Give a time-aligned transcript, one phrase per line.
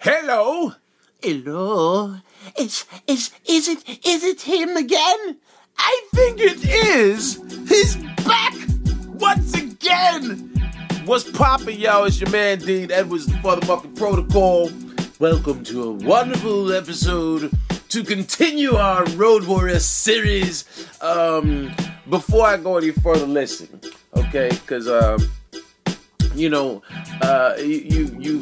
[0.00, 0.74] Hello?
[1.20, 2.14] Hello?
[2.56, 5.38] Is is is it is it him again?
[5.76, 7.40] I think it is.
[7.68, 8.54] He's back
[9.14, 10.52] once again.
[11.04, 12.04] What's poppin', y'all?
[12.04, 14.70] It's your man Dean Edwards the Bucket Protocol.
[15.18, 17.50] Welcome to a wonderful episode
[17.88, 20.64] to continue our Road Warrior series.
[21.00, 21.74] Um,
[22.08, 23.80] before I go any further, listen,
[24.14, 24.50] okay?
[24.50, 25.28] Because um,
[26.36, 26.84] you know,
[27.20, 28.40] uh, you you you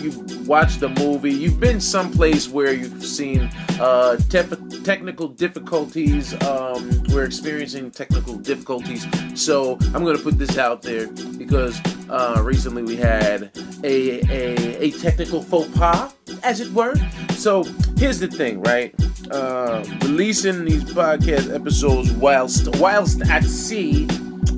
[0.00, 3.50] you've watched the movie, you've been someplace where you've seen
[3.80, 6.32] uh, te- technical difficulties.
[6.42, 12.40] Um, we're experiencing technical difficulties, so I'm going to put this out there because uh,
[12.42, 13.50] recently we had
[13.84, 16.12] a, a a technical faux pas,
[16.42, 16.94] as it were.
[17.32, 17.64] So
[17.96, 18.94] here's the thing, right?
[19.30, 24.08] Uh, releasing these podcast episodes whilst whilst at sea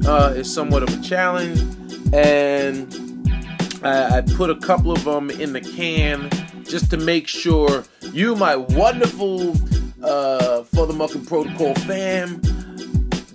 [0.07, 1.61] uh, is somewhat of a challenge,
[2.13, 3.02] and
[3.85, 6.31] I, I put a couple of them in the can
[6.65, 9.51] just to make sure you, my wonderful
[10.03, 12.41] uh, FuthaMuckin' Protocol fam,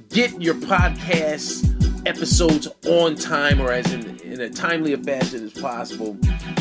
[0.09, 1.65] get your podcast
[2.07, 6.17] episodes on time or as in, in a timely fashion as possible.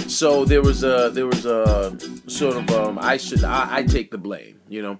[0.09, 1.97] So there was a there was a
[2.29, 4.99] sort of um, I should I, I take the blame, you know.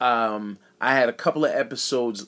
[0.00, 2.26] Um, I had a couple of episodes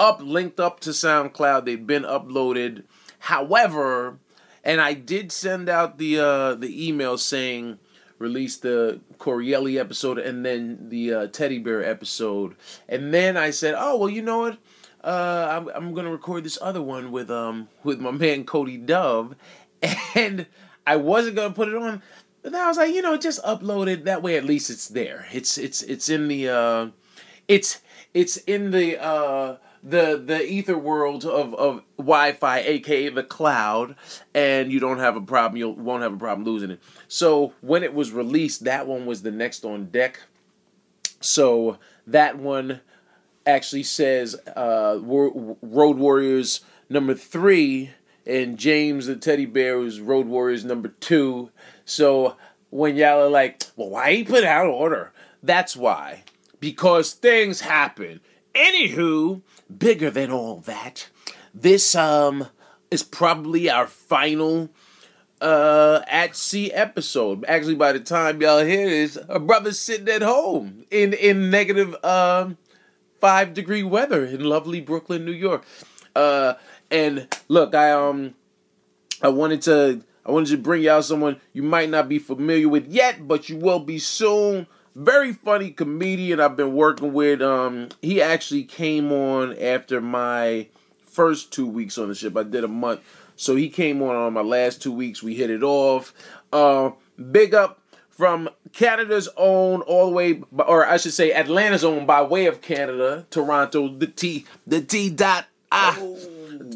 [0.00, 1.64] up linked up to SoundCloud.
[1.64, 2.84] They've been uploaded.
[3.18, 4.18] However,
[4.64, 7.78] and I did send out the uh, the email saying
[8.18, 12.56] release the Corielli episode and then the uh, teddy bear episode,
[12.88, 14.58] and then I said, oh well, you know what?
[15.02, 19.34] Uh, I'm, I'm gonna record this other one with um with my man Cody Dove,
[20.14, 20.46] and
[20.86, 22.02] I wasn't gonna put it on,
[22.42, 24.04] but then I was like, you know, just upload it.
[24.04, 25.26] That way, at least it's there.
[25.32, 26.86] It's it's it's in the uh,
[27.48, 27.80] it's
[28.14, 33.96] it's in the uh the the ether world of of Wi-Fi, aka the cloud,
[34.34, 35.56] and you don't have a problem.
[35.58, 36.80] You won't have a problem losing it.
[37.08, 40.20] So when it was released, that one was the next on deck.
[41.20, 42.80] So that one
[43.46, 47.90] actually says uh, Road Warriors number three,
[48.26, 51.50] and James the teddy bear was Road Warriors number two.
[51.84, 52.36] So
[52.70, 55.12] when y'all are like, well, why he put out order?
[55.42, 56.22] That's why.
[56.60, 58.20] Because things happen.
[58.54, 59.42] Anywho,
[59.76, 61.08] bigger than all that,
[61.54, 62.48] this um
[62.90, 64.70] is probably our final
[65.40, 67.44] uh at sea episode.
[67.46, 71.94] Actually, by the time y'all hear this, a brother's sitting at home in in negative
[72.04, 72.56] um
[73.20, 75.64] five degree weather in lovely Brooklyn, New York.
[76.14, 76.54] Uh,
[76.90, 78.34] and look, I um
[79.22, 82.86] I wanted to I wanted to bring y'all someone you might not be familiar with
[82.88, 87.42] yet, but you will be soon very funny comedian I've been working with.
[87.42, 90.68] Um, he actually came on after my
[91.04, 92.36] first two weeks on the ship.
[92.36, 93.00] I did a month,
[93.36, 95.22] so he came on on my last two weeks.
[95.22, 96.12] We hit it off.
[96.52, 96.90] Uh,
[97.30, 102.22] big up from Canada's own, all the way, or I should say Atlanta's own, by
[102.22, 103.88] way of Canada, Toronto.
[103.88, 105.96] The T, the T dot I.
[105.98, 106.31] Oh.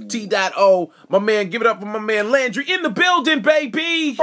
[0.09, 0.93] T dot O.
[1.09, 4.15] My man, give it up for my man Landry in the building, baby.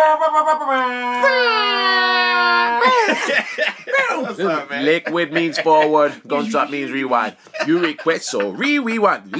[4.34, 4.86] What's up, man?
[4.86, 6.14] Liquid means forward.
[6.28, 7.36] Gunshot means rewind.
[7.68, 9.32] You request so re rewind.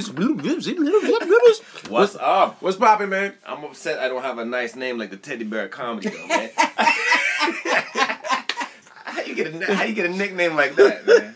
[1.88, 2.62] What's up?
[2.62, 3.34] What's popping, man?
[3.46, 6.50] I'm upset I don't have a nice name like the Teddy Bear Comedy though, man.
[9.04, 11.34] how you get a how you get a nickname like that, man?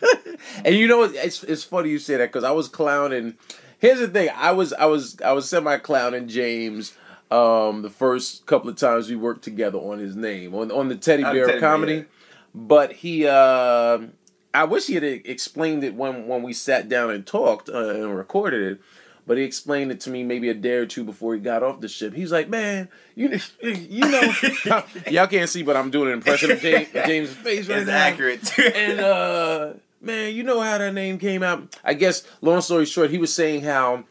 [0.64, 3.34] And you know it's it's funny you say that because I was clowning
[3.78, 4.30] here's the thing.
[4.36, 6.94] I was I was I was semi clowning James
[7.30, 10.96] um, the first couple of times we worked together on his name on on the
[10.96, 12.08] Teddy Bear teddy comedy, bear.
[12.54, 13.26] but he.
[13.26, 13.98] Uh,
[14.54, 18.16] I wish he had explained it when when we sat down and talked uh, and
[18.16, 18.80] recorded it.
[19.26, 21.80] But he explained it to me maybe a day or two before he got off
[21.80, 22.14] the ship.
[22.14, 24.32] He's like, "Man, you you know,
[25.10, 27.94] y'all can't see, but I'm doing an impression of James, James' face right it's now.
[27.98, 28.58] accurate.
[28.58, 31.76] and uh, man, you know how that name came out.
[31.84, 34.04] I guess, long story short, he was saying how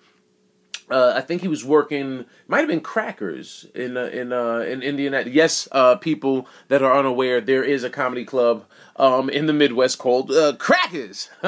[0.90, 2.26] uh, I think he was working.
[2.48, 5.24] Might have been Crackers in uh, in uh, in Indiana.
[5.28, 8.66] Yes, uh, people that are unaware, there is a comedy club
[8.96, 11.30] um, in the Midwest called uh, Crackers,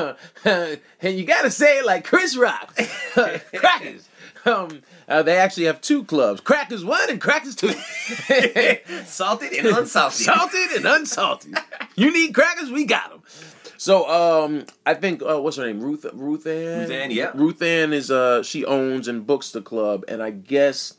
[0.46, 2.76] and you got to say it like Chris Rock,
[3.56, 4.10] Crackers.
[4.46, 7.70] Um, uh, they actually have two clubs: Crackers One and Crackers Two.
[9.06, 10.18] Salted and unsalted.
[10.18, 11.58] Salted and unsalted.
[11.96, 12.72] You need crackers?
[12.72, 13.22] We got them.
[13.80, 15.80] So um, I think uh, what's her name?
[15.80, 16.82] Ruth Ruth Ann.
[16.82, 17.32] Ruth Ann, yeah.
[17.34, 20.96] Ruth Ann is uh she owns and books the club, and I guess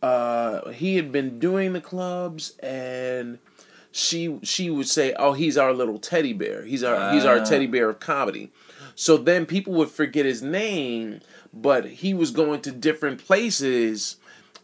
[0.00, 3.38] uh he had been doing the clubs, and
[3.92, 6.64] she she would say, "Oh, he's our little teddy bear.
[6.64, 7.12] He's our uh.
[7.12, 8.52] he's our teddy bear of comedy."
[8.94, 11.20] So then people would forget his name,
[11.52, 14.16] but he was going to different places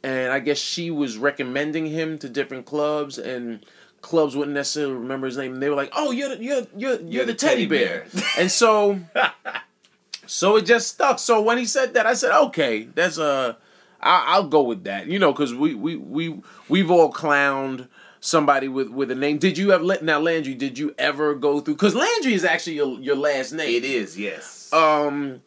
[0.05, 3.64] and I guess she was recommending him to different clubs, and
[4.04, 5.54] clubs wouldn't necessarily remember his name.
[5.54, 8.06] And they were like, "Oh, you're the, you're you're you're, the, teddy, bear,",
[8.38, 9.00] and so
[10.26, 11.18] so it just stuck.
[11.18, 13.56] So when he said that, I said, "Okay, that's a."
[14.00, 17.88] I, I'll go with that, you know, because we we we we've all clowned
[18.20, 19.38] somebody with with a name.
[19.38, 20.54] Did you ever now Landry?
[20.54, 21.74] Did you ever go through?
[21.74, 23.70] Because Landry is actually your your last name.
[23.70, 24.70] It is, yes.
[24.74, 25.40] Um,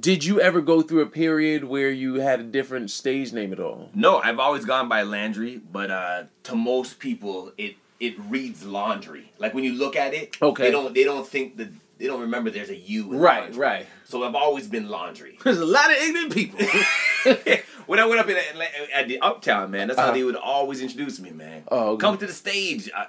[0.00, 3.60] did you ever go through a period where you had a different stage name at
[3.60, 3.90] all?
[3.94, 9.32] No, I've always gone by Landry, but uh, to most people, it it reads laundry.
[9.38, 10.64] Like when you look at it, Okay.
[10.64, 13.12] they don't they don't think that they don't remember there's a U.
[13.12, 13.60] In Right, laundry.
[13.60, 13.86] right.
[14.04, 15.38] So I've always been laundry.
[15.44, 16.58] There's a lot of ignorant people.
[17.86, 20.14] when I went up in Atla- at the Uptown, man, that's how Uh-huh.
[20.14, 21.62] they would always introduce me, man.
[21.70, 22.00] Oh, okay.
[22.00, 22.90] come to the stage.
[22.94, 23.06] I,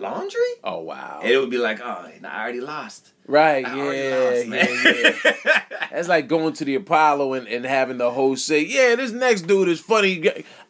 [0.00, 0.40] laundry?
[0.64, 1.20] oh wow!
[1.22, 3.12] And it would be like, oh, I already lost.
[3.26, 3.66] Right?
[3.66, 5.62] I Yeah, lost, yeah, yeah.
[5.90, 9.42] That's like going to the Apollo and, and having the host say, "Yeah, this next
[9.42, 10.22] dude is funny."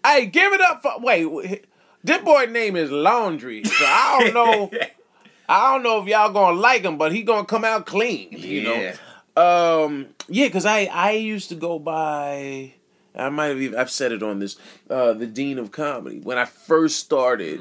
[0.04, 1.66] Hey, give it up for wait.
[2.04, 4.70] This boy name is Laundry, so I don't know.
[5.48, 8.28] I don't know if y'all gonna like him, but he gonna come out clean.
[8.32, 8.92] You know.
[9.36, 12.74] Um, yeah, because I I used to go by.
[13.14, 14.56] I might have even I've said it on this.
[14.88, 17.60] Uh, the dean of comedy when I first started,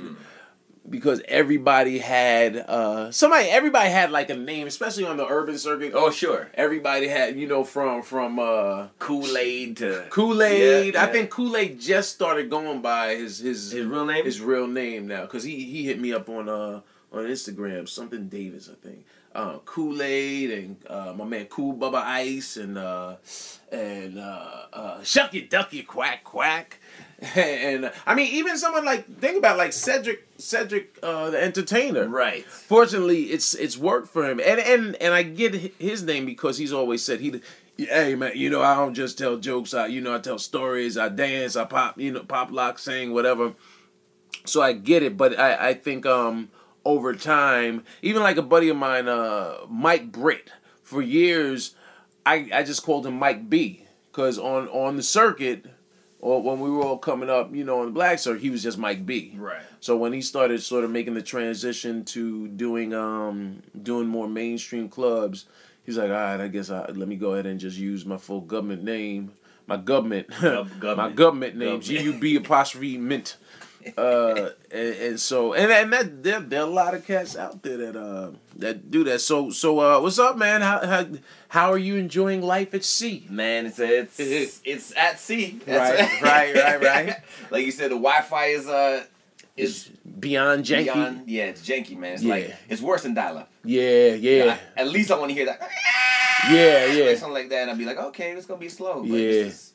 [0.90, 5.92] because everybody had uh somebody everybody had like a name, especially on the urban circuit.
[5.96, 6.50] Oh, sure.
[6.54, 10.94] everybody had you know from from uh Kool Aid to Kool Aid.
[10.94, 14.26] Yeah, I think Kool Aid just started going by his his His real name?
[14.26, 18.28] his real name now because he he hit me up on uh on Instagram something
[18.28, 23.16] Davis I think uh, Kool Aid and uh, my man Cool Bubba Ice and uh,
[23.72, 26.80] and uh, uh, Shucky Ducky Quack Quack
[27.36, 32.08] and I mean even someone like think about like Cedric Cedric uh, the Entertainer.
[32.08, 32.46] Right.
[32.46, 34.40] fortunately it's it's worked for him.
[34.40, 37.42] And and and i get his name because he's always said he
[37.78, 39.74] hey man you know i don't just tell jokes.
[39.74, 40.98] I you know i tell stories.
[40.98, 41.56] I dance.
[41.56, 43.54] I pop you know pop lock sing whatever.
[44.46, 45.18] So i get it.
[45.18, 46.50] But i i think um
[46.84, 50.52] over time even like a buddy of mine uh mike britt
[50.84, 51.74] for years
[52.28, 53.82] i i just called him mike b.
[54.12, 55.66] Because on on the circuit
[56.26, 58.64] or when we were all coming up you know in the black circuit he was
[58.64, 59.62] just mike b Right.
[59.80, 64.90] so when he started sort of making the transition to doing um doing more mainstream
[64.90, 65.46] clubs,
[65.86, 68.18] he's like, all right, I guess I let me go ahead and just use my
[68.18, 69.34] full government name,
[69.68, 71.16] my government, Gov- my government.
[71.16, 72.16] government name, G Government.
[72.16, 73.38] U B apostrophe mint.
[73.98, 77.62] Uh, and, and so and and that there, there are a lot of cats out
[77.62, 79.22] there that uh that do that.
[79.22, 80.62] So so uh, what's up, man?
[80.62, 81.06] How how
[81.50, 83.28] how are you enjoying life at sea?
[83.30, 85.60] Man, it's it's it's, it's at sea.
[85.68, 87.16] Right, right, right, right.
[87.52, 89.04] like you said, the Wi-Fi is uh
[89.56, 89.90] is
[90.20, 90.84] Beyond janky.
[90.86, 91.30] beyond.
[91.30, 92.14] Yeah, it's janky, man.
[92.16, 92.34] It's Yeah.
[92.34, 93.50] like it's worse than dial-up.
[93.64, 95.62] Yeah, yeah, I- at least I want to hear that.
[96.52, 97.06] yeah, yeah.
[97.06, 99.02] Like something like that, and I'd be like, okay, it's gonna be slow.
[99.02, 99.44] But Yeah.
[99.44, 99.74] This is,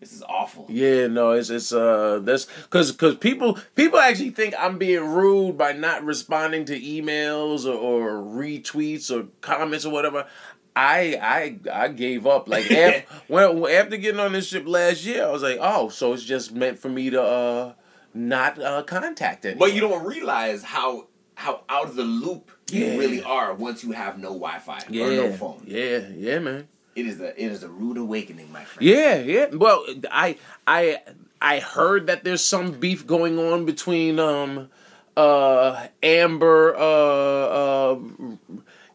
[0.00, 0.66] this is awful.
[0.68, 5.56] Yeah, no, it's it's uh that's because because people people actually think I'm being rude
[5.58, 10.26] by not responding to emails or, or retweets or comments or whatever.
[10.74, 15.26] I I I gave up like after, when after getting on this ship last year,
[15.26, 17.72] I was like, oh, so it's just meant for me to uh
[18.14, 19.58] not uh contact anyone.
[19.58, 22.92] But you don't realize how how out of the loop Yeah.
[22.94, 25.62] you really are once you have no Wi-Fi yeah or no phone.
[25.66, 26.68] yeah yeah man.
[27.00, 28.86] It is a it is a rude awakening, my friend.
[28.86, 29.46] Yeah, yeah.
[29.46, 30.36] Well, I
[30.66, 31.00] I
[31.40, 34.68] I heard that there's some beef going on between um
[35.16, 37.98] uh Amber uh uh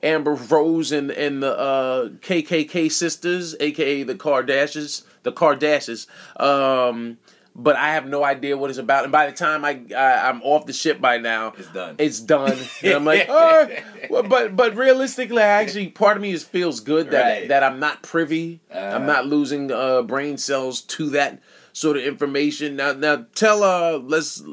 [0.04, 6.06] Amber Rose and and the uh KKK sisters, aka the Kardashians, the Kardashians.
[6.40, 7.18] Um
[7.56, 9.04] but I have no idea what it's about.
[9.04, 11.96] And by the time I, I I'm off the ship by now, It's done.
[11.98, 12.58] It's done.
[12.84, 13.68] And I'm like, oh,
[14.10, 17.48] well, but but realistically, I actually part of me is feels good that Right.
[17.48, 18.62] that I'm not privy.
[18.74, 19.14] I'm Uh.
[19.14, 21.42] not losing uh, brain cells to that
[21.74, 22.76] sort of information.
[22.76, 24.44] Now, now tell uh, let's.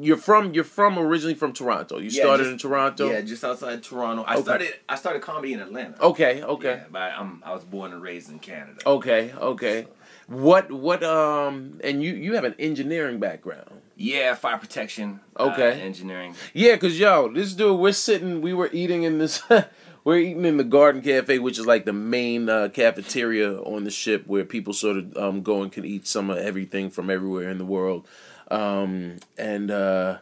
[0.00, 1.98] You're from you're from originally from Toronto.
[1.98, 3.10] You Yeah, started just- in Toronto.
[3.10, 4.22] Yeah, just outside Toronto.
[4.26, 4.42] I Okay.
[4.42, 6.00] started I started comedy in Atlanta.
[6.02, 6.42] Okay.
[6.42, 6.76] Okay.
[6.82, 8.80] Yeah, but I'm I was born and raised in Canada.
[8.86, 9.32] Okay.
[9.32, 9.86] Okay.
[10.26, 13.70] What what um and you you have an engineering background.
[13.96, 15.20] Yeah, fire protection.
[15.36, 15.80] uh, Okay.
[15.80, 16.34] engineering.
[16.52, 19.40] Yeah, cause yo, this dude, we're sitting, we were eating in this,
[20.04, 23.92] we're eating in the Garden Cafe, which is like the main uh, cafeteria on the
[23.92, 27.48] ship where people sort of um, go and can eat some of everything from everywhere
[27.50, 28.08] in the world.
[28.50, 30.18] Um, and uh,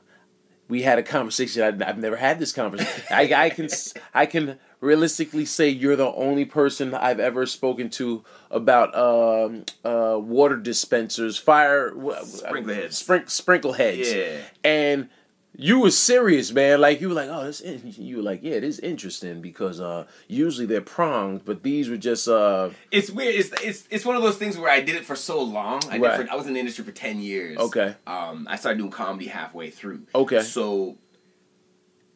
[0.69, 1.63] we had a conversation.
[1.83, 3.05] I, I've never had this conversation.
[3.11, 7.89] I, I can, s- I can realistically say you're the only person I've ever spoken
[7.91, 11.93] to about um, uh, water dispensers, fire,
[12.25, 13.03] Sprinkler heads.
[13.03, 14.39] sprink, sprinkle heads Yeah.
[14.63, 15.09] and
[15.55, 16.81] you were serious, man.
[16.81, 17.61] Like you were like, oh, this.
[17.61, 17.83] In-.
[17.85, 21.99] You were like, yeah, it is interesting because uh, usually they're pronged, but these were
[21.99, 23.35] just uh, It's weird.
[23.35, 25.83] It's it's it's one of those things where I did it for so long.
[25.91, 26.27] I did Right.
[26.27, 27.59] for, I was in the industry for ten years.
[27.59, 27.95] Okay.
[28.07, 30.07] Um, I started doing comedy halfway through.
[30.15, 30.41] Okay.
[30.41, 30.97] So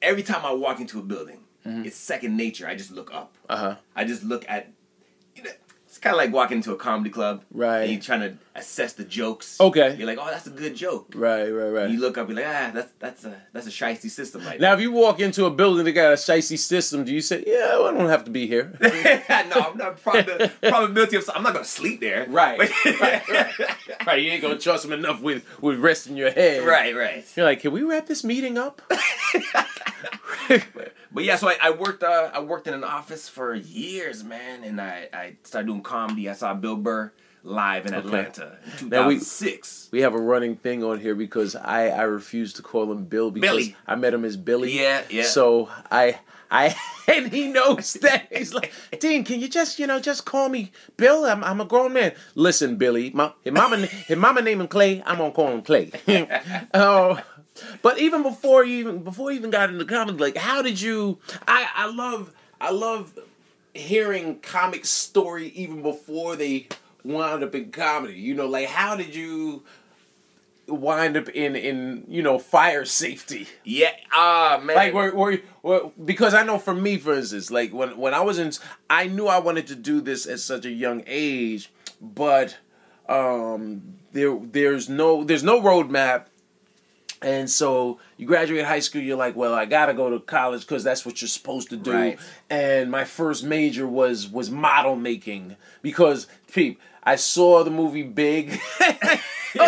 [0.00, 1.84] every time I walk into a building, Mm-hmm.
[1.84, 2.66] it's second nature.
[2.68, 3.34] I just look up.
[3.50, 3.76] uh huh.
[3.96, 4.68] I just look at.
[5.34, 5.50] You know,
[5.96, 7.42] it's kind of like walking into a comedy club.
[7.50, 7.84] Right.
[7.84, 9.58] And you're trying to assess the jokes.
[9.58, 9.96] Okay.
[9.96, 11.10] You're like, oh, that's a good joke.
[11.16, 11.84] Right, right, right.
[11.84, 14.60] And you look up, you're like, ah, that's that's a that's a shiesty system right
[14.60, 17.42] now, if you walk into a building that got a shicey system, do you say,
[17.46, 18.76] yeah, well, I don't have to be here?
[18.80, 20.28] no, I'm not prob-
[20.60, 22.26] probability of I'm not gonna sleep there.
[22.36, 22.58] Right.
[24.06, 26.66] right, you ain't gonna trust them enough with with resting your head.
[26.66, 27.24] right, right.
[27.34, 28.82] You're like, can we wrap this meeting up?
[31.16, 34.62] But yeah, so I, I worked uh, I worked in an office for years, man,
[34.64, 36.28] and I, I started doing comedy.
[36.28, 37.10] I saw Bill Burr
[37.42, 39.88] live in Atlanta in Now we- 2006.
[39.92, 43.30] we have a running thing on here because I I refuse to call him Bill
[43.30, 43.76] because Billy.
[43.86, 44.78] I met him as Billy.
[44.78, 45.22] Yeah, yeah.
[45.22, 46.18] So I
[46.50, 46.76] I
[47.08, 48.70] and he knows that he's like
[49.00, 51.24] Dean, can you just you know just call me Bill?
[51.24, 52.12] I'm I'm a grown man.
[52.34, 55.02] Listen, Billy, my his mama his mama name him Clay.
[55.06, 55.92] I'm gonna call him Clay.
[56.74, 57.18] Oh.
[57.82, 61.18] But even before you even before you even got into comedy, like how did you?
[61.46, 63.18] I I love I love
[63.74, 66.68] hearing comic story even before they
[67.04, 68.14] wound up in comedy.
[68.14, 69.62] You know, like how did you
[70.68, 73.46] wind up in in you know fire safety?
[73.64, 74.76] Yeah, ah man.
[74.76, 78.52] Like where because I know for me, for instance, like when when I was in,
[78.90, 82.56] I knew I wanted to do this at such a young age, but
[83.08, 86.26] um there there's no there's no roadmap.
[87.22, 90.84] And so you graduate high school, you're like, well, I gotta go to college because
[90.84, 91.92] that's what you're supposed to do.
[91.92, 92.18] Right.
[92.50, 98.60] And my first major was was model making because, peep, I saw the movie Big.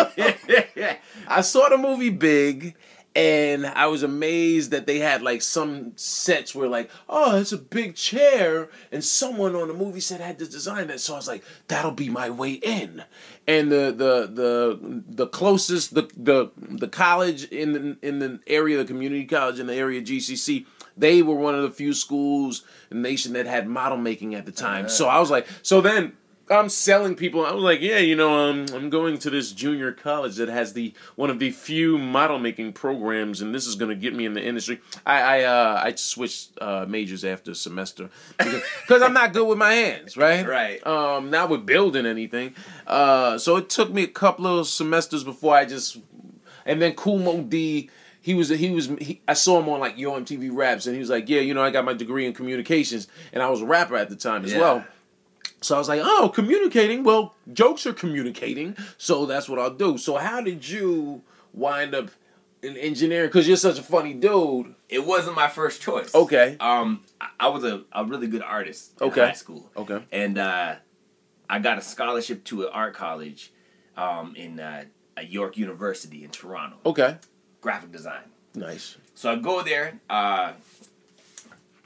[1.27, 2.75] I saw the movie Big,
[3.15, 7.57] and I was amazed that they had like some sets where like, oh, it's a
[7.57, 10.99] big chair, and someone on the movie set had to design that.
[10.99, 13.03] So I was like, that'll be my way in.
[13.47, 18.77] And the the the the closest the the the college in the in the area,
[18.77, 20.65] the community college in the area, GCC.
[20.95, 24.45] They were one of the few schools in the nation that had model making at
[24.45, 24.89] the time.
[24.89, 26.13] So I was like, so then
[26.51, 27.45] I'm selling people.
[27.45, 30.73] I was like, yeah, you know, um, I'm going to this junior college that has
[30.73, 34.25] the one of the few model making programs, and this is going to get me
[34.25, 34.79] in the industry.
[35.05, 39.57] I I uh, I switched uh, majors after a semester because I'm not good with
[39.59, 40.45] my hands, right?
[40.47, 40.85] Right.
[40.87, 42.55] Um, not with building anything.
[42.87, 45.97] Uh, so it took me a couple of semesters before I just,
[46.65, 47.89] and then Kool Moe Dee.
[48.21, 50.99] He was he was he, I saw him on like Yo MTV Raps, and he
[50.99, 53.65] was like, yeah, you know, I got my degree in communications, and I was a
[53.65, 54.59] rapper at the time as Yeah.
[54.59, 54.85] well.
[55.61, 57.03] So I was like, oh, communicating.
[57.03, 59.97] Well, jokes are communicating, so that's what I'll do.
[59.97, 61.21] So how did you
[61.53, 62.09] wind up
[62.61, 63.27] in engineering?
[63.27, 64.73] Because you're such a funny dude.
[64.87, 66.15] it wasn't my first choice.
[66.15, 66.55] Okay.
[66.59, 67.01] Um,
[67.39, 69.25] I, was a, a really good artist in Okay.
[69.27, 69.69] high school.
[69.75, 70.01] Okay.
[70.11, 70.75] And uh,
[71.49, 73.51] I got a scholarship to an art college
[73.97, 74.85] um, in uh,
[75.21, 77.17] York University in Toronto, Okay.
[77.59, 78.23] graphic design.
[78.55, 78.95] Nice.
[79.15, 79.99] So I go there.
[80.09, 80.53] Uh,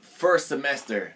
[0.00, 1.14] first semester,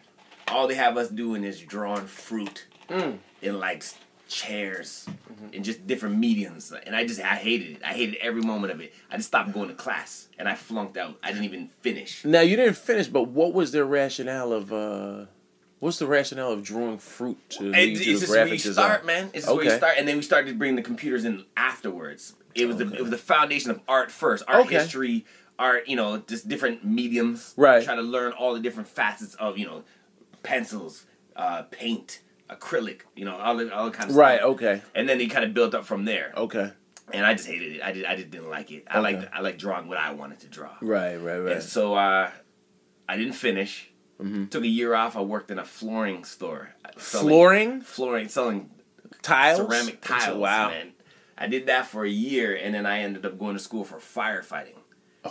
[0.53, 3.19] all they have us doing is drawing fruit Mm.
[3.43, 3.83] in like
[4.29, 5.55] chairs Mm-hmm.
[5.55, 7.83] in just different mediums, and I just I hated it.
[7.85, 8.93] I hated every moment of it.
[9.11, 11.17] I just stopped going to class, and I flunked out.
[11.23, 12.25] I didn't even finish.
[12.25, 14.73] Now you didn't finish, but what was their rationale of?
[14.73, 15.27] uh
[15.81, 18.51] What's the rationale of drawing fruit to It, lead it's to the just where you
[18.59, 19.07] graphic start, design?
[19.07, 19.31] man.
[19.33, 22.35] It's just where you start, and then we started bringing the computers in afterwards.
[22.57, 24.75] It was the it was the foundation of art first, art Okay.
[24.75, 25.25] history,
[25.59, 25.87] art.
[25.89, 27.55] You know, just different mediums.
[27.57, 27.85] Right.
[27.85, 29.85] Try to learn all the different facets of you know,
[30.49, 31.05] pencils,
[31.37, 33.01] uh, paint, acrylic.
[33.15, 34.39] You know, all the all the kind of Right.
[34.39, 34.51] stuff.
[34.53, 34.83] Okay.
[34.95, 36.33] And then it kind of built up from there.
[36.37, 36.71] Okay.
[37.13, 37.83] And I just hated it.
[37.83, 38.05] I did.
[38.05, 38.85] I just didn't like it.
[38.91, 39.17] I Okay.
[39.19, 40.73] like I like drawing what I wanted to draw.
[40.81, 41.17] Right.
[41.17, 41.39] Right.
[41.39, 41.53] Right.
[41.57, 42.31] And so uh,
[43.09, 43.91] I didn't finish.
[44.21, 44.47] Mm-hmm.
[44.47, 45.17] Took a year off.
[45.17, 46.75] I worked in a flooring store.
[46.97, 48.71] selling- Flooring flooring, selling
[49.23, 49.59] tiles.
[49.59, 50.39] ceramic tiles.
[50.39, 50.71] Wow.
[50.71, 50.93] Man.
[51.41, 53.99] I did that for a year, and then I ended up going to school for
[53.99, 54.78] firefighting.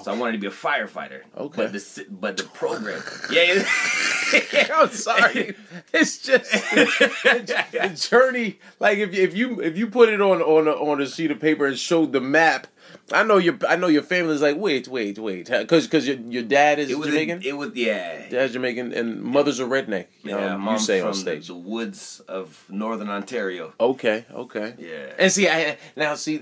[0.03, 1.21] So I wanted to be a firefighter.
[1.35, 1.63] Okay.
[1.63, 3.01] But the but the program,
[3.31, 3.65] yeah.
[4.75, 5.55] I'm sorry.
[5.93, 8.59] It's just the journey.
[8.79, 11.39] Like if if you if you put it on on a, on a sheet of
[11.39, 12.67] paper and showed the map,
[13.11, 16.43] I know your I know your family's like wait wait wait because because your your
[16.43, 17.41] dad is it was Jamaican.
[17.43, 18.27] it was yeah.
[18.29, 20.07] Dad's Jamaican and mother's a redneck.
[20.23, 23.73] Yeah, um, you mom's say from on the, the woods of northern Ontario.
[23.79, 24.75] Okay, okay.
[24.77, 25.13] Yeah.
[25.17, 26.41] And see, I now see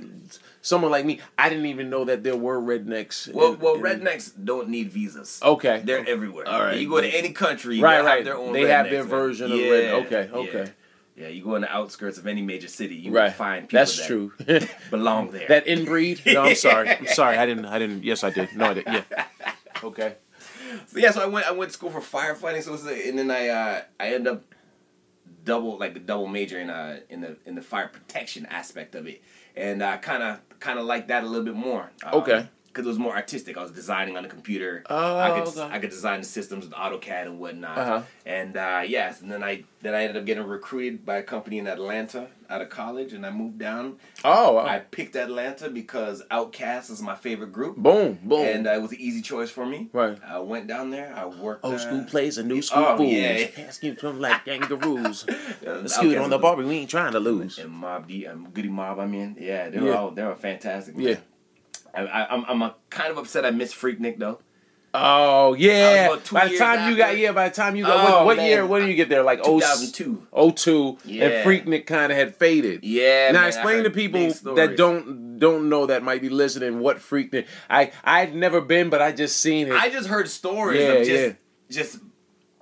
[0.65, 1.19] someone like me.
[1.37, 3.31] I didn't even know that there were rednecks.
[3.33, 5.39] Well, in- well, in- rednecks don't need visas.
[5.43, 6.47] Okay, They're everywhere.
[6.47, 6.77] All right.
[6.79, 8.15] You go to any country, Right, they right.
[8.17, 8.53] have their own.
[8.53, 9.09] They have their man.
[9.09, 10.37] version of yeah, red- okay, yeah.
[10.39, 10.71] okay.
[11.17, 13.25] Yeah, you go in the outskirts of any major city, you Right.
[13.25, 14.33] will find people That's that true.
[14.91, 15.47] belong there.
[15.47, 16.25] that inbreed.
[16.33, 16.89] No, I'm sorry.
[16.89, 17.37] I'm sorry.
[17.37, 17.65] I didn't.
[17.65, 18.03] I didn't.
[18.03, 18.53] Yes, I did.
[18.55, 18.83] No, I did.
[18.85, 19.03] Yeah.
[19.83, 20.15] Okay.
[20.87, 22.61] So yeah, so I went I went to school for firefighting.
[22.63, 24.43] So it was, and then I uh, I ended up
[25.45, 29.07] double like a double major in uh in the in the fire protection aspect of
[29.07, 29.21] it,
[29.57, 31.91] and I kind of kind of like that a little bit more.
[32.03, 32.47] Um, Okay.
[32.75, 33.55] Because it was more artistic.
[33.57, 34.83] I was designing on the computer.
[34.89, 35.61] Oh, I could okay.
[35.73, 37.77] I could design the systems with AutoCAD and whatnot.
[37.77, 38.01] Uh-huh.
[38.25, 41.57] And uh, yes, and then I then I ended up getting recruited by a company
[41.59, 43.95] in Atlanta out of college, and I moved down.
[44.25, 44.57] Oh.
[44.57, 48.19] I picked Atlanta because Outkast is my favorite group, Boom.
[48.23, 48.45] Boom.
[48.45, 49.89] and uh, it was an easy choice for me.
[49.93, 50.17] right.
[50.27, 51.13] I went down there.
[51.15, 51.63] I worked.
[51.63, 53.13] Old uh, school plays and new school oh, fools.
[53.13, 53.47] yeah.
[53.57, 55.25] Asking them like kangaroos.
[55.65, 57.57] uh, Excuse on the Barbie, we ain't trying to lose.
[57.57, 58.99] And Mob D, um, Goodie Mob.
[58.99, 59.93] I mean, yeah, they're Yeah.
[59.93, 60.97] all they were fantastic.
[60.97, 61.07] man.
[61.07, 61.15] Yeah.
[61.95, 64.39] I, I, I'm I'm kind of upset I missed Freaknik though.
[64.97, 66.07] Oh yeah.
[66.31, 67.17] By the time you got after.
[67.17, 68.65] yeah, by the time you got Oh, what, what year?
[68.65, 69.23] When did you get there?
[69.23, 70.27] Like oh 2002.
[70.31, 70.97] oh two.
[71.03, 71.25] Yeah.
[71.25, 72.83] And Freaknik kind of had faded.
[72.85, 73.31] Yeah.
[73.31, 77.45] now man, explain to people that don't don't know that might be listening what Freaknik.
[77.69, 79.73] I I'd never been, but I just seen it.
[79.73, 81.33] I just heard stories Yeah, of just yeah.
[81.69, 81.99] just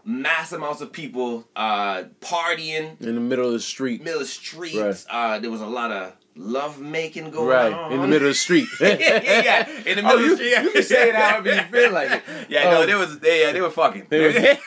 [0.03, 4.03] mass amounts of people uh, partying in the middle of the street.
[4.03, 4.75] middle of the streets.
[4.75, 5.05] Right.
[5.35, 8.33] Uh, there was a lot of love making going Right on in the middle of
[8.33, 8.67] the street.
[8.81, 10.63] yeah, in the middle Oh, of you, the street.
[10.63, 12.23] you can say it however you feel like it.
[12.49, 14.07] Yeah, no, Um, they was they, yeah, they were fucking.
[14.09, 14.33] They were,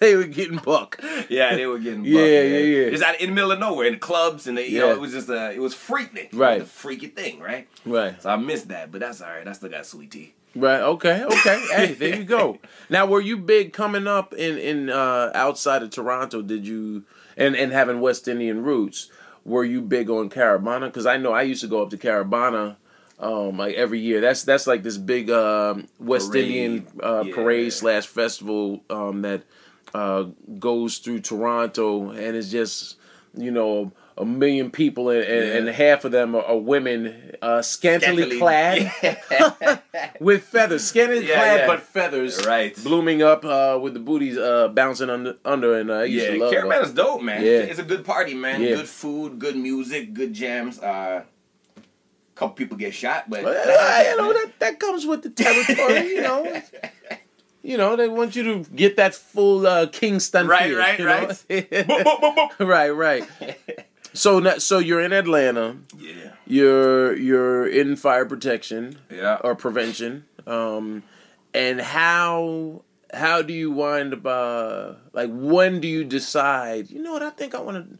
[0.00, 1.00] they were getting buck.
[1.28, 2.50] Yeah, they were getting bucked, Yeah, man.
[2.52, 2.90] yeah, yeah.
[2.90, 4.86] Just out in the middle of nowhere in the clubs and the, you Yeah.
[4.86, 6.60] know it was just uh, it was freaking it Right.
[6.60, 8.20] was a freaky thing right Right.
[8.22, 10.80] so I missed that but that's all right I still got sweet tea Right.
[10.80, 11.22] Okay.
[11.24, 11.66] Okay.
[11.72, 12.58] hey, there you go.
[12.88, 16.40] Now, were you big coming up in in uh, outside of Toronto?
[16.42, 17.04] Did you
[17.36, 19.08] and and having West Indian roots?
[19.48, 20.86] Were you big on Caribana?
[20.86, 22.76] Because I know I used to go up to Caribana.
[23.18, 26.44] Um, like every year, that's that's like this big um, West Parade.
[26.44, 27.34] Indian uh, Yeah.
[27.34, 29.42] parade slash festival um, that
[29.92, 30.26] uh,
[30.58, 32.96] goes through Toronto, and it's just
[33.36, 37.62] you know a million people, and, and, and half of them are, are women, uh,
[37.62, 38.92] scantily, Scantily- clad
[40.20, 41.66] with feathers, scantily Yeah, clad yeah.
[41.68, 42.74] but feathers, Right.
[42.82, 46.32] blooming up uh, with the booties uh, bouncing under, under, and uh, I used yeah
[46.32, 47.60] to love Caribana's dope man Yeah.
[47.70, 48.74] it's a good party man Yeah.
[48.76, 51.22] good food good music good jams uh
[52.34, 55.30] couple people get shot but Well, that uh, you know that that comes with the
[55.30, 56.62] territory, you know.
[57.60, 61.06] You know they want you to get that full uh, Kingston Right, feel, right, you
[61.06, 61.28] right.
[61.28, 62.58] boop.
[62.66, 63.24] right, right.
[64.18, 65.76] So now- so you're in Atlanta.
[65.96, 68.98] yeah You're you're in fire protection.
[69.10, 70.24] yeah or prevention.
[70.46, 71.02] Um,
[71.54, 72.82] and how
[73.14, 74.26] how do you wind up?
[74.26, 76.90] Uh, like when do you decide?
[76.90, 77.22] You know what?
[77.22, 77.98] I think I want to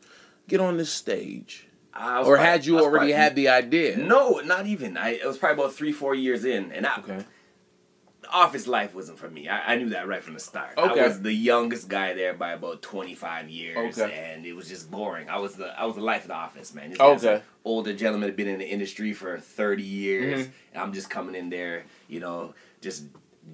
[0.48, 1.66] get on this stage.
[2.28, 3.96] Or had you already probably- had the idea?
[3.96, 7.24] no not even I it was probably about three four years in and I Okay.
[8.32, 9.48] Office life wasn't for me.
[9.48, 10.76] I, I knew that right from the start.
[10.78, 11.00] Okay.
[11.00, 14.12] I was the youngest guy there by about twenty five years, Okay.
[14.32, 15.28] and it was just boring.
[15.28, 16.90] I was the I was the life of the office, man.
[16.90, 17.42] This Okay.
[17.64, 20.50] older gentleman had been in the industry for thirty years, Mhm.
[20.74, 23.04] and I'm just coming in there, you know, just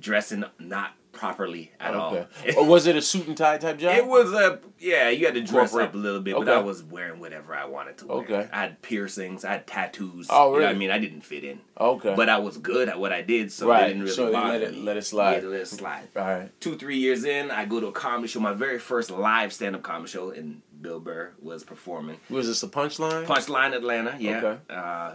[0.00, 2.14] dressing not properly at all.
[2.16, 2.54] Okay.
[2.56, 3.96] or was it a suit and tie type job?
[3.96, 5.08] It was a yeah.
[5.08, 5.88] You had to dress Corporate.
[5.90, 8.16] up a little bit, but I was wearing whatever I wanted to wear.
[8.18, 8.48] Okay.
[8.52, 10.26] I had piercings, I had tattoos.
[10.30, 12.14] Oh, You know I mean, I didn't fit in, Okay.
[12.16, 14.72] but I was good at what I did, so Right, didn't really so let it-
[14.74, 14.82] me.
[14.82, 15.42] let it slide.
[15.42, 16.08] Yeah, let it slide.
[16.16, 16.60] all right.
[16.60, 18.40] Two, three years in, I go to a comedy show.
[18.40, 22.18] My very first live stand-up comedy show, and Bill Burr was performing.
[22.28, 23.24] Was this a punchline?
[23.24, 24.38] Punchline Atlanta, yeah.
[24.38, 24.58] Okay.
[24.68, 25.12] Uh,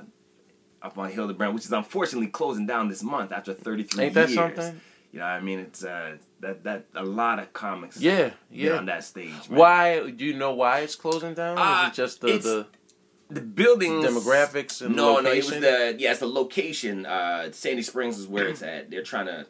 [0.82, 4.80] up on Hilderbrand, which is unfortunately closing down this month after 33 Ain't that something?
[5.12, 5.60] You know what I mean?
[5.60, 8.78] It's uh, that that a lot of comics Yeah, get yeah.
[8.78, 9.50] on that stage.
[9.50, 9.58] man.
[9.60, 11.58] Why do you know why it's closing down?
[11.58, 12.68] Uh, Is it just the, the
[13.32, 15.24] the buildings demographics and no location?
[15.24, 18.90] no it was the yeah it's the location uh sandy springs is where it's at
[18.90, 19.46] they're trying to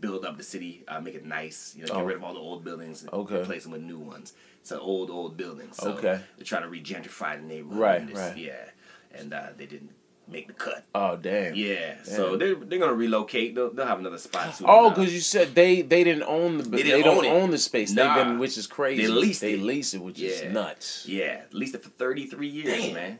[0.00, 2.04] build up the city uh, make it nice you know get Oh.
[2.04, 3.40] rid of all the old buildings and Okay.
[3.42, 6.20] replace them with new ones it's an old old building so Okay.
[6.36, 8.36] they're trying to regentrify the neighborhood Right, right.
[8.36, 8.70] yeah
[9.12, 9.90] and uh, they didn't
[10.30, 11.54] make the cut oh damn.
[11.54, 15.20] yeah so they're they're gonna relocate they'll, they'll have another spot soon Oh, because you
[15.20, 17.90] said they they didn't own the they, They don't own own, the space.
[17.92, 18.14] Nah.
[18.14, 19.02] They've been, which is crazy.
[19.02, 19.62] They leased They it.
[19.62, 21.06] lease it, which is nuts.
[21.08, 22.94] yeah at least for 33 years Damn.
[22.94, 23.18] man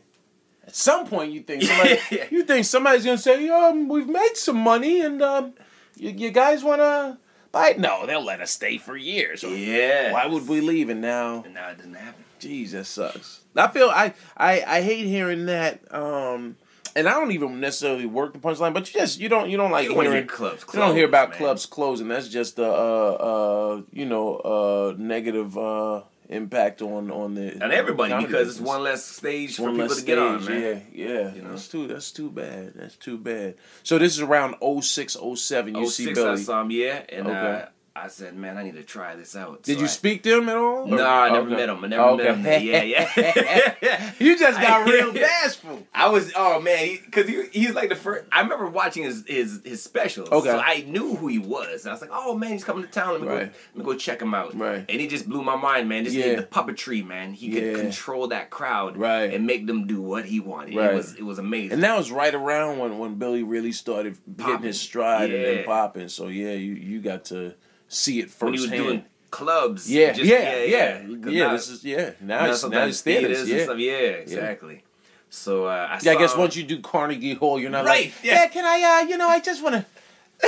[0.67, 1.99] At some point, you think somebody,
[2.31, 5.53] you think somebody's gonna say, "Um, we've made some money, and um,
[5.97, 7.17] you, you guys wanna
[7.51, 9.41] buy it?" No, they'll let us stay for years.
[9.43, 10.89] yeah Why would we leave?
[10.89, 13.41] And now, and now it doesn't happen Jeez, that sucks.
[13.55, 15.81] I feel I I I hate hearing that.
[15.93, 16.55] Um,
[16.99, 19.71] and I don't even necessarily work the punchline, but you just you don't you don't
[19.71, 21.37] like You don't hearing hear clubs You don't hear about man.
[21.37, 22.09] clubs closing.
[22.09, 27.71] That's just a uh, uh, you know uh, negative uh, impact on on the and
[27.71, 30.61] everybody because it's one less stage for One people less to get on, man.
[30.61, 31.33] Yeah, yeah.
[31.33, 31.51] You know?
[31.51, 32.73] That's too that's too bad.
[32.75, 33.55] That's too bad.
[33.83, 35.75] So this is around 06, 07.
[35.75, 36.31] You Oh see six, Billy.
[36.31, 37.65] I saw him, yeah, and uh, Okay.
[37.95, 39.63] I said, man, I need to try this out.
[39.63, 40.85] Did So you I- speak to him at all?
[40.87, 41.55] No, Or- I never okay.
[41.55, 41.83] met him.
[41.83, 42.35] I never Okay.
[42.41, 42.67] met him.
[42.67, 44.11] Yeah, yeah.
[44.19, 45.85] you just got I- real bashful.
[45.93, 48.25] I was oh man, because he, he's like the first.
[48.31, 50.29] I remember watching his his his specials.
[50.29, 50.49] Okay.
[50.49, 51.85] so I knew who he was.
[51.85, 53.13] I was like, oh man, he's coming to town.
[53.13, 53.51] Let me Right.
[53.51, 54.55] go, let me go check him out.
[54.57, 54.85] Right.
[54.87, 56.03] and he just blew my mind, man.
[56.05, 56.35] Just Yeah.
[56.35, 57.33] the puppetry, man.
[57.33, 57.73] He could Yeah.
[57.73, 59.33] control that crowd, Right.
[59.33, 60.75] and make them do what he wanted.
[60.75, 60.91] Right.
[60.91, 61.73] It was it was amazing.
[61.73, 64.67] And that was right around when, when Billy really started getting Popping.
[64.67, 66.09] his stride and then popping.
[66.09, 67.55] So yeah, you you got to
[67.89, 68.83] see it when he was firsthand.
[68.87, 69.91] doing clubs.
[69.91, 70.97] yeah, just- yeah, yeah, yeah.
[71.01, 72.11] 'Cause now- this is yeah.
[72.21, 73.41] Now now it's now it's theaters.
[73.41, 73.63] and Yeah.
[73.65, 73.77] stuff.
[73.77, 74.83] Yeah, exactly.
[75.29, 78.13] So uh, I, Yeah, I guess once you do Carnegie Hall, you're not Right, like,
[78.23, 78.33] yeah.
[78.43, 78.47] yeah.
[78.47, 79.85] Can I, uh, you know, I just want to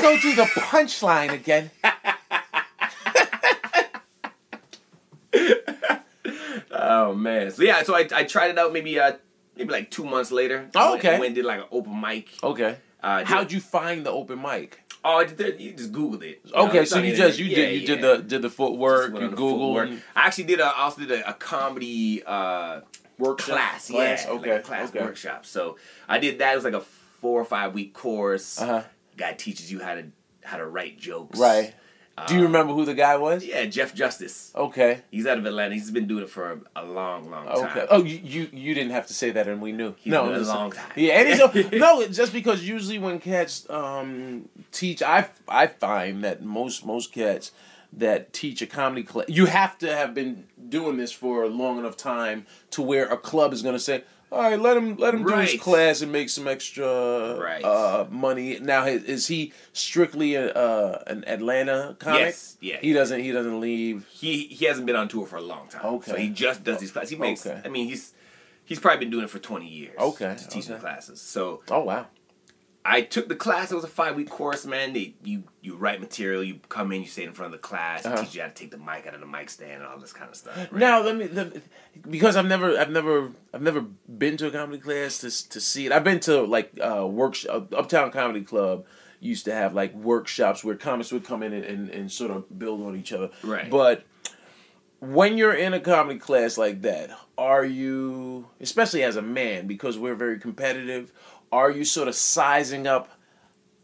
[0.01, 1.69] go do the punchline again.
[6.73, 7.51] Oh man.
[7.51, 9.13] So yeah, so I, I tried it out maybe uh
[9.55, 10.69] maybe like two months later.
[10.75, 11.11] Oh, I went- okay.
[11.13, 12.29] Went and did like an open mic.
[12.43, 12.77] Okay.
[13.03, 14.79] Uh, How'd you find the open mic?
[15.03, 16.41] Oh, I did, you just googled it.
[16.45, 17.69] You Okay, it's so you just you internet.
[17.71, 19.73] did you Yeah, did the did the footwork, you Google.
[19.75, 19.89] footwork.
[20.15, 22.81] I actually did a I also did a, a comedy uh
[23.17, 23.55] Workshop?
[23.55, 23.89] class.
[23.89, 24.99] Class, Yeah, okay, like class okay.
[25.01, 25.45] workshop.
[25.45, 26.53] So I did that.
[26.53, 28.59] It was like a four or five week course.
[28.61, 28.83] Uh-huh.
[29.17, 30.05] Guy teaches you how to
[30.43, 31.37] how to write jokes.
[31.39, 31.73] Right.
[32.27, 33.43] Do you remember who the guy was?
[33.43, 34.51] Yeah, Jeff Justice.
[34.55, 35.01] Okay.
[35.09, 35.73] He's out of Atlanta.
[35.73, 37.65] He's been doing it for a, a long, long time.
[37.65, 37.87] Okay.
[37.89, 39.95] Oh, you, you you didn't have to say that, and we knew.
[39.97, 40.91] He's no, been a long time.
[40.95, 46.23] Yeah, and it's no, it's just because usually when cats um teach, I I find
[46.23, 47.51] that most most cats
[47.93, 51.77] that teach a comedy class, you have to have been doing this for a long
[51.77, 54.03] enough time to where a club is going to say.
[54.31, 57.63] All right, let him let him do his class and make some extra Right.
[57.63, 58.59] uh, money.
[58.59, 62.21] Now, is, he strictly a, uh, an Atlanta comic?
[62.21, 62.77] Yes, yeah.
[62.77, 63.19] He doesn't.
[63.19, 64.07] He doesn't leave.
[64.09, 65.85] he he hasn't been on tour for a long time.
[65.85, 66.11] Okay.
[66.11, 67.09] So he just does these classes.
[67.09, 67.45] He makes.
[67.45, 67.59] Okay.
[67.65, 68.13] I mean, he's
[68.63, 69.97] he's probably been doing it for twenty years.
[69.99, 70.81] Okay, teaching okay.
[70.81, 71.19] classes.
[71.19, 72.07] So Oh wow.
[72.83, 73.71] I took the class.
[73.71, 74.93] It was a five week course, man.
[74.93, 76.43] They you you write material.
[76.43, 77.01] You come in.
[77.01, 78.05] You stay in front of the class.
[78.05, 78.17] Uh-huh.
[78.23, 80.13] Teach you how to take the mic out of the mic stand and all this
[80.13, 80.57] kind of stuff.
[80.57, 80.73] right?
[80.73, 81.61] Now let me, let me-
[82.09, 85.85] because I've never I've never I've never been to a comedy class to to see
[85.85, 85.91] it.
[85.91, 88.85] I've been to like uh workshop Uptown Comedy Club
[89.19, 92.57] used to have like workshops where comics would come in and, and, and sort of
[92.57, 93.29] build on each other.
[93.43, 93.69] Right.
[93.69, 94.03] But
[95.01, 99.97] when you're in a comedy class like that, are you especially as a man because
[99.97, 101.11] we're very competitive,
[101.51, 103.09] are you sort of sizing up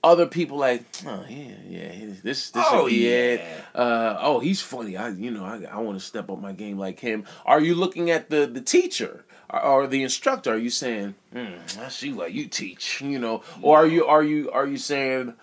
[0.03, 1.91] other people like, oh yeah, yeah,
[2.23, 3.41] this this Oh, would be it.
[3.41, 3.81] yeah.
[3.81, 4.95] Uh, oh, he's funny.
[4.95, 7.25] I you know I, I want to step up my game like him.
[7.45, 10.53] Are you looking at the the teacher or, the instructor?
[10.53, 14.23] Are you saying, hmm, I see what you teach, you know, or are you are
[14.23, 15.33] you are you saying,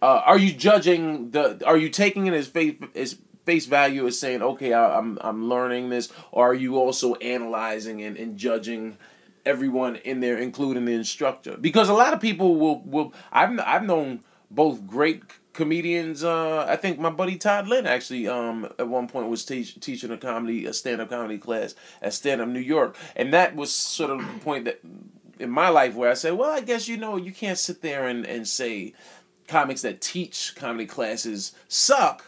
[0.00, 1.60] uh, are you judging the?
[1.66, 5.48] Are you taking it as face as face value as saying, okay, I, I'm I'm
[5.48, 8.96] learning this, or are you also analyzing and, and judging?
[9.46, 13.12] everyone in there, including the instructor, because a lot of people will will.
[13.30, 16.24] I've I've known both great comedians.
[16.24, 20.10] Uh, I think my buddy Todd Lynn actually um, at one point was teach, teaching
[20.10, 23.74] a comedy a stand up comedy class at Stand Up New York, and that was
[23.74, 24.80] sort of the point that
[25.38, 28.06] in my life where I said, well, I guess you know you can't sit there
[28.06, 28.94] and and say
[29.48, 32.24] comics that teach comedy classes suck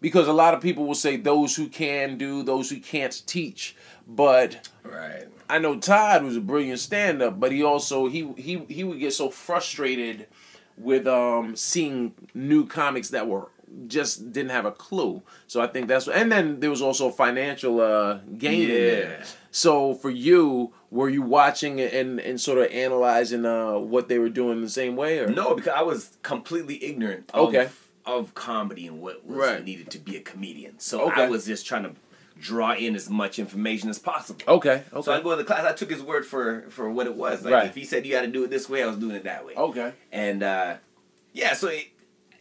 [0.00, 3.74] because a lot of people will say those who can do those who can't teach
[4.08, 5.28] but right.
[5.50, 8.98] I know Todd was a brilliant stand up, but he also he he he would
[8.98, 10.26] get so frustrated
[10.78, 13.48] with um seeing new comics that were
[13.86, 15.22] just didn't have a clue.
[15.46, 18.70] So I think that's and then there was also financial uh gain.
[18.70, 19.24] Yeah.
[19.50, 24.30] So for you, were you watching and and sort of analyzing uh what they were
[24.30, 27.30] doing the same way or No, because I was completely ignorant.
[27.34, 27.64] Okay.
[27.64, 27.87] Of
[28.34, 29.64] comedy and what was Right.
[29.64, 30.78] needed to be a comedian.
[30.78, 31.22] So Okay.
[31.24, 31.92] I was just trying to
[32.40, 34.42] draw in as much information as possible.
[34.46, 35.02] Okay, okay.
[35.02, 35.64] So I go to the class.
[35.64, 37.42] I took his word for for what it was.
[37.44, 37.66] Like Right.
[37.66, 39.44] if he said you got to do it this way, I was doing it that
[39.46, 39.54] way.
[39.56, 39.92] okay.
[40.12, 40.76] And uh,
[41.32, 41.86] yeah, so it,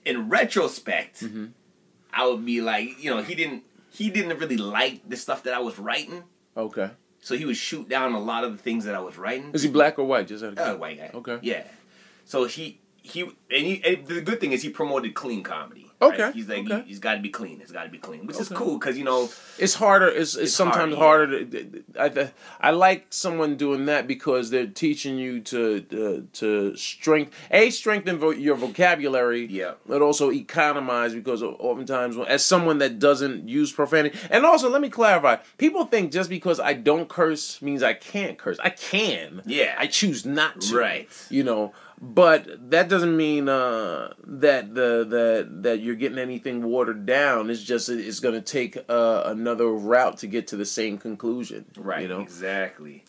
[0.05, 1.45] in retrospect, Mm-hmm.
[2.13, 5.53] I would be like, you know, he didn't he didn't really like the stuff that
[5.53, 6.23] I was writing,
[6.55, 6.89] Okay.
[7.19, 9.49] so he would shoot down a lot of the things that I was writing.
[9.53, 10.27] Is he black or white?
[10.27, 11.11] Just out of Uh, white guy.
[11.13, 11.39] Okay.
[11.41, 11.63] Yeah.
[12.25, 15.87] So he he and, he and the good thing is he promoted clean comedy.
[15.99, 16.35] Okay, right?
[16.35, 16.83] He's like okay.
[16.85, 17.59] he, has got to be clean.
[17.59, 20.07] It's got to be clean, which is cool because you know It's harder.
[20.07, 21.45] It's, it's, It's sometimes hard, harder.
[21.45, 27.33] To, I, I like someone doing that because they're teaching you to to, to strength
[27.49, 29.47] a strengthen vo- your vocabulary.
[29.47, 29.73] Yeah.
[29.87, 34.89] But also economize because oftentimes as someone that doesn't use profanity and also let me
[34.89, 35.37] clarify.
[35.57, 38.59] People think just because I don't curse means I can't curse.
[38.63, 39.41] I can.
[39.47, 39.73] Yeah.
[39.79, 40.77] I choose not to.
[40.77, 41.09] Right.
[41.31, 41.73] You know.
[41.99, 47.49] But that doesn't mean uh, that the that that you're getting anything watered down.
[47.49, 51.65] It's just it's going to take uh, another route to get to the same conclusion.
[51.75, 52.03] right.
[52.03, 52.19] You know.
[52.19, 53.03] Exactly.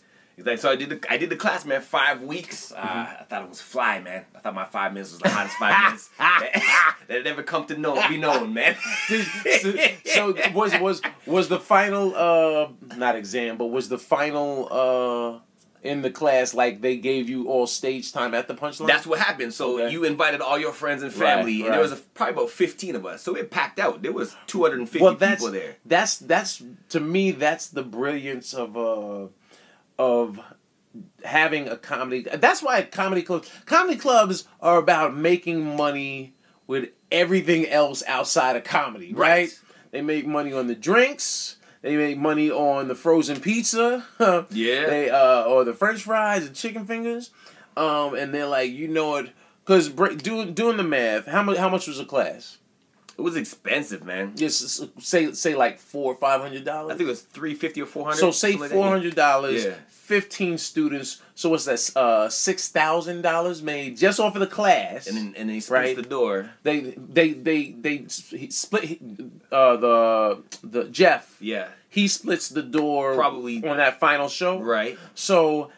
[0.45, 2.71] Like, so I did the I did the class, man, five weeks.
[2.71, 4.25] Uh, I thought it was fly, man.
[4.35, 7.65] I thought my five minutes was the hottest five minutes that, that had ever come
[7.67, 8.75] to know be known, man.
[9.07, 9.75] so,
[10.05, 15.39] so was was was the final uh not exam, but was the final uh
[15.81, 18.87] in the class like they gave you all stage time at the punchline?
[18.87, 19.53] That's what happened.
[19.53, 19.91] So Okay.
[19.93, 22.95] you invited all your friends and family, Right, and there was a, probably about fifteen
[22.95, 23.21] of us.
[23.21, 24.01] So it packed out.
[24.01, 25.75] There was two hundred and fifty well, that's people there.
[25.85, 29.27] that's that's to me that's the brilliance of uh
[29.97, 30.39] of
[31.23, 32.25] having a comedy.
[32.33, 36.33] That's why comedy clubs comedy clubs are about making money
[36.67, 39.29] with everything else outside of comedy, right?
[39.49, 39.59] Right.
[39.91, 41.55] They make money on the drinks.
[41.81, 44.05] They make money on the frozen pizza.
[44.51, 44.85] Yeah.
[44.87, 47.31] They uh or the French fries and chicken fingers.
[47.77, 49.29] Um, and they're like, you know it,
[49.63, 52.57] Because doing doing the math, how much how much was a class?
[53.19, 54.35] It was expensive, man.
[54.37, 56.93] Just say say like four or five hundred dollars.
[56.93, 58.17] I think it was three fifty or four hundred.
[58.19, 59.73] So say four hundred dollars, Yeah.
[59.89, 61.21] fifteen students.
[61.35, 61.91] So what's that?
[61.97, 65.05] Uh, six thousand dollars made just off of the class.
[65.07, 65.95] And then and then he splits Right.
[65.95, 66.49] the door.
[66.63, 68.99] they they they they split
[69.51, 71.35] uh, the the Jeff.
[71.41, 71.67] Yeah.
[71.89, 74.59] He splits the door Probably- on that final show.
[74.61, 74.97] Right.
[75.15, 75.71] So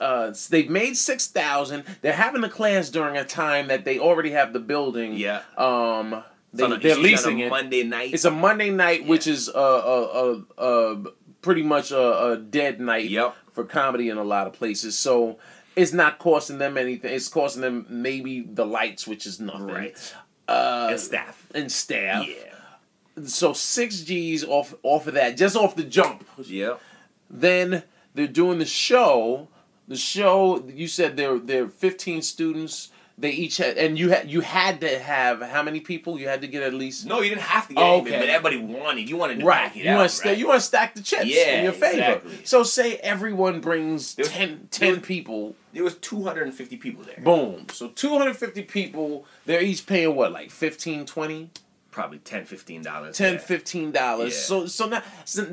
[0.00, 1.84] uh, they've made six thousand.
[2.00, 5.14] They're having the class during a time that they already have the building.
[5.14, 5.42] Yeah.
[5.58, 7.50] Um, they, a- they're leasing it.
[7.50, 8.14] Monday night.
[8.14, 11.10] It's a Monday night, which is uh, uh, uh, uh,
[11.42, 13.34] pretty much a, a dead night Yep.
[13.52, 14.98] for comedy in a lot of places.
[14.98, 15.38] So
[15.76, 17.12] it's not costing them anything.
[17.14, 19.66] It's costing them maybe the lights, which is nothing.
[19.66, 20.14] right.
[20.48, 21.46] Uh, and staff.
[21.54, 22.26] and staff.
[22.26, 23.24] Yeah.
[23.26, 26.26] So six G's off off of that, just off the jump.
[26.38, 26.80] Yep.
[27.28, 27.82] Then
[28.14, 29.48] they're doing the show.
[29.86, 32.90] The show you said there there are 15 students.
[33.20, 36.20] They each had and you had you had to have how many people?
[36.20, 38.16] You had to get at least No, you didn't have to get Oh, okay.
[38.16, 39.08] but everybody wanted.
[39.08, 39.64] You wanted to Right.
[39.66, 40.38] back it You out, want to right?
[40.38, 41.98] you want to stack the chips Yeah, in your favor.
[41.98, 42.38] exactly.
[42.44, 45.56] So say everyone brings There was- 10, 10 was- people.
[45.72, 47.18] There was 250 people there.
[47.24, 47.66] Boom.
[47.72, 51.50] So 250 people, they're each paying what like 15, 20,
[51.90, 53.16] Probably 10 15 dollars.
[53.16, 53.38] 10, yeah.
[53.40, 54.32] 15 dollars.
[54.34, 54.40] Yeah.
[54.42, 55.44] So so now so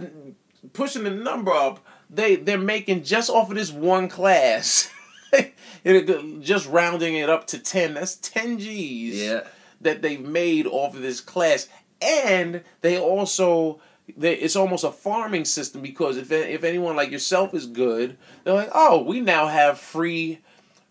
[0.73, 4.91] pushing the number up, they they're making just off of this one class.
[5.84, 7.93] it, just rounding it up to 10.
[7.93, 9.21] That's 10 G's.
[9.21, 9.41] Yeah.
[9.82, 11.67] that they've made off of this class,
[12.02, 13.80] and they also
[14.17, 18.54] they, it's almost a farming system because if if anyone like yourself is good, they're
[18.54, 20.39] like, oh, we now have free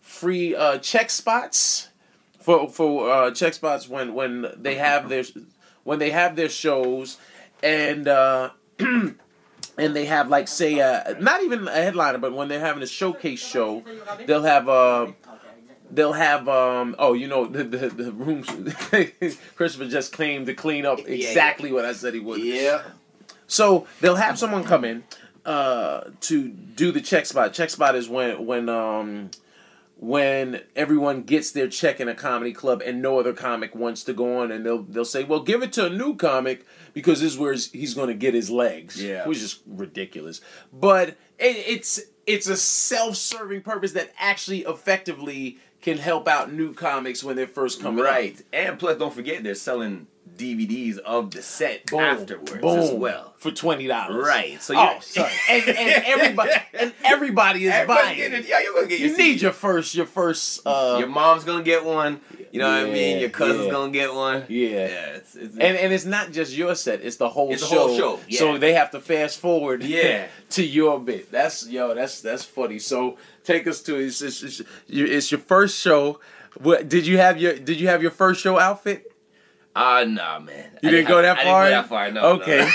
[0.01, 1.89] free uh, check spots
[2.39, 5.23] for for uh, check spots when when they have their
[5.83, 7.17] when they have their shows
[7.63, 8.07] and.
[8.07, 8.51] Uh,
[9.77, 12.87] And they have like say uh, not even a headliner, but when they're having a
[12.87, 13.83] showcase show,
[14.25, 15.11] they'll have uh,
[15.91, 18.47] they'll have um oh you know the the, the rooms
[19.55, 22.41] Christopher just claimed to clean up exactly what I said he would.
[22.41, 22.83] Yeah.
[23.47, 25.03] So they'll have someone come in
[25.45, 27.53] uh to do the check spot.
[27.53, 29.29] Check spot is when when um
[29.97, 34.13] when everyone gets their check in a comedy club and no other comic wants to
[34.13, 37.33] go on and they'll they'll say, "Well, give it to a new comic because this
[37.33, 39.25] is where he's- going to get his legs." Yeah.
[39.27, 40.41] Which is ridiculous.
[40.73, 47.23] But it, it's it's a self-serving purpose that actually effectively can help out new comics
[47.23, 48.09] when they're first coming up.
[48.11, 48.41] Right.
[48.51, 53.33] And plus, don't forget, they're selling DVDs of the set Boom, afterwards boom, as well.
[53.37, 54.25] for twenty dollars.
[54.25, 54.61] Right.
[54.61, 55.31] So oh, sorry.
[55.49, 58.33] And, and everybody and everybody is Everybody buying.
[58.33, 58.47] it.
[58.47, 59.41] Yeah, you're gonna get your you need CD.
[59.41, 62.19] your first your first uh Your mom's gonna get one.
[62.51, 63.19] You know what I mean?
[63.19, 63.71] Your cousin's yeah.
[63.71, 64.45] gonna get one.
[64.47, 64.69] Yeah.
[64.69, 65.05] Yeah.
[65.15, 67.87] It's, it's, and and it's not just your set; it's the whole It's the show.
[67.87, 68.39] whole show, yeah.
[68.39, 70.27] So they have to fast forward, Yeah.
[70.51, 71.31] to your bit.
[71.31, 72.79] That's yo, that's that's funny.
[72.79, 76.19] So take us to it's, it's, your- it's your first show.
[76.61, 79.11] What did you have your Did you have your first show outfit?
[79.75, 80.69] Ah, nah, man.
[80.81, 81.65] You I didn't go that I far?
[81.69, 82.11] didn't go that far.
[82.11, 82.21] No.
[82.39, 82.69] Okay.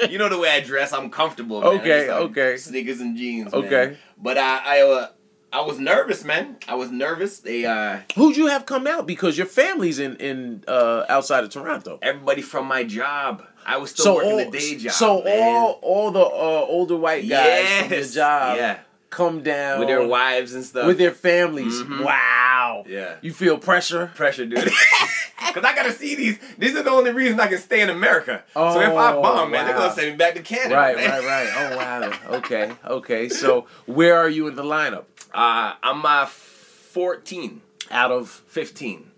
[0.00, 0.06] no.
[0.10, 0.92] you know the way I dress.
[0.92, 1.60] I'm comfortable.
[1.60, 1.70] Man.
[1.80, 2.56] Okay, like, okay.
[2.56, 3.52] Sneakers and jeans.
[3.52, 3.64] man.
[3.64, 3.96] Okay.
[4.20, 5.08] But I, I, uh,
[5.52, 6.56] I was nervous, man.
[6.66, 7.38] I was nervous.
[7.38, 11.50] They, uh, Who'd you have come out because your family's in in uh, outside of
[11.50, 11.98] Toronto?
[12.02, 13.44] everybody from my job.
[13.64, 14.92] I was still So working all the day job.
[14.92, 15.42] so man.
[15.54, 18.78] all all the uh, older white guys from your job Yeah.
[19.14, 20.86] Come down with their wives and stuff.
[20.86, 21.82] with their families.
[21.82, 22.04] Mhm.
[22.04, 22.84] Wow.
[22.88, 23.16] Yeah.
[23.22, 24.10] You feel pressure?
[24.14, 24.58] pressure, dude.
[25.54, 26.38] Cause I gotta see these.
[26.58, 28.42] These are the only reason I can stay in America.
[28.56, 30.74] Oh, so if I Oh, bomb, man, they're gonna send me back to Canada.
[30.74, 31.10] Right, man.
[31.10, 31.48] right, right.
[31.56, 31.76] Oh
[32.30, 32.36] wow.
[32.38, 33.28] Okay, okay.
[33.28, 35.04] So where are you in the lineup?
[35.32, 39.10] Uh, I'm uh, 14, Out of 15.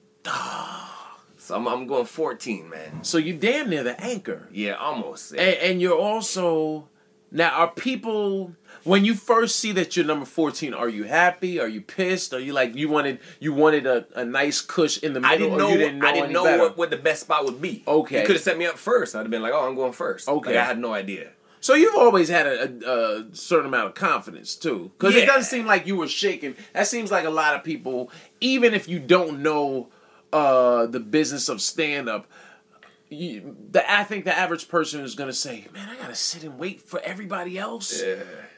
[1.39, 3.05] so I'm, I'm going 14, man.
[3.05, 5.35] so you're damn near the anchor, Yeah, almost.
[5.35, 5.43] Yeah.
[5.43, 6.89] and, and you're also
[7.31, 7.51] now.
[7.51, 8.53] Are people
[8.87, 10.73] when you first see that you're number fourteen?
[10.73, 11.61] Are you happy?
[11.61, 12.33] Are you pissed?
[12.33, 15.35] Are you like you wanted you wanted a, a nice cush in the middle?
[15.35, 15.77] I didn't know.
[15.77, 17.83] Didn't know I didn't know what, what the best spot would be.
[17.87, 18.21] Okay.
[18.21, 19.15] You could have set me up first.
[19.15, 20.29] I'd have been like, "Oh, I'm going first.
[20.29, 20.51] Okay.
[20.51, 21.31] Like, I had no idea.
[21.61, 25.51] So you've always had a, a, a certain amount of confidence too, because it doesn't
[25.51, 26.55] seem like you were shaking.
[26.73, 29.89] That seems like a lot of people, even if you don't know
[30.33, 32.29] uh, the business of stand up.
[33.09, 36.59] You, the I think the average person is gonna say, "Man, I gotta sit and
[36.59, 38.03] wait for everybody else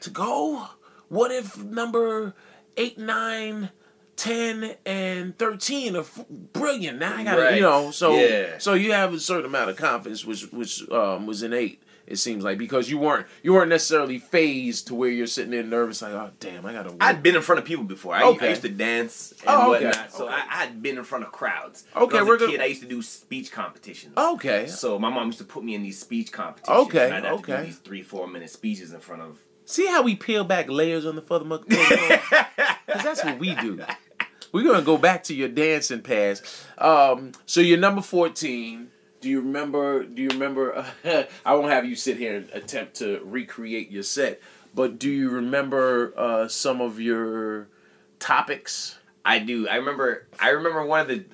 [0.01, 0.67] to go.
[1.07, 2.33] What if number
[2.77, 3.69] eight, nine,
[4.15, 6.97] 10, and thirteen are f- brilliant?
[6.99, 7.55] Now I gotta, Right.
[7.55, 7.91] you know.
[7.91, 8.57] So, Yeah.
[8.57, 11.81] so you have a certain amount of confidence, which which um, was innate.
[12.09, 15.61] It seems like because you weren't you weren't necessarily phased to where you're sitting there
[15.63, 16.89] nervous, like, oh damn, I gotta.
[16.89, 16.97] Wait.
[17.01, 18.15] I'd been in front of people before.
[18.15, 18.47] I, Okay.
[18.47, 19.85] I used to dance and Oh, okay.
[19.85, 20.33] whatnot, so Okay.
[20.33, 21.85] I, had been in front of crowds.
[21.95, 22.61] Okay, we're a gonna- kid.
[22.61, 24.17] I used to do speech competitions.
[24.17, 24.65] okay.
[24.65, 26.87] So my mom used to put me in these speech competitions.
[26.87, 27.57] Okay, I'd have to okay.
[27.57, 29.37] do these three, four minute speeches in front of.
[29.65, 32.03] See how we peel back layers on the further Because
[33.03, 33.79] that's what we do.
[34.51, 36.43] We're gonna go back to your dancing past.
[36.79, 38.89] Um, so you're number fourteen.
[39.21, 40.03] Do you remember?
[40.03, 40.85] Do you remember?
[41.45, 44.41] I won't have you sit here and attempt to recreate your set,
[44.73, 47.67] but do you remember uh, some of your
[48.19, 48.97] topics?
[49.25, 49.67] I do.
[49.67, 50.27] I remember.
[50.39, 51.25] I remember one of the.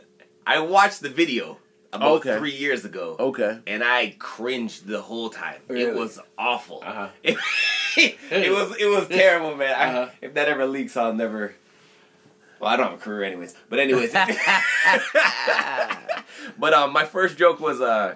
[0.47, 1.59] I watched the video
[1.93, 2.37] about Okay.
[2.37, 3.15] three years ago.
[3.19, 3.59] Okay.
[3.67, 5.61] and I cringed the whole time.
[5.69, 6.81] It was awful.
[6.85, 7.09] Uh-huh.
[7.23, 7.37] It,
[8.31, 9.73] it was it was terrible, man.
[9.89, 10.09] Uh-huh.
[10.21, 11.55] if that ever leaks, I'll never.
[12.59, 13.55] Well, I don't have a career, anyways.
[13.69, 14.13] But anyways,
[16.57, 18.15] but um, my first joke was uh,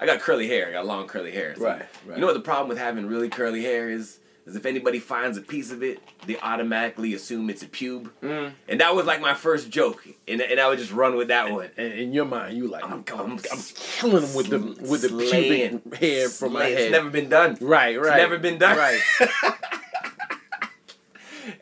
[0.00, 0.68] I got curly hair.
[0.68, 1.54] I got long curly hair.
[1.56, 2.16] So Right, right.
[2.16, 4.18] You know what the problem with having really curly hair is?
[4.46, 8.08] Is if anybody finds a piece of it, they automatically assume it's a pube.
[8.22, 8.52] Mm.
[8.68, 11.50] And that was like my first joke, and, and I would just run with that
[11.50, 11.68] one.
[11.76, 13.38] And in your mind, you like I'm- I'm, I'm,
[13.74, 14.58] killing them with the
[14.88, 16.76] with the pubic hair from my Slaying.
[16.76, 16.82] head.
[16.84, 17.58] It's never been done.
[17.60, 18.16] right, right.
[18.18, 18.78] never been done.
[18.78, 19.00] Right.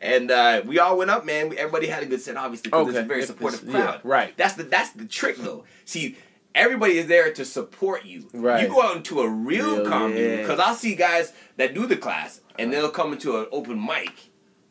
[0.01, 1.49] And uh, we all went up, man.
[1.49, 3.05] We, everybody had a good set, obviously, because it's Okay.
[3.05, 4.01] a very It's- supportive it's- yeah, crowd.
[4.03, 4.37] right.
[4.37, 5.65] That's the that's the trick, though.
[5.85, 6.17] See,
[6.53, 8.27] everybody is there to support you.
[8.33, 8.63] Right.
[8.63, 10.35] You go out into a real, Real, comedy yeah.
[10.41, 14.11] because I'll see guys that do the class and they'll come into an open mic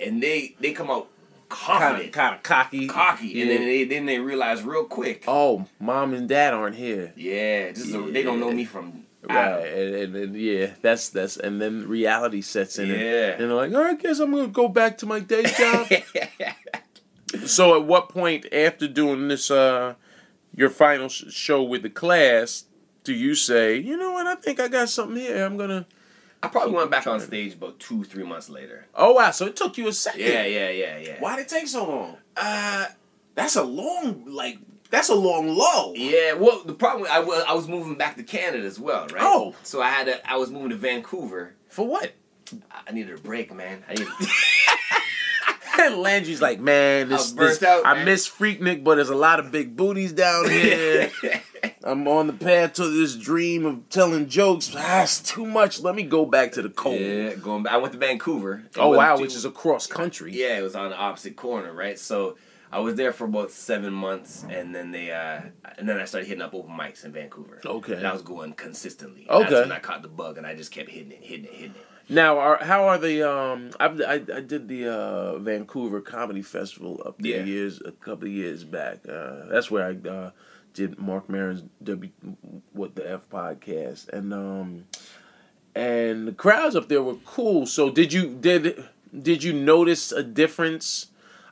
[0.01, 1.09] and they they come out
[1.51, 5.25] Kind confident, of, kind of cocky, cocky, and then they then they realize real quick.
[5.29, 7.13] oh, mom and dad aren't here.
[7.17, 11.37] Yeah, just so they don't know me from Right, and, and, and yeah, that's that's,
[11.37, 12.95] and then reality sets in, Yeah.
[13.33, 15.89] and, they're like, "All right, I guess I'm gonna go back to my day job."
[17.47, 19.95] so, at what point after doing this, uh,
[20.55, 22.65] your final sh- show with the class,
[23.03, 24.27] do you say, "You know what?
[24.27, 25.45] I think I got something here.
[25.45, 25.87] I'm gonna."
[26.43, 28.85] I probably went back on stage about two, three months later.
[28.95, 29.31] Oh wow!
[29.31, 30.21] So it took you a second.
[30.21, 31.17] Yeah, yeah, yeah, yeah.
[31.19, 32.17] Why did it take so long?
[32.37, 32.87] Uh,
[33.35, 34.59] that's a long, like,
[34.91, 35.93] that's a long lull.
[35.97, 39.23] Yeah, well, the problem I was I was moving back to Canada as well, right?
[39.23, 39.55] Oh.
[39.63, 41.55] so I had to, I was moving to Vancouver.
[41.69, 42.13] For what?
[42.71, 43.83] I I needed a break, man.
[43.89, 44.09] I needed,
[45.81, 49.15] And Landry's like, man, this, burnt this out, I man." miss Freaknik, but there's a
[49.17, 51.11] lot of big booties down here.
[51.83, 54.73] I'm on the path to this dream of telling jokes.
[54.77, 55.81] Ah, it's too much.
[55.81, 57.01] Let me go back to the cold.
[57.01, 57.73] yeah, going back.
[57.75, 58.63] I went to Vancouver.
[58.77, 60.33] Oh wow, too- which is across country.
[60.33, 61.99] yeah, it was on the opposite corner, right?
[61.99, 62.37] So
[62.75, 65.43] I was there for about seven months, and then they uh,
[65.79, 67.61] and then I started hitting up open mics in Vancouver.
[67.65, 67.95] Okay.
[67.95, 69.27] and I was going consistently.
[69.31, 69.49] Okay.
[69.49, 71.77] that's when I caught the bug, and I just kept hitting it, hitting it, hitting
[71.77, 71.87] it.
[72.09, 73.23] Now, are, how are the?
[73.23, 77.45] Um, I've, I I did the uh, Vancouver Comedy Festival up there Yeah.
[77.45, 79.09] years a couple of years back.
[79.09, 80.31] Uh, that's where I uh,
[80.75, 82.11] did Marc Maron's W
[82.73, 84.85] What the F podcast, and um,
[85.75, 87.67] and the crowds up there were cool.
[87.67, 88.85] So did you did
[89.23, 91.07] did you notice a difference?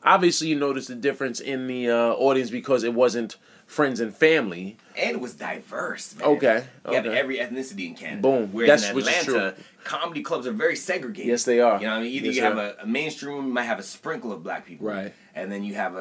[0.05, 3.37] Obviously, you noticed the difference in the uh, audience because it wasn't
[3.67, 4.77] friends and family.
[4.99, 6.15] and it was diverse.
[6.17, 6.29] Man.
[6.29, 7.19] Okay, you have okay.
[7.19, 8.21] every ethnicity in Canada.
[8.21, 8.49] Boom.
[8.53, 11.29] Whereas That's- in Atlanta, comedy clubs are very segregated.
[11.29, 11.79] Yes, they are.
[11.81, 13.79] You know, what I mean, either Yes, you have a, a mainstream, you might have
[13.79, 15.15] a sprinkle of black people, Right.
[15.35, 15.99] And then you have a,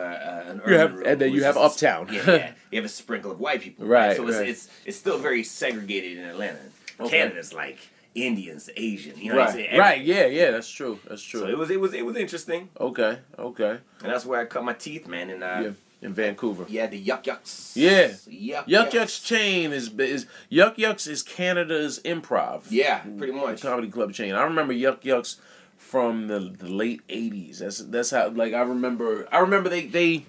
[0.48, 2.10] a an You urban have- room, and then you have is a uptown.
[2.12, 4.50] yeah, yeah, you have a sprinkle of white people, Right, So it's, right.
[4.50, 6.60] it's it's still very segregated in Atlanta.
[7.00, 7.20] Okay.
[7.20, 7.78] Canada's like
[8.14, 9.72] Indians, Asian, you know what I'm saying?
[9.72, 11.42] Right, right, yeah, yeah, that's true, that's true.
[11.42, 13.78] So it was it was it was interesting, Okay, okay.
[14.04, 15.30] and that's where I cut my teeth, man.
[15.30, 15.72] And uh, Yeah,
[16.02, 16.66] in Vancouver.
[16.68, 18.10] yeah, the Yuk Yuk's, Yeah.
[18.28, 22.64] yuck Yuk Yuk's chain is is Yuk Yuk's is Canada's improv.
[22.70, 23.62] yeah, pretty the much.
[23.62, 24.34] comedy club chain.
[24.34, 25.38] I remember Yuk Yuk's
[25.78, 27.60] from the, the late '80s.
[27.60, 29.28] That's that's how like I remember.
[29.32, 30.26] I remember they they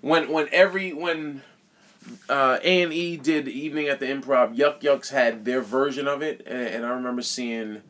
[0.00, 1.42] when when every when
[2.28, 6.22] uh, A and E did Evening at the Improv, Yuk Yuk's had their version of
[6.22, 7.82] it, and, and I remember seeing.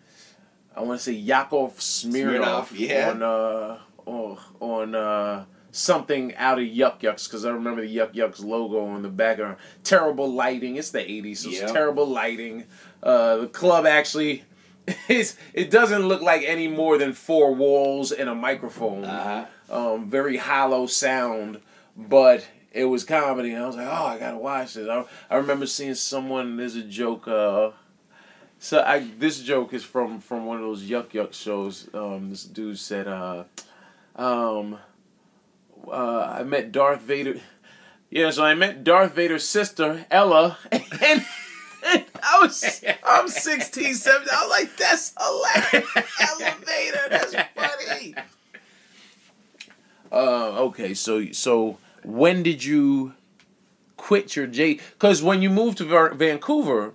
[0.75, 3.11] I want to say Yakov Smirnoff, Smirnoff, yeah.
[3.11, 8.15] on uh oh, on uh something out of Yuk Yuk's because I remember the Yuk
[8.15, 9.57] Yuk's logo on the background.
[9.85, 10.77] Terrible lighting.
[10.77, 11.63] It's the '80s, so Yeah.
[11.65, 12.65] it's terrible lighting.
[13.03, 14.45] Uh, the club actually
[15.09, 19.05] is it doesn't look like any more than four walls and a microphone.
[19.05, 19.47] Uh-huh.
[19.95, 21.61] Um, very hollow sound,
[21.97, 23.53] but it was comedy.
[23.53, 24.89] And I was like, oh, I gotta watch this.
[24.89, 26.57] I, I remember seeing someone.
[26.57, 27.29] There's a joke.
[27.29, 27.71] Uh,
[28.59, 31.89] So I this joke is from from one of those Yuk Yuk shows.
[31.93, 33.45] Um, this dude said, uh,
[34.15, 34.79] um,
[35.89, 37.41] uh, I met Darth Vader.
[38.09, 44.29] Yeah, so I met Darth Vader's sister Ella, and, and I was I'm 16, 17.
[44.31, 45.91] I was like, that's hilarious.
[46.21, 48.15] Ella Vader, that's funny.
[50.13, 53.15] Uh, okay, so so when did you
[53.97, 54.75] quit your J?
[54.75, 55.85] Because when you moved to
[56.15, 56.95] Vancouver,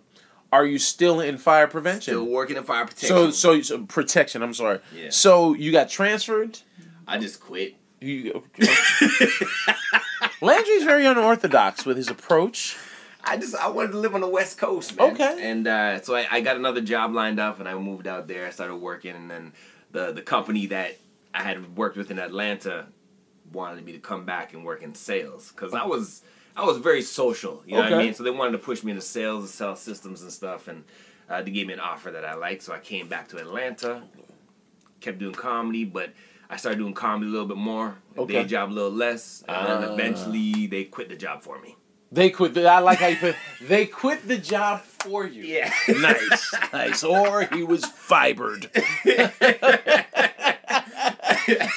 [0.52, 2.14] are you still in fire prevention?
[2.14, 3.10] Still working in fire protection.
[3.10, 4.42] So, so, so protection.
[4.42, 4.80] I'm sorry.
[4.96, 5.10] Yeah.
[5.10, 6.60] So you got transferred.
[7.08, 7.76] I just quit.
[8.00, 8.44] You,
[10.42, 12.78] Landry's very unorthodox with his approach.
[13.24, 15.14] I just I wanted to live on the West Coast, man.
[15.14, 15.50] Okay.
[15.50, 18.46] And uh, so I, I got another job lined up, and I moved out there.
[18.46, 19.54] I started working, and then
[19.92, 20.98] the the company that
[21.34, 22.88] I had worked with in Atlanta
[23.54, 26.22] wanted me to come back and work in sales because I was
[26.56, 27.64] I was very social.
[27.66, 28.14] You know what I mean?
[28.14, 30.84] So they wanted to push me into sales and sell systems and stuff, and
[31.30, 32.64] uh, they gave me an offer that I liked.
[32.64, 34.04] So I came back to Atlanta,
[35.02, 36.12] kept doing comedy, but.
[36.50, 38.32] I started doing comedy a little bit more, Okay.
[38.36, 39.94] day job a little less, and then Ah.
[39.94, 41.76] eventually they quit the job for me.
[42.10, 42.54] They quit.
[42.54, 43.36] The, I like how you put.
[43.60, 45.44] They quit the job for you.
[45.44, 45.70] Yeah.
[46.00, 47.04] Nice, nice.
[47.04, 48.70] Or he was fibered.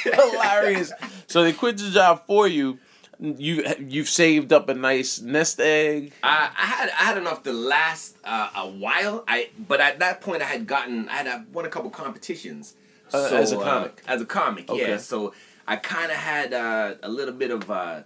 [0.05, 0.93] Hilarious.
[1.31, 2.79] So they quit the job for you.
[3.21, 6.13] You you've saved up a nice nest egg.
[6.25, 9.23] I, I had I had enough to last uh, a while.
[9.29, 12.75] I but at that point I had gotten I had uh, won a couple competitions.
[13.13, 14.03] Uh, as a comic?
[14.09, 14.89] as a comic, Okay.
[14.91, 14.97] yeah.
[14.97, 15.35] So
[15.69, 18.03] I kind of had uh, a little bit of uh,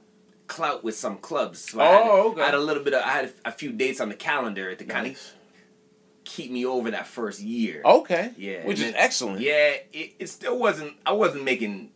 [0.47, 1.61] clout with some clubs.
[1.61, 2.43] So I Oh, had, okay.
[2.43, 4.85] I had a little bit of I had a, few dates on the calendar to
[4.85, 5.19] kind of
[6.25, 7.81] keep me over that first year.
[7.85, 8.33] Okay.
[8.37, 9.41] yeah, Which is excellent.
[9.41, 10.95] Yeah, it, it still wasn't.
[11.07, 11.91] I wasn't making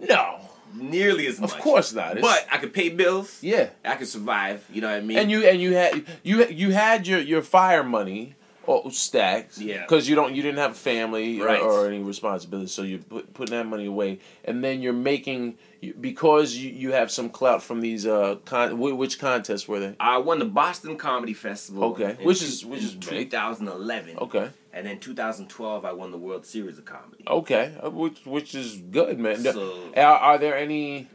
[0.00, 0.40] No.
[0.74, 1.52] Nearly as much.
[1.52, 2.16] Of course not.
[2.18, 3.38] It's- but I could pay bills.
[3.42, 3.70] Yeah.
[3.84, 4.64] I could survive.
[4.72, 5.18] You know what I mean?
[5.18, 8.34] And you and you had you you had your your fire money
[8.66, 9.58] or stacked.
[9.58, 9.80] Yeah.
[9.82, 11.60] Because you don't you didn't have a family or, Right.
[11.60, 15.58] or any responsibility, so you're put, putting that money away, and then you're making
[16.00, 19.96] because you, you have some clout from these uh con which contests were they?
[19.98, 21.82] I won the Boston Comedy Festival.
[21.84, 22.16] Okay.
[22.22, 24.18] Which two- is- which is 2011.
[24.18, 24.50] Okay.
[24.74, 27.24] And then 2012, I won the World Series of Comedy.
[27.28, 27.76] Okay.
[27.84, 29.42] Uh, Which which is good, man.
[29.42, 31.08] So- are, are there any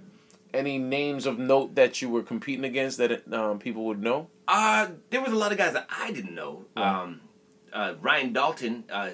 [0.53, 4.27] any names of note that you were competing against that um, people would know?
[4.47, 6.65] Uh, there was a lot of guys that I didn't know.
[6.75, 7.21] Um,
[7.73, 9.09] uh, Ryan Dalton, uh,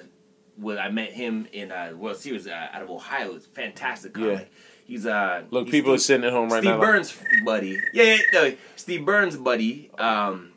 [0.58, 3.34] well, I met him in uh, World Series uh, out of Ohio.
[3.34, 4.38] It's fantastic comic.
[4.40, 4.44] Yeah.
[4.86, 6.78] He's uh Look, he's people are sitting at home right Steve now.
[6.78, 7.78] like, Byrne's buddy.
[7.94, 9.90] Yeah, yeah, no, Steve Byrne's buddy.
[9.98, 10.52] Um,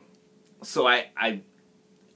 [0.61, 1.41] so I I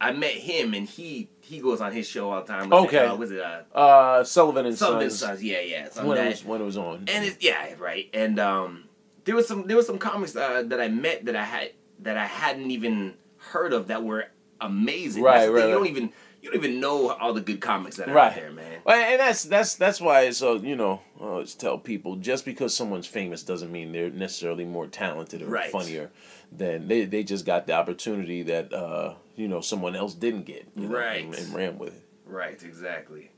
[0.02, 2.70] I met him and he he goes on his show all the time.
[2.70, 3.06] Was Okay.
[3.06, 5.20] It, uh, was it uh, Uh, Sullivan and Sullivan Sons.
[5.20, 5.44] Sons?
[5.44, 5.88] Yeah, yeah.
[6.04, 7.06] When it was when it was on.
[7.08, 8.86] and it's yeah right and um
[9.26, 12.18] there was some there was some comics uh, that i met that i had that
[12.18, 14.26] i hadn't even heard of that were
[14.60, 17.98] amazing Right, the right, you don't even you don't even know all the good comics
[17.98, 18.32] that are Right.
[18.32, 20.32] out there man Well, and that's that's that's why.
[20.32, 24.66] So you know, I always tell people just because someone's famous doesn't mean they're necessarily
[24.66, 25.72] more talented or Right.
[25.72, 26.10] funnier
[26.52, 27.06] than they.
[27.06, 30.68] They just got the opportunity that uh, you know someone else didn't get.
[30.76, 31.24] you know, Right.
[31.26, 32.04] and, and ran with it.
[32.26, 33.32] right exactly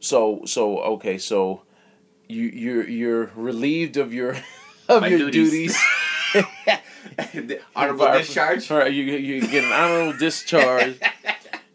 [0.00, 1.18] So so okay.
[1.18, 1.62] So
[2.28, 4.36] you you're you're relieved of your
[4.88, 5.72] of My your duties.
[6.34, 6.46] duties.
[7.76, 10.98] Honorable discharge right, you you get an honorable discharge.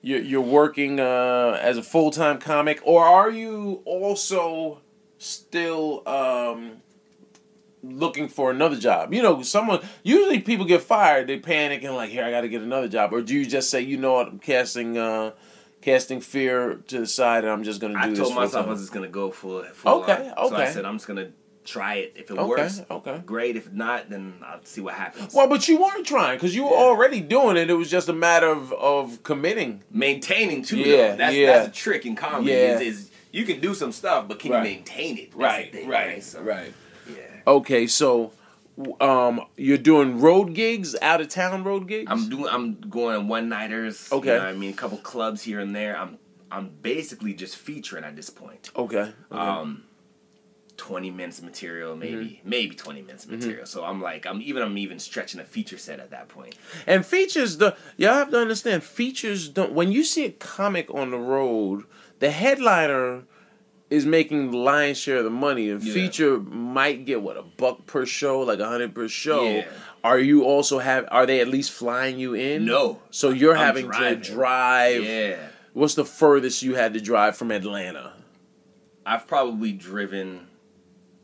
[0.02, 4.82] You're you're working uh, as a full time comic, or are you also
[5.18, 6.78] still um,
[7.91, 9.13] looking for another job?
[9.13, 12.49] You know, someone usually people get fired, they panic and like, here I got to
[12.49, 15.31] get another job, or do you just say, you know what, I'm casting uh,
[15.81, 18.19] casting fear to the side, and I'm just gonna do i this.
[18.19, 18.69] told myself i full-time?
[18.69, 20.49] was just gonna go full, full Okay, on.
[20.49, 21.29] so i said i'm just gonna
[21.63, 23.21] try it if it Okay, works okay.
[23.25, 26.63] great if not then i'll see what happens Well, but you weren't trying because you
[26.63, 26.77] were Yeah.
[26.77, 27.69] already doing it.
[27.69, 29.83] It was just a matter of, of committing.
[29.91, 30.77] maintaining too.
[30.77, 31.47] Yeah, that's yeah.
[31.47, 32.51] that's a trick in comedy.
[32.51, 32.79] Yeah.
[32.79, 34.63] Is, is you can do some stuff, but can Right.
[34.69, 35.38] you maintain it?
[35.38, 36.73] That's the thing, So, right.
[37.48, 38.34] Okay, so
[39.00, 42.12] um, you're doing road gigs, out of town road gigs.
[42.12, 42.48] I'm doing.
[42.50, 44.12] I'm going one nighters.
[44.12, 44.34] Okay.
[44.34, 45.98] you know I mean, a couple clubs here and there.
[45.98, 46.18] I'm
[46.52, 48.70] I'm basically just featuring at this point.
[48.76, 48.98] okay.
[48.98, 49.14] okay.
[49.32, 49.84] Um,
[50.76, 52.50] twenty minutes material, maybe Mm-hmm.
[52.50, 53.66] maybe twenty minutes of material.
[53.66, 56.56] So I'm like, I'm even I'm even stretching a feature set at that point.
[56.86, 59.72] and features, the y'all have to understand, features don't.
[59.74, 61.86] When you see a comic on the road,
[62.20, 63.24] the headliner
[63.89, 65.93] is making the lion's share of the money, and Yeah.
[65.93, 69.43] feature might get what a buck per show, like a hundred per show.
[69.43, 69.67] Yeah.
[70.03, 71.07] Are you also have?
[71.11, 72.65] Are they at least flying you in?
[72.65, 72.99] No.
[73.11, 74.21] So you're I'm having driving.
[74.21, 75.03] to drive.
[75.03, 75.35] Yeah,
[75.73, 78.13] What's the furthest you had to drive from Atlanta?
[79.05, 80.47] I've probably driven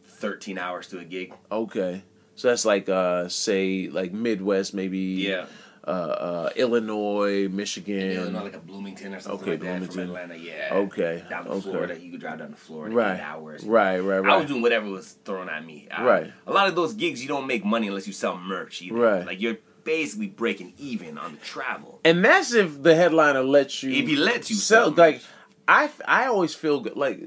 [0.05, 1.33] thirteen hours to a gig.
[1.51, 2.03] Okay.
[2.35, 5.45] So that's like uh say like Midwest maybe Yeah.
[5.85, 8.11] Uh, uh, Illinois, Michigan.
[8.11, 9.65] Illinois, like a Bloomington or something Okay, like that.
[9.65, 9.91] Bloomington.
[10.07, 10.69] From Atlanta, yeah.
[10.73, 11.61] Okay, Down to okay.
[11.61, 13.19] Florida, you could drive down to Florida Right.
[13.19, 13.63] hours.
[13.65, 14.33] Right, right, right.
[14.33, 15.87] I was doing whatever was thrown at me.
[15.91, 16.33] Uh, Right.
[16.47, 18.81] A lot of those gigs, you don't make money unless you sell merch.
[18.81, 18.95] Either.
[18.95, 19.25] Right.
[19.25, 21.99] Like you're basically breaking even on the travel.
[22.05, 23.91] And that's if the headliner lets you.
[23.91, 25.21] If he lets you sell, sell like
[25.67, 26.95] I, I always feel good.
[26.95, 27.19] Like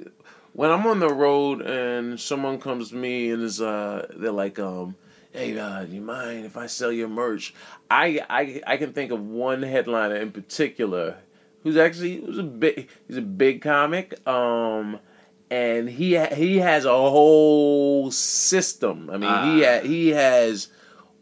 [0.54, 4.58] when I'm on the road and someone comes to me and is uh, they're like,
[4.58, 4.94] um,
[5.36, 7.54] hey, uh, do you mind if I sell your merch?
[7.90, 11.18] I, I, I can think of one headliner in particular
[11.62, 14.26] who's actually who's a big, he's a big comic.
[14.26, 14.98] Um,
[15.50, 19.08] and he ha- he has a whole system.
[19.10, 20.68] I mean, he ha- he has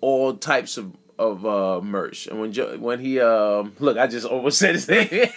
[0.01, 2.27] all types of of uh, merch.
[2.27, 5.09] And when jo- when he um look, I just almost said his name.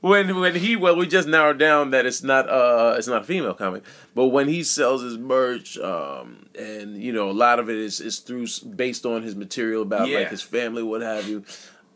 [0.00, 3.24] when when he well, we just narrowed down that it's not uh it's not a
[3.24, 3.82] female comic,
[4.14, 8.00] but when he sells his merch, um, and you know a lot of it is
[8.00, 8.46] is through
[8.76, 10.18] based on his material about Yeah.
[10.20, 11.44] like his family, what have you.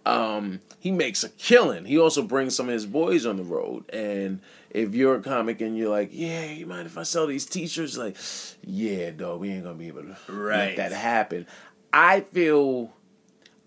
[0.04, 1.84] Um, he makes a killing.
[1.84, 4.40] He also brings some of his boys on the road, and
[4.70, 7.96] if you're a comic and you're like, yeah, you mind if I sell these T-shirts?
[7.96, 8.16] Like,
[8.64, 10.76] yeah, dog, we ain't gonna be able to Right.
[10.76, 11.46] let that happen.
[11.92, 12.92] I feel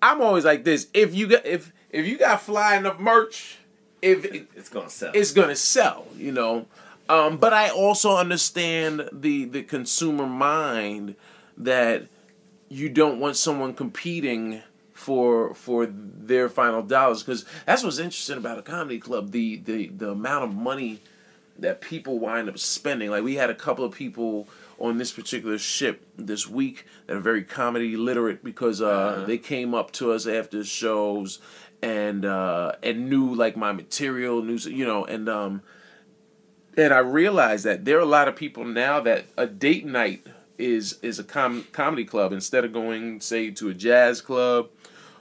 [0.01, 0.87] I'm always like this.
[0.93, 3.59] If you got if if you got fly enough merch,
[4.05, 4.25] if
[4.55, 5.11] It's gonna sell.
[5.13, 6.65] it's gonna sell, you know.
[7.09, 11.15] Um, but I also understand the the consumer mind
[11.57, 12.07] that
[12.69, 14.61] you don't want someone competing
[14.93, 19.87] for for their final dollars because that's what's interesting about a comedy club the the
[19.87, 20.99] the amount of money
[21.59, 24.47] that people wind up spending like we had a couple of people
[24.79, 29.25] on this particular ship this week that are very comedy literate because uh, Uh-huh.
[29.25, 31.39] they came up to us after shows
[31.85, 35.61] and uh and knew like my material knew you know and um
[36.75, 40.25] and I realized that there are a lot of people now that a date night
[40.57, 44.69] is is a com- comedy club instead of going say to a jazz club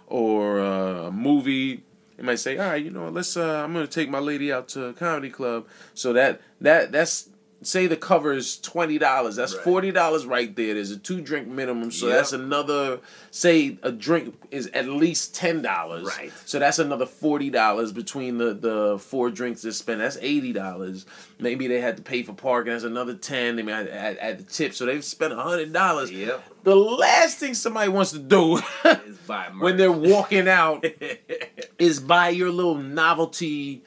[0.06, 1.82] or uh, a movie.
[2.16, 3.36] They might say, "All right, you know, let's.
[3.36, 7.28] Uh, I'm to take my lady out to a comedy club." So that that that's
[7.66, 9.36] say the cover is twenty dollars.
[9.36, 9.64] That's Right.
[9.64, 10.74] forty dollars right there.
[10.74, 12.16] There's a two drink minimum, so Yep.
[12.16, 13.00] that's another.
[13.30, 16.06] Say a drink is at least ten dollars.
[16.06, 16.32] Right.
[16.44, 20.00] So that's another forty dollars between the the four drinks they spend.
[20.00, 21.06] That's eighty dollars.
[21.38, 22.72] Maybe they had to pay for parking.
[22.72, 23.56] That's another ten.
[23.56, 24.74] They may add, add, add the tip.
[24.74, 26.10] So they've spent hundred dollars.
[26.10, 26.42] Yep.
[26.64, 29.60] The last thing somebody wants to do Is buy merch.
[29.62, 30.84] when they're walking out
[31.78, 33.82] is buy your little novelty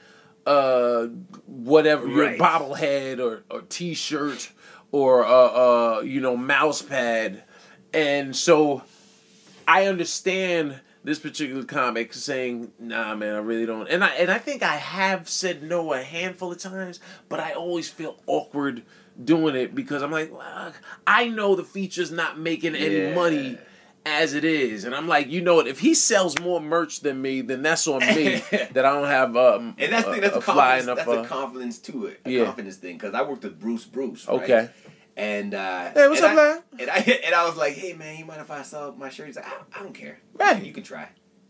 [0.47, 1.07] uh
[1.45, 4.49] whatever your bobblehead or, or t-shirt
[4.91, 7.43] or uh uh you know mouse pad.
[7.93, 8.83] And so
[9.67, 13.87] i understand this particular comic saying nah man i really don't.
[13.89, 17.51] And i and i think i have said no a handful of times but i
[17.53, 18.83] always feel awkward
[19.21, 20.71] doing it because i'm like well,
[21.07, 23.13] i know the feature's not making any Yeah.
[23.15, 23.57] money
[24.07, 24.83] as it is.
[24.85, 25.67] And I'm like, you know what?
[25.67, 29.35] If he sells more merch than me, then that's on me that I don't have
[29.35, 30.83] um, And that's the a, thing, that's a a fly confidence.
[30.83, 30.97] enough.
[30.97, 32.21] That's uh, a confidence to it.
[32.25, 32.45] A yeah.
[32.45, 32.97] confidence thing.
[32.97, 34.27] Because I worked with Bruce Bruce.
[34.27, 34.41] Right?
[34.43, 34.69] Okay.
[35.15, 36.63] And uh, Hey, what's and up, I, man?
[36.79, 39.27] And I and I was like, hey man, you mind if I sell my shirt?
[39.27, 40.19] He's like, I, I don't care.
[40.33, 40.63] Right.
[40.63, 41.09] You can try.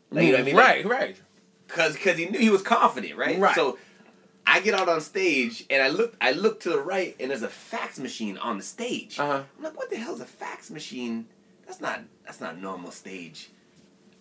[0.10, 0.55] Like, you know what I mean?
[0.55, 1.22] Right, right.
[1.68, 3.38] Because because he knew he was confident, right?
[3.38, 3.55] Right.
[3.55, 3.78] So
[4.45, 7.43] I get out on stage and I look I look to the right and there's
[7.43, 9.20] a fax machine on the stage.
[9.20, 9.43] Uh-huh.
[9.58, 11.28] I'm like, what the hell is a fax machine?
[11.68, 13.49] That's not that's not normal stage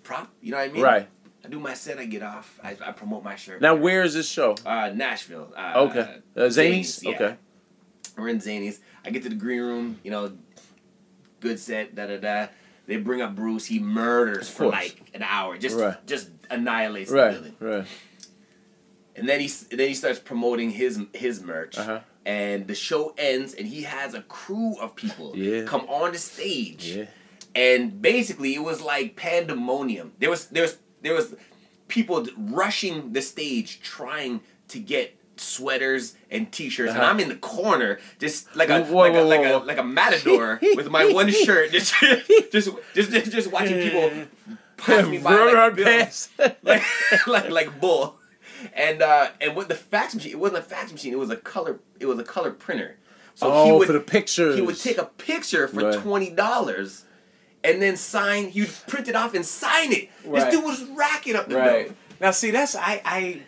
[0.02, 0.30] prop.
[0.42, 0.82] You know what I mean?
[0.82, 1.08] Right.
[1.44, 3.60] I do my set, I get off, I, I promote my shirt.
[3.60, 4.56] Now, where is this show?
[4.66, 5.52] Uh, Nashville.
[5.56, 6.16] Uh, Okay.
[6.36, 7.02] Uh, Zanies?
[7.04, 7.10] yeah.
[7.14, 7.36] Okay.
[8.18, 8.80] We're in Zanies.
[9.04, 10.32] I get to the green room, you know,
[11.40, 12.48] good set, da da da.
[12.86, 13.66] They bring up Bruce.
[13.66, 16.04] He murders for like an hour, just Right.
[16.06, 17.56] just annihilates the Right, building.
[17.60, 17.86] right.
[19.14, 21.78] And then he then he starts promoting his his merch.
[21.78, 22.00] Uh-huh.
[22.24, 25.62] And the show ends, and he has a crew of people Yeah.
[25.64, 26.86] come on the stage.
[26.96, 27.04] Yeah.
[27.56, 30.12] And basically, it was like pandemonium.
[30.18, 31.34] There was there was there was
[31.88, 37.10] people rushing the stage trying to get sweaters and t-shirts and Uh-huh.
[37.10, 39.58] I'm in the corner just like a Whoa, like a whoa, like whoa.
[39.58, 41.94] a like a matador with my one shirt just
[42.52, 44.10] just just just, just watching people
[44.78, 45.76] pass me by like,
[46.62, 46.82] like,
[47.26, 48.16] like like bull.
[48.72, 51.36] And uh and with the fax machine, it wasn't a fax machine, it was a
[51.36, 52.96] color it was a color printer.
[53.34, 54.56] So oh, for the pictures.
[54.56, 55.98] he would take a picture for Right.
[56.00, 57.04] twenty dollars
[57.72, 60.08] and then sign he'd print it off and sign it.
[60.24, 60.44] Right.
[60.50, 61.92] This dude was racking up the Right.
[62.20, 63.40] Now, see, that's I, I,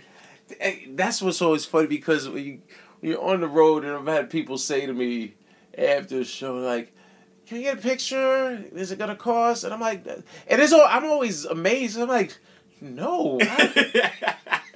[0.62, 2.60] I- that's what's always funny because when, you,
[3.00, 5.34] when you're on the road and I've had people say to me
[5.76, 6.92] after the show like,
[7.46, 8.62] "Can you get a picture?
[8.74, 10.16] Is it gonna cost?" And I'm like, eh,
[10.48, 11.98] and it's all I'm always amazed.
[11.98, 12.36] I'm like,
[12.80, 13.72] no, why,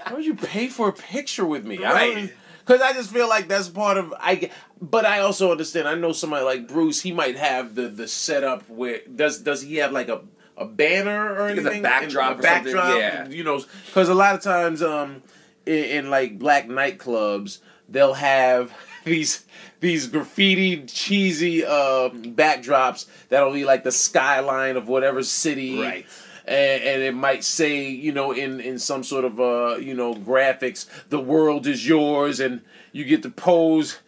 [0.06, 1.78] why would you pay for a picture with me?
[1.78, 2.32] Right.
[2.64, 4.50] Because I just feel like that's part of I.
[4.80, 5.88] But I also understand.
[5.88, 7.00] I know somebody like Bruce.
[7.02, 10.22] He might have the the setup where does does he have like a
[10.56, 12.98] a banner or it's a anything, backdrop a backdrop.
[12.98, 13.28] yeah.
[13.28, 15.22] You know, because a lot of times, um,
[15.66, 18.72] in, in like black nightclubs, they'll have
[19.04, 19.44] these
[19.80, 26.06] these graffiti cheesy uh, backdrops that'll be like the skyline of whatever city Right.
[26.46, 30.14] And, and it might say you know in in some sort of uh you know
[30.14, 32.60] graphics the world is yours and
[32.92, 33.98] you get to pose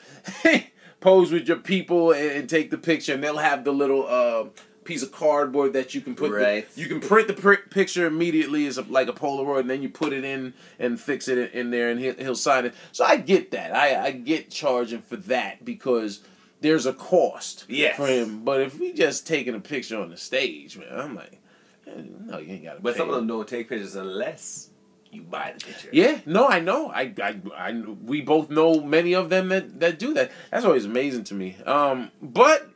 [1.00, 4.44] pose with your people and, and take the picture and they'll have the little uh
[4.84, 6.68] piece of cardboard that you can put the- Right.
[6.76, 9.88] you can print the pr- picture immediately as a, like a polaroid and then you
[9.88, 13.16] put it in and fix it in there and he'll, he'll sign it so i
[13.16, 16.20] get that i i get charging for that because
[16.60, 17.96] there's a cost Yes.
[17.96, 21.40] for him but if we just taking a picture on the stage man i'm like
[21.86, 24.70] no you ain't got to But some of them don't take pictures unless
[25.10, 25.88] you buy the picture.
[25.92, 26.88] yeah, no, I know.
[26.90, 27.72] I, I, I,
[28.04, 30.32] we both know many of them that, that do that.
[30.50, 31.56] That's always amazing to me.
[31.64, 32.68] Um, but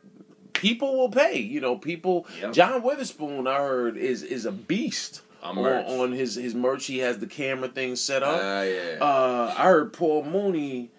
[0.53, 1.39] people will pay.
[1.39, 2.27] You know, people.
[2.39, 2.53] Yep.
[2.53, 6.85] John Witherspoon, I heard, is is a beast On on, on his his merch.
[6.85, 8.35] He has the camera thing set up.
[8.37, 8.97] Uh, yeah.
[9.01, 10.91] Uh, I heard Paul Mooney.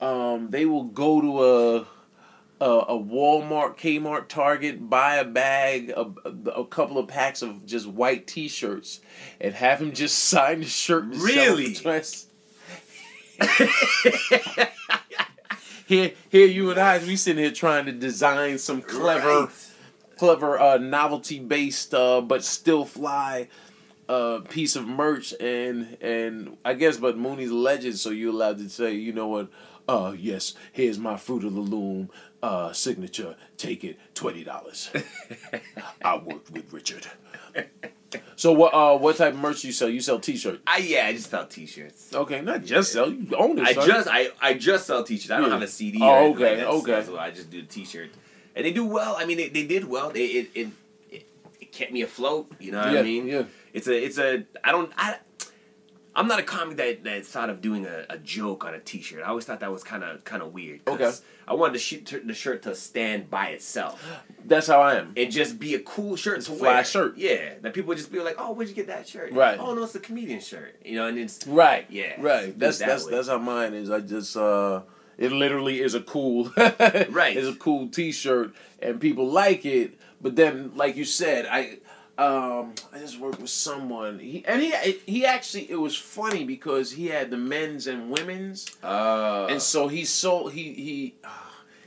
[0.00, 1.86] Um, they will go to a,
[2.60, 6.06] a a Walmart, Kmart, Target, buy a bag, a,
[6.50, 9.00] a, couple of packs of just white T-shirts,
[9.40, 11.04] and have him just sign the shirt.
[11.04, 11.74] and sell it for Really?
[11.74, 12.26] twice.
[15.86, 19.48] here, here, you and I, we sitting here trying to design some clever Right.
[20.18, 23.48] clever uh, novelty based uh, but still fly
[24.08, 28.68] uh, piece of merch and and I guess but Mooney's legend so you're allowed to
[28.68, 29.48] say you know what
[29.88, 32.10] uh yes here's my fruit of the loom
[32.42, 34.90] uh signature take it twenty dollars
[36.04, 37.06] I worked with Richard
[38.36, 41.12] so what uh what type of merch you sell you sell t-shirts I yeah, I
[41.12, 42.14] just sell T-shirts.
[42.14, 43.86] okay not just sell you own it I son.
[43.86, 45.30] just I I just sell T-shirts.
[45.30, 45.52] I don't Yeah.
[45.54, 45.98] have a CD.
[46.00, 46.92] Oh, okay, like so okay.
[46.92, 48.10] that's I just do T-shirt,
[48.56, 49.16] and they do well.
[49.18, 50.10] I mean, they, they did well.
[50.10, 50.68] They it, it
[51.10, 51.26] it
[51.60, 52.50] it kept me afloat.
[52.58, 53.26] You know what Yeah, I mean?
[53.28, 53.42] yeah.
[53.72, 55.18] It's a it's a I don't I.
[56.14, 59.22] I'm not a comic that, that thought of doing a, a joke on a T-shirt.
[59.24, 60.80] I always thought that was kind of kind of weird.
[60.88, 61.10] Okay.
[61.46, 64.04] I wanted the, sh- the shirt to stand by itself
[64.44, 66.84] that's how I am and just be a cool shirt It's to fly wear.
[66.84, 67.16] shirt.
[67.18, 69.58] Yeah, that people would just be like, "Oh, where'd you get that shirt?" Right.
[69.58, 70.76] Oh no, it's a comedian shirt.
[70.84, 71.86] You know, and it's Right.
[71.90, 72.58] Yeah, Right.
[72.58, 73.10] That's that that's way.
[73.12, 73.90] that's how mine is.
[73.90, 74.82] I just uh
[75.18, 77.36] it literally is a cool Right.
[77.36, 79.98] It's a cool t shirt and people like it.
[80.22, 81.78] But then like you said, I
[82.20, 84.72] um I just worked with someone he and he
[85.06, 89.88] he actually it was funny because he had the men's and women's uh, and so
[89.88, 91.14] he sold he he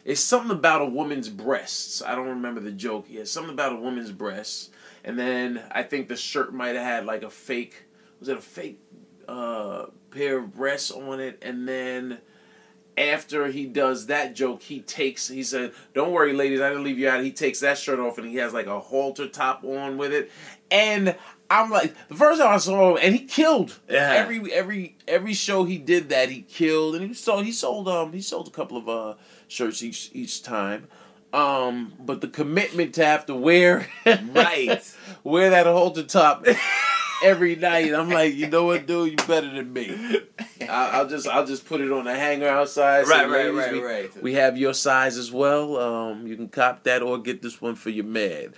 [0.05, 2.01] it's something about a woman's breasts.
[2.01, 3.05] I don't remember the joke.
[3.09, 4.69] Yeah, something about a woman's breasts.
[5.05, 7.83] And then I think the shirt might have had like a fake
[8.19, 8.79] was it a fake
[9.27, 12.19] uh pair of breasts on it and then
[12.97, 15.27] after he does that joke, he takes.
[15.27, 18.17] He said, "Don't worry, ladies, I didn't leave you out." He takes that shirt off
[18.17, 20.31] and he has like a halter top on with it,
[20.71, 21.15] and
[21.49, 23.79] I'm like, the first time I saw him, and he killed.
[23.89, 24.13] Yeah.
[24.13, 27.45] Every every every show he did that, he killed, and he sold.
[27.45, 29.15] He sold um he sold a couple of uh
[29.47, 30.87] shirts each each time.
[31.31, 34.95] Um, but the commitment to have to wear Right.
[35.23, 36.45] wear that halter top
[37.23, 37.93] every night.
[37.93, 40.19] I'm like, you know what, dude, you better than me.
[40.61, 43.07] I, I'll just I'll just put it on a hanger outside.
[43.07, 44.23] Right, right, right, we, right.
[44.23, 45.77] We have your size as well.
[45.77, 48.53] Um, you can cop that or get this one for your man.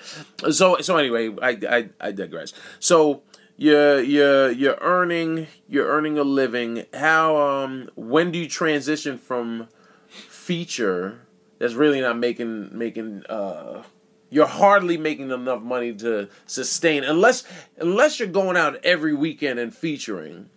[0.51, 2.53] So so anyway, I I, I digress.
[2.80, 3.24] So
[3.57, 6.86] you're you're you're earning you're earning a living.
[6.93, 9.68] How um when do you transition from
[10.07, 11.22] feature
[11.59, 13.84] that's really not making making uh
[14.30, 17.43] you're hardly making enough money to sustain unless
[17.78, 20.49] unless you're going out every weekend and featuring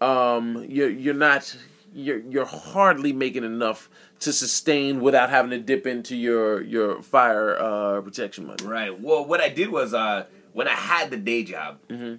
[0.00, 1.54] um you're you're not
[1.94, 3.88] you're you're hardly making enough
[4.20, 8.98] to sustain without having to dip into your your fire uh protection money Right.
[9.00, 12.16] Well, what I did was uh, when I had the day job, Mm-hmm.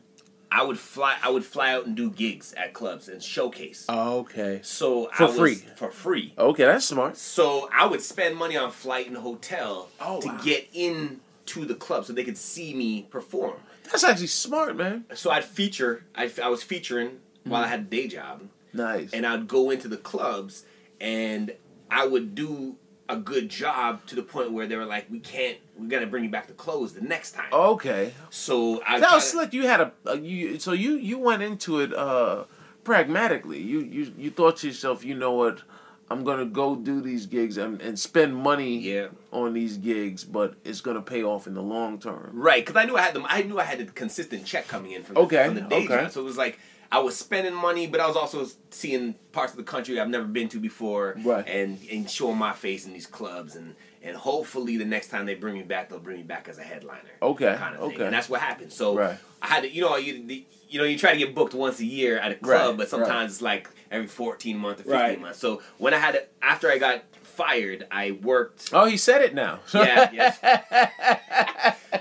[0.54, 1.18] I would fly.
[1.24, 3.86] I would fly out and do gigs at clubs and showcase.
[3.90, 5.56] okay so For I was, free.
[5.76, 6.34] For free.
[6.38, 10.42] okay that's smart So I would spend money on flight and hotel Oh, to wow.
[10.44, 13.56] get in to the club so they could see me perform.
[13.90, 16.04] that's actually smart man So I'd feature.
[16.16, 17.72] I, I was featuring while I Mm-hmm.
[17.72, 18.42] had a day job,
[18.74, 20.66] nice and I'd go into the clubs
[21.00, 21.54] and
[21.90, 22.76] I would do
[23.12, 25.58] a good job to the point where they were like, "We can't.
[25.78, 29.14] We got to bring you back to close the next time." okay So I That
[29.16, 29.54] was slick.
[29.54, 32.46] You had a, a you so you you went into it uh
[32.84, 33.60] pragmatically.
[33.60, 35.62] You you you thought to yourself, you know what,
[36.10, 39.08] I'm gonna go do these gigs and, and spend money Yeah.
[39.32, 42.32] on these gigs, but it's gonna pay off in the long term.
[42.34, 43.26] Right, because I knew I had them.
[43.30, 45.86] I knew I had a consistent check coming in from the, Okay, from the day
[45.86, 45.88] okay.
[46.04, 46.12] job.
[46.12, 46.60] So it was like
[46.94, 50.26] I was spending money, but I was also seeing parts of the country I've never
[50.26, 51.48] been to before, Right.
[51.48, 55.36] And and showing my face in these clubs, and and hopefully the next time they
[55.36, 57.02] bring me back, they'll bring me back as a headliner.
[57.22, 57.92] Okay, kind of thing.
[57.96, 58.06] okay.
[58.06, 58.74] And that's what happened.
[58.74, 59.18] So Right.
[59.42, 61.80] I had to, you know, you the- you know, you try to get booked once
[61.82, 65.22] a year at a club, Right, but sometimes it's like every fourteen months or fifteen
[65.22, 65.38] months.
[65.40, 68.70] So when I had to, after I got fired, I worked.
[68.74, 69.60] Oh, he said it now.
[69.74, 71.76] Yeah, yes.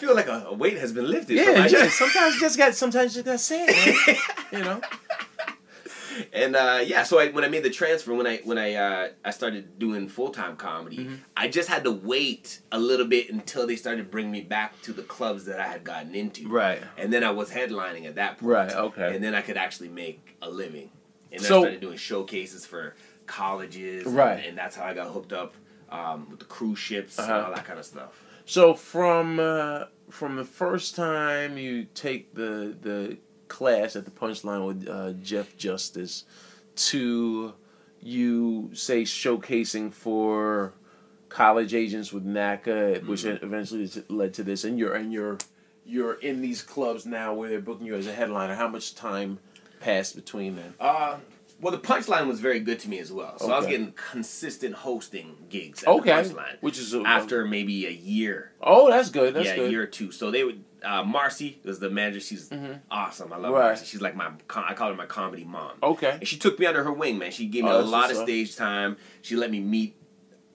[0.00, 1.38] I feel like a, a weight has been lifted.
[1.44, 1.88] from Yeah, my yeah.
[1.90, 2.74] Sometimes you just got.
[2.74, 4.18] Sometimes you just gotta say it.
[4.52, 4.80] You know.
[6.32, 9.08] and uh, yeah, so I, when I made the transfer, when I when I uh,
[9.24, 11.14] I started doing full time comedy, Mm-hmm.
[11.36, 14.92] I just had to wait a little bit until they started bringing me back to
[14.92, 16.48] the clubs that I had gotten into.
[16.48, 16.80] Right.
[16.96, 18.52] And then I was headlining at that point.
[18.52, 19.14] Right, okay.
[19.14, 20.90] And then I could actually make a living,
[21.30, 22.94] and So- I started doing showcases for
[23.26, 24.06] colleges.
[24.06, 24.44] and- Right.
[24.46, 25.54] And, that's how I got hooked up
[25.90, 27.32] um, with the cruise ships Uh-huh.
[27.32, 28.20] and all that kind of stuff.
[28.50, 34.66] So from uh, from the first time you take the the class at the Punchline
[34.66, 36.24] with uh, Jeff Justice
[36.74, 37.54] to
[38.00, 40.72] you say showcasing for
[41.28, 43.44] college agents with NACA, which Mm-hmm.
[43.44, 45.38] eventually led to this, and you're and you're
[45.86, 48.56] you're in these clubs now where they're booking you as a headliner.
[48.56, 49.38] How much time
[49.78, 50.74] passed between then?
[50.80, 51.18] Uh,
[51.60, 53.38] well, the punchline was very good to me as well.
[53.38, 57.44] So I was getting consistent hosting gigs at Okay, the punchline, which is a- after
[57.46, 58.52] maybe a year.
[58.62, 59.34] Oh, that's good.
[59.34, 59.50] That's good.
[59.50, 59.68] yeah, good.
[59.68, 60.12] a year or two.
[60.12, 60.64] So they would.
[60.82, 62.20] Uh, Marcy was the manager.
[62.20, 62.50] She's
[62.90, 63.32] awesome.
[63.32, 63.52] I love Mm-hmm.
[63.54, 63.64] Right.
[63.66, 63.84] Marcy.
[63.84, 64.30] She's like my.
[64.48, 65.72] com- I call her my comedy mom.
[65.82, 66.12] Okay.
[66.12, 67.30] And she took me under her wing, man.
[67.32, 68.96] She gave me Oh, a lot of what's stage time.
[69.20, 69.94] She let me meet.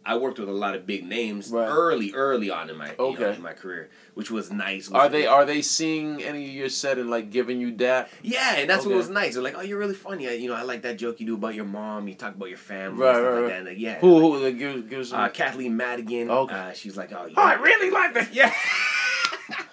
[0.07, 1.67] I worked with a lot of big names Right.
[1.67, 4.91] early, early on in my you know, in my career, which was nice.
[4.91, 8.09] Are they are they seeing any of your set and like giving you that?
[8.21, 8.89] Yeah, and that's Okay.
[8.89, 9.33] what was nice.
[9.33, 10.27] They're like, "Oh, you're really funny.
[10.27, 12.07] I, you know, I like that joke you do about your mom.
[12.07, 13.99] You talk about your family, Right, right, like that." And like, yeah.
[13.99, 16.29] Who who like, give give some Uh, Kathleen Madigan.
[16.29, 16.53] Okay.
[16.55, 18.31] Uh, she's like, "Oh, you Oh, I really like that.
[18.33, 18.53] yeah,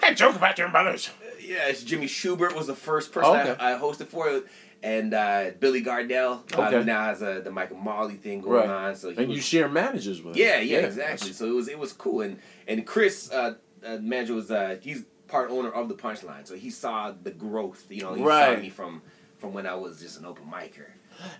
[0.00, 1.10] That joke about your mothers.
[1.40, 3.56] yeah." It's Jimmy Shubert was the first person Okay.
[3.58, 4.42] I, I hosted for,
[4.84, 6.76] and uh, Billy Gardell uh, Okay.
[6.78, 8.68] who now has a, the Mike & Molly thing going Right.
[8.68, 8.94] on.
[8.96, 10.36] So he And was- you share managers with.
[10.36, 10.66] Yeah, them.
[10.68, 11.32] yeah, exactly.
[11.32, 13.54] So it was it was cool, and and Chris, uh,
[13.84, 17.84] uh, manager was uh, he's part owner of the Punchline, so he saw the growth.
[17.88, 18.54] You know, he Right.
[18.56, 19.00] saw me from
[19.38, 20.86] from when I was just an open micer.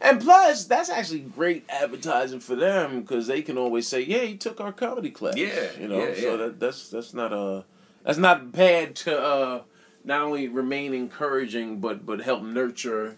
[0.00, 4.36] And plus, that's actually great advertising for them because they can always say, "Yeah, he
[4.36, 5.98] took our comedy class." Yeah, you know.
[5.98, 6.36] yeah, so yeah.
[6.36, 7.64] that that's that's not a
[8.04, 9.62] that's not bad to uh,
[10.04, 13.16] not only remain encouraging but but help nurture.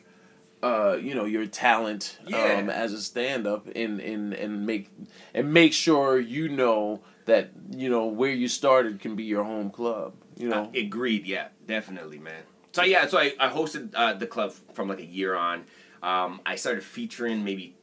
[0.62, 2.54] Uh, you know your talent Yeah.
[2.58, 4.90] um, as a stand-up and, and and make
[5.34, 9.70] and make sure you know that you know where you started can be your home
[9.70, 10.14] club.
[10.36, 11.26] You know, Uh, agreed.
[11.26, 12.42] Yeah, definitely, man.
[12.72, 15.64] So yeah, so I, I hosted uh, the club from like a year on.
[16.02, 17.76] Um, I started featuring maybe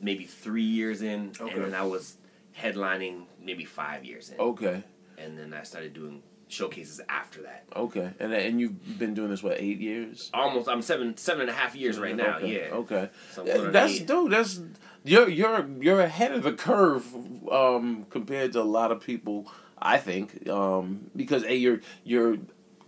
[0.00, 1.54] maybe three years in, Okay.
[1.54, 2.16] and then I was
[2.58, 4.82] headlining maybe five years in, okay,
[5.18, 6.22] and then I started doing
[6.54, 7.64] showcases after that.
[7.74, 10.30] okay, and and you've been doing this what eight years?
[10.32, 12.36] Almost, I'm seven seven and a half years right now.
[12.38, 12.74] Okay, Yeah.
[12.74, 13.10] Okay.
[13.32, 14.32] So I'm Yeah, going on that's dude.
[14.32, 14.60] That's
[15.04, 17.04] you're you're you're ahead of the curve
[17.50, 19.46] um, compared to a lot of people.
[19.78, 22.38] I think um, because a you're you're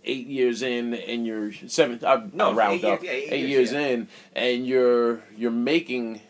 [0.03, 1.99] eight years in and you're seven.
[2.05, 3.87] I, No, round eight up years, yeah, eight eight years, years yeah.
[3.93, 6.21] in, and you're you're making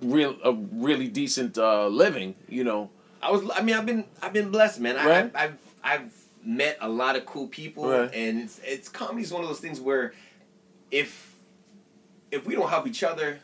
[0.00, 2.34] real a really decent uh, living.
[2.48, 2.90] You know.
[3.22, 3.42] I was.
[3.54, 4.04] I mean, I've been.
[4.22, 4.96] I've been blessed, man.
[4.96, 5.24] I, Right.
[5.24, 5.58] I've, I've.
[5.82, 8.10] I've met a lot of cool people, Right.
[8.14, 8.60] and it's.
[8.64, 10.12] It's comedy's one of those things where,
[10.90, 11.34] if,
[12.30, 13.38] if we don't help each other,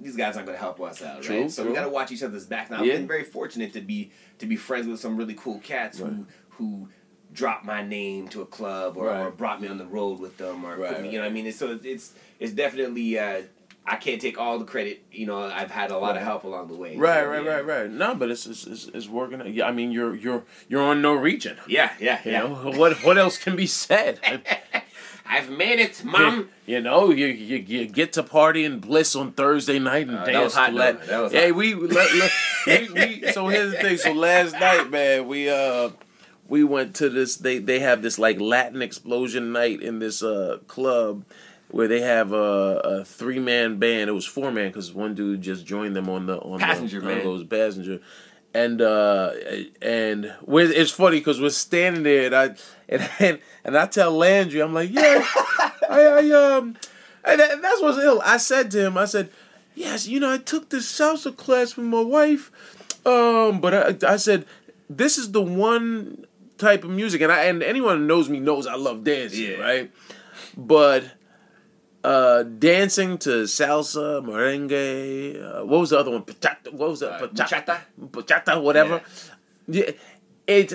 [0.00, 1.50] these guys aren't going to help us out, True, right?
[1.50, 1.72] So true.
[1.72, 2.70] we got to watch each other's back.
[2.70, 2.92] Now, Yeah.
[2.92, 6.12] I've been very fortunate to be to be friends with some really cool cats Right.
[6.12, 6.88] who who
[7.32, 10.64] dropped my name to a club or, or brought me on the road with them
[10.64, 11.04] or Right, me, right.
[11.12, 11.46] you know what I mean.
[11.46, 13.18] It's, so it's it's definitely.
[13.18, 13.42] Uh,
[13.90, 15.02] I can't take all the credit.
[15.10, 16.96] You know, I've had a lot of help along the way.
[16.96, 17.50] Right, So, right, yeah.
[17.50, 17.90] right, right.
[17.90, 19.40] No, but it's it's, it's, it's working.
[19.54, 21.56] Yeah, I mean, you're you're you're on Norwegian.
[21.66, 22.38] Yeah, yeah, You yeah.
[22.42, 22.98] know what?
[23.04, 24.20] What else can be said?
[25.30, 26.48] I've made it, mom.
[26.68, 30.24] You know, you, you you get to party and bliss on Thursday night and Uh,
[30.26, 30.78] that dance was hot, to though.
[30.78, 31.06] that.
[31.06, 31.56] That was hey, hot.
[31.56, 32.32] we, let, let-
[32.66, 32.88] we,
[33.22, 33.96] we so here's the thing.
[33.96, 35.88] So last night, man, we uh
[36.46, 37.36] we went to this.
[37.36, 41.24] They they have this like Latin explosion night in this uh club
[41.70, 44.08] where they have a, a three man band.
[44.08, 47.06] It was four man because one dude just joined them on the on Passenger, the
[47.06, 47.26] man.
[47.28, 48.00] Was passenger.
[48.54, 49.32] And uh
[49.82, 52.44] and it's funny because we're standing there and I
[52.88, 55.24] and, and and I tell Landry I'm like yeah
[55.90, 56.76] I, I um
[57.24, 58.22] and that- that's what's ill.
[58.24, 59.28] I said to him, I said,
[59.74, 62.50] "Yes, you know, I took this salsa class with my wife,
[63.04, 64.46] um, but I, I said
[64.88, 66.24] this is the one
[66.56, 69.56] type of music, and I and anyone who knows me knows I love dancing, Yeah.
[69.58, 69.90] right?
[70.56, 71.04] But
[72.08, 76.22] uh, dancing to salsa, merengue, uh, what was the other one?
[76.22, 77.22] Bachata, what was that?
[77.22, 77.80] Uh, bachata?
[78.00, 79.02] bachata, whatever.
[79.66, 79.90] Yeah,
[80.46, 80.72] it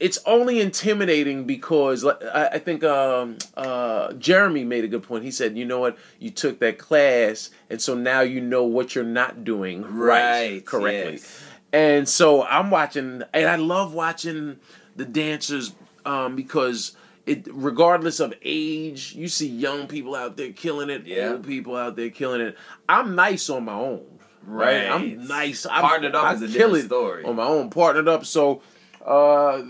[0.00, 5.24] it's only intimidating because I, I think um, uh, Jeremy made a good point.
[5.24, 5.98] He said, "You know what?
[6.18, 10.64] You took that class, and so now you know what you're not doing right, Right,
[10.64, 11.42] correctly." yes.
[11.74, 14.60] And so I'm watching, and I love watching
[14.96, 15.74] the dancers
[16.06, 16.96] um, because
[17.26, 21.30] it, regardless of age, you see young people out there killing it, Yeah.
[21.30, 22.56] old people out there killing it.
[22.88, 24.04] I'm nice on my own,
[24.46, 24.88] right?
[24.88, 24.90] Right.
[24.90, 25.64] I'm nice.
[25.66, 27.24] I'm, Partnered up I is a kill different it story.
[27.24, 28.26] on my own, partnered up.
[28.26, 28.60] So
[29.04, 29.62] uh,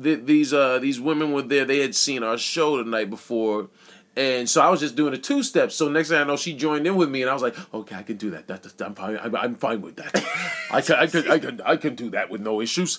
[0.00, 1.64] th- these uh, these women were there.
[1.64, 3.68] They had seen our show the night before.
[4.16, 5.70] And so I was just doing a two step.
[5.70, 7.94] So next thing I know, she joined in with me, and I was like, "Okay,
[7.94, 8.48] I can do that.
[8.48, 9.16] That, that I'm fine.
[9.22, 10.14] I'm, I'm fine with that.
[10.70, 12.98] I can, I can, I can, I can do that with no issues."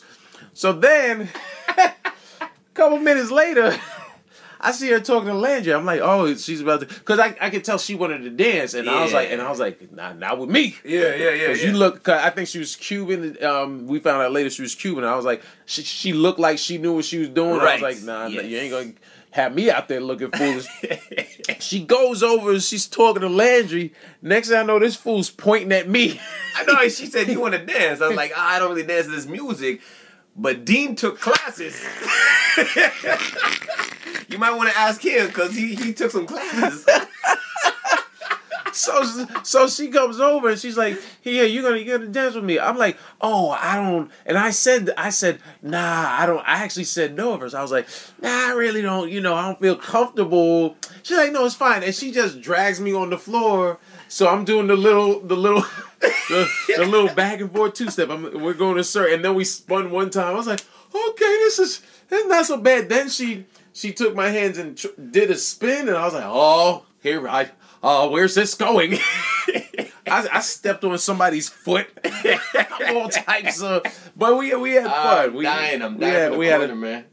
[0.54, 1.30] So then,
[1.78, 1.94] a
[2.74, 3.78] couple minutes later,
[4.64, 5.74] I see her talking to Landry.
[5.74, 8.74] I'm like, "Oh, she's about to," because I, I could tell she wanted to dance,
[8.76, 11.48] and I was like, and I was like, "Nah, not with me." Yeah, yeah, yeah.
[11.48, 13.44] Cause you look, I think she was Cuban.
[13.44, 15.04] Um, we found out later she was Cuban.
[15.04, 17.60] I was like, she, she looked like she knew what she was doing.
[17.60, 18.46] I was like, nah, nah, Yes.
[18.46, 18.94] you ain't gonna
[19.32, 20.68] have me out there looking foolish.
[21.60, 23.94] she goes over, and she's talking to Landry.
[24.22, 26.20] Next thing I know, this fool's pointing at me.
[26.56, 26.82] I know.
[26.90, 28.02] She said you want to dance.
[28.02, 29.82] I was like, "Ah, I don't really dance to this music,
[30.36, 31.82] but Dean took classes.
[34.30, 36.86] you might want to ask him because he he took some classes.
[38.72, 42.44] so, so she comes over and she's like, "Here, you're gonna you're gonna dance with
[42.44, 46.64] me?" I'm like, "Oh, I don't." And I said, "I said, nah, I don't." I
[46.64, 47.56] actually said no first.
[47.56, 47.88] I was like,
[48.22, 49.12] "Nah, I really don't.
[49.12, 52.80] You know, I don't feel comfortable." She's like, "No, it's fine." And she just drags
[52.80, 53.80] me on the floor.
[54.08, 55.64] So I'm doing the little, the little,
[56.02, 58.10] the, the little back and forth two step.
[58.10, 60.28] I'm, we're going to circle, and then we spun one time.
[60.28, 60.62] I was like,
[60.94, 64.78] "Okay, this is this is not so bad." Then she she took my hands and
[64.78, 67.52] tr- did a spin, and I was like, "Oh, here I."
[67.84, 68.94] Oh, where's this going?
[70.08, 71.88] I, I stepped on somebody's foot.
[72.90, 73.84] All types of,
[74.16, 75.26] but we we had ah, fun.
[75.26, 75.82] I'm we, dying.
[75.82, 77.06] I'm we had, we had a, man.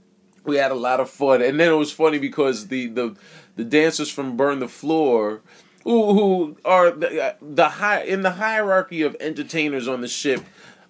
[0.45, 3.17] we had a lot of fun, and then it was funny because the the
[3.57, 5.41] the dancers from Burn the Floor,
[5.85, 10.43] who who are the, the high in the hierarchy of entertainers on the ship.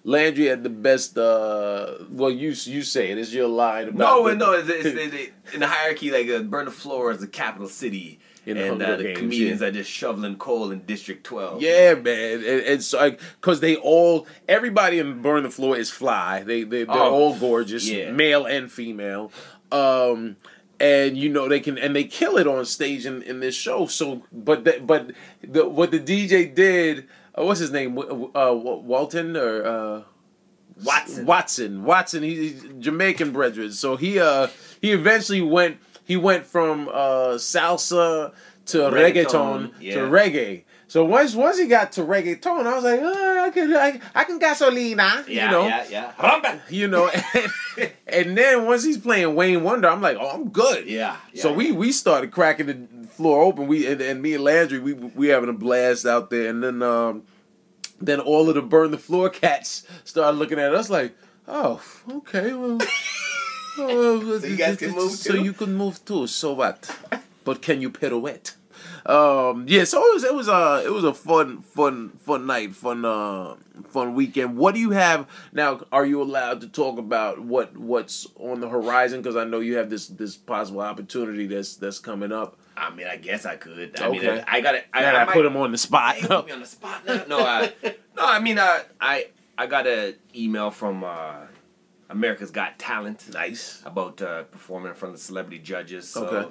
[0.05, 1.17] Landry had the best.
[1.17, 3.17] uh Well, you you say it.
[3.17, 3.89] It's your line.
[3.89, 4.53] About No, the- no.
[4.53, 8.19] It's, it's, it's, in the hierarchy, like uh, Burn the Floor is the capital city,
[8.45, 9.67] In and uh, the Games, comedians yeah.
[9.67, 11.61] are just shoveling coal in District Twelve.
[11.61, 12.05] Yeah, man.
[12.39, 16.43] It, it's like because they all, everybody in Burn the Floor is fly.
[16.43, 18.11] They they they're Oh, all gorgeous, yeah.
[18.11, 19.33] male and female.
[19.71, 20.37] Um,
[20.79, 23.85] and you know they can and they kill it on stage in, in this show.
[23.87, 25.11] So, but the, but
[25.41, 27.07] the what the DJ did,
[27.37, 27.97] uh, what's his name?
[27.97, 29.65] Uh, Walton or.
[29.65, 30.01] Uh,
[30.83, 31.25] Watson.
[31.25, 31.83] Watson.
[31.83, 32.23] Watson.
[32.23, 33.71] He's Jamaican brethren.
[33.73, 34.47] So he uh
[34.81, 38.33] he eventually went he went from uh salsa
[38.67, 39.95] to reggaeton, Reggaeton, yeah.
[39.95, 40.63] to reggae.
[40.89, 44.23] So once once he got to reggaeton, I was like, oh, I can I, I
[44.23, 46.11] can gasolina, Yeah, you know, yeah, yeah.
[46.17, 46.59] Rumba.
[46.69, 47.09] you know.
[47.77, 50.85] And, and then once he's playing Wayne Wonder, I'm like, oh, I'm good.
[50.87, 51.15] Yeah.
[51.35, 53.67] So we we started cracking the floor open.
[53.67, 56.81] We and, and me and Landry we we having a blast out there, and then
[56.81, 57.23] um
[58.01, 61.15] then all of the burn the floor cats started looking at us like,
[61.47, 61.81] oh,
[62.11, 62.79] okay, well.
[63.77, 66.25] oh, So you guys can move So you can move too.
[66.27, 66.89] So what?
[67.45, 68.55] But can you pirouette?
[69.09, 69.85] Um, yeah.
[69.85, 73.55] So it was it was a it was a fun fun fun night, fun uh
[73.89, 74.55] fun weekend.
[74.55, 75.81] What do you have now?
[75.91, 79.21] Are you allowed to talk about what what's on the horizon?
[79.21, 82.59] Because I know you have this this possible opportunity that's that's coming up.
[82.77, 83.99] I mean, I guess I could.
[83.99, 84.43] I mean, Okay.
[84.47, 84.85] I, I got it.
[84.93, 86.17] I, I, I, might- put him on the spot.
[86.21, 87.23] Put me on the spot now.
[87.27, 87.95] No, I, no.
[88.25, 91.47] I mean, I I I got an email from uh,
[92.09, 93.81] America's Got Talent nice.
[93.85, 96.07] about uh, performing in front of the celebrity judges.
[96.09, 96.49] So Okay.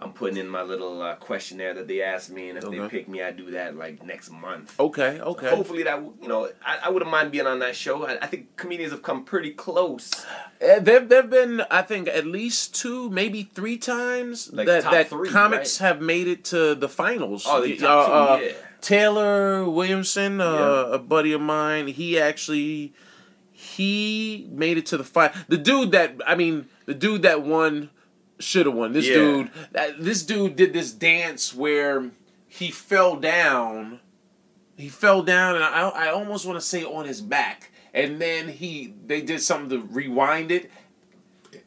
[0.00, 3.08] I'm putting in my little uh, questionnaire that they asked me, and if they pick
[3.08, 4.78] me, I do that like next month.
[4.78, 5.18] Okay.
[5.20, 5.50] Okay.
[5.50, 8.06] Hopefully that you know I, I wouldn't mind being on that show.
[8.06, 10.24] I, I think comedians have come pretty close.
[10.62, 14.92] Uh, there there've been I think at least two, maybe three times Like that top
[14.92, 17.44] that three, comics have made it to the finals.
[17.48, 18.52] Oh, the Uh, top two, uh, yeah.
[18.80, 20.52] Taylor Williamson, uh,
[20.90, 20.94] Yeah.
[20.94, 22.92] a buddy of mine, he actually
[23.52, 25.34] he made it to the final.
[25.48, 27.90] The dude that I mean, the dude that won
[28.38, 28.92] should have won.
[28.92, 29.14] This Yeah.
[29.14, 32.10] dude, that, this dude did this dance where
[32.46, 34.00] he fell down.
[34.76, 37.70] He fell down, and I, I almost want to say on his back.
[37.94, 40.70] And then he, they did something to rewind it,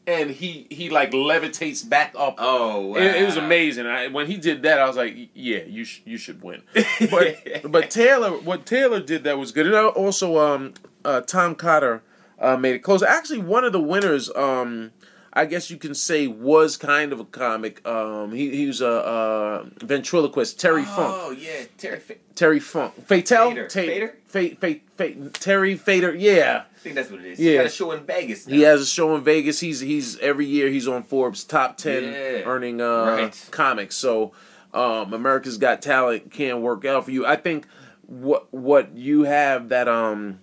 [0.06, 2.36] and he he like levitates back up.
[2.38, 2.96] Oh, wow.
[2.96, 3.86] It, it was amazing.
[3.86, 6.62] I, when he did that, I was like, "Yeah, you sh- you should win."
[7.10, 9.66] But but Taylor, what Taylor did that was good.
[9.66, 12.02] And also, um, uh, Tom Cotter
[12.38, 13.02] uh, made it close.
[13.02, 14.92] Actually, one of the winners, um,
[15.34, 17.86] I guess you can say, was kind of a comic.
[17.86, 21.14] Um, he he was a, uh ventriloquist, Terry Funk.
[21.18, 21.98] Oh yeah, Terry.
[22.00, 22.94] Fa- Terry Funk.
[23.06, 23.48] Fatal?
[23.50, 23.68] Fator.
[23.68, 24.14] Ta- Fator?
[24.26, 26.14] Fa- Fa- Fa- Terry Fator.
[26.14, 26.64] Yeah.
[26.74, 27.38] I think that's what it is.
[27.38, 27.50] Yeah.
[27.52, 28.46] He got a show in Vegas.
[28.46, 29.60] He has a show in Vegas.
[29.60, 32.42] He's he's every year he's on Forbes top ten Yeah.
[32.44, 33.48] earning uh, Right.
[33.50, 33.96] comics.
[33.96, 34.32] So
[34.74, 37.24] um, America's Got Talent can work out for you.
[37.26, 37.66] I think
[38.06, 40.40] what what you have that um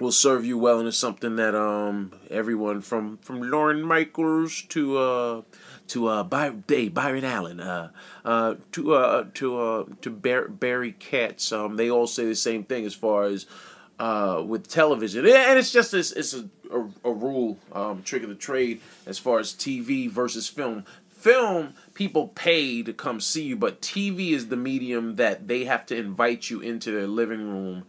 [0.00, 4.98] will serve you well and is something that um everyone from from Lorne Michaels to
[4.98, 5.42] uh
[5.88, 7.90] to uh By- Day Byron Allen uh
[8.24, 12.64] uh to uh to uh to Bar- Barry Katz um they all say the same
[12.64, 13.46] thing as far as
[13.98, 15.26] uh with television.
[15.26, 19.18] And it's just it's, it's a, a, a rule um trick of the trade as
[19.18, 20.84] far as TV versus film.
[21.10, 25.84] Film people pay to come see you but tv is the medium that they have
[25.84, 27.84] to invite you into their living room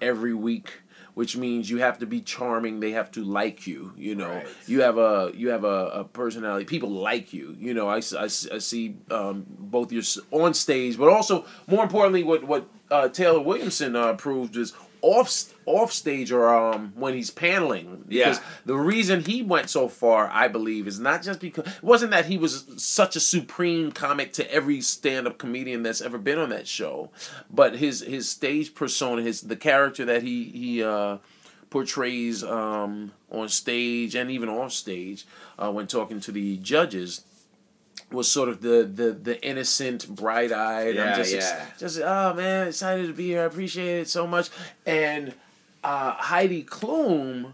[0.00, 0.82] every week
[1.16, 4.46] which means you have to be charming they have to like you you know Right.
[4.66, 8.28] you have a you have a, a personality people like you you know I I
[8.70, 13.96] see um, both your on stage but also more importantly what what uh, taylor williamson
[13.96, 14.72] uh, proved is
[15.02, 18.44] off off stage or um when he's paneling because Yeah.
[18.64, 22.26] the reason he went so far i believe is not just because it wasn't that
[22.26, 26.66] he was such a supreme comic to every stand-up comedian that's ever been on that
[26.66, 27.10] show
[27.50, 31.18] but his his stage persona his the character that he he uh
[31.70, 35.26] portrays um on stage and even off stage
[35.58, 37.22] uh, when talking to the judges
[38.10, 40.94] was sort of the the the innocent, bright eyed.
[40.94, 41.66] Yeah, I'm just yeah.
[41.78, 43.42] just oh man, excited to be here.
[43.42, 44.50] I appreciate it so much.
[44.84, 45.34] And
[45.82, 47.52] uh, Heidi Klum,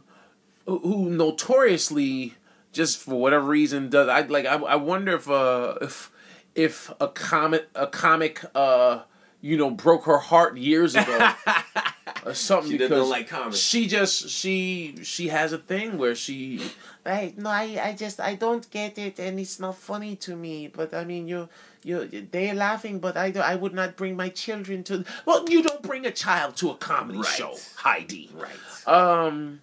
[0.66, 2.34] who, who notoriously,
[2.72, 4.46] just for whatever reason, does I like?
[4.46, 6.10] I, I wonder if uh if
[6.54, 9.02] if a comic a comic uh
[9.40, 11.32] you know broke her heart years ago.
[12.24, 13.56] Or something She doesn't because like comedy.
[13.56, 16.60] she just she she has a thing where she
[17.04, 17.36] Right?
[17.36, 20.68] No, I, I just, I don't get it, and it's not funny to me.
[20.68, 21.48] But I mean, you,
[21.82, 25.04] you, they're laughing, but I, do, I would not bring my children to.
[25.26, 27.26] well you don't bring a child to a comedy Right.
[27.26, 28.86] show Heidi Right.
[28.86, 29.62] Um,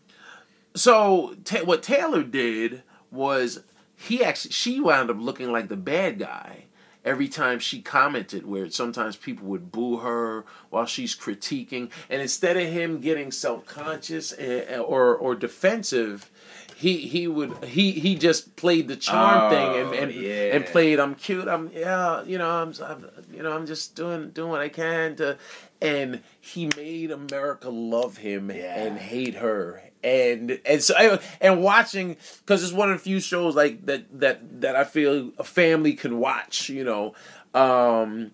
[0.76, 3.62] so ta- what Taylor did was
[3.96, 6.66] he actually she wound up looking like the bad guy
[7.10, 8.46] every time she commented.
[8.46, 13.66] Where sometimes people would boo her while she's critiquing, and instead of him getting self
[13.66, 16.30] conscious eh, eh, or or defensive.
[16.76, 20.56] He, he would he he just played the charm Oh, thing and and, yeah.
[20.56, 24.30] and played I'm cute I'm yeah you know I'm, I'm you know I'm just doing
[24.30, 25.38] doing what I can to
[25.82, 28.82] and he made America love him Yeah.
[28.82, 33.20] and hate her and and so I- and watching because it's one of the few
[33.20, 37.14] shows like that that that I feel a family can watch you know?
[37.54, 38.32] Um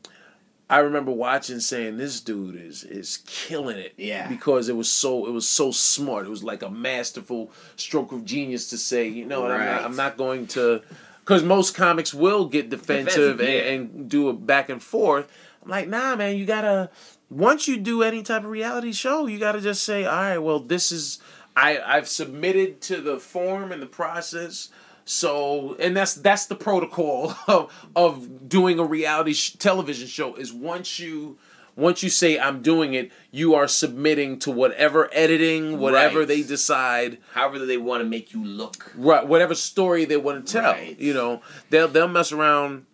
[0.67, 3.93] I remember watching saying this dude is is killing it.
[3.97, 4.27] Yeah.
[4.27, 6.25] because it was so it was so smart.
[6.25, 9.51] It was like a masterful stroke of genius to say you know what?
[9.51, 10.81] I'm, not, I'm not going to
[11.19, 13.71] because most comics will get defensive, Defensive, yeah.
[13.73, 15.31] and, and do a back and forth.
[15.63, 16.89] I'm like nah man you gotta
[17.29, 20.59] once you do any type of reality show you gotta just say all right well
[20.59, 21.19] this is
[21.55, 24.69] I I've submitted to the form and the process
[25.05, 30.51] so and that's that's the protocol of of doing a reality sh- television show is
[30.51, 31.37] once you
[31.75, 36.27] once you say I'm doing it you are submitting to whatever editing whatever Right.
[36.27, 38.91] they decide However they want to make you look.
[38.95, 40.97] right whatever story they want to tell Right.
[40.99, 42.85] you know they'll they'll mess around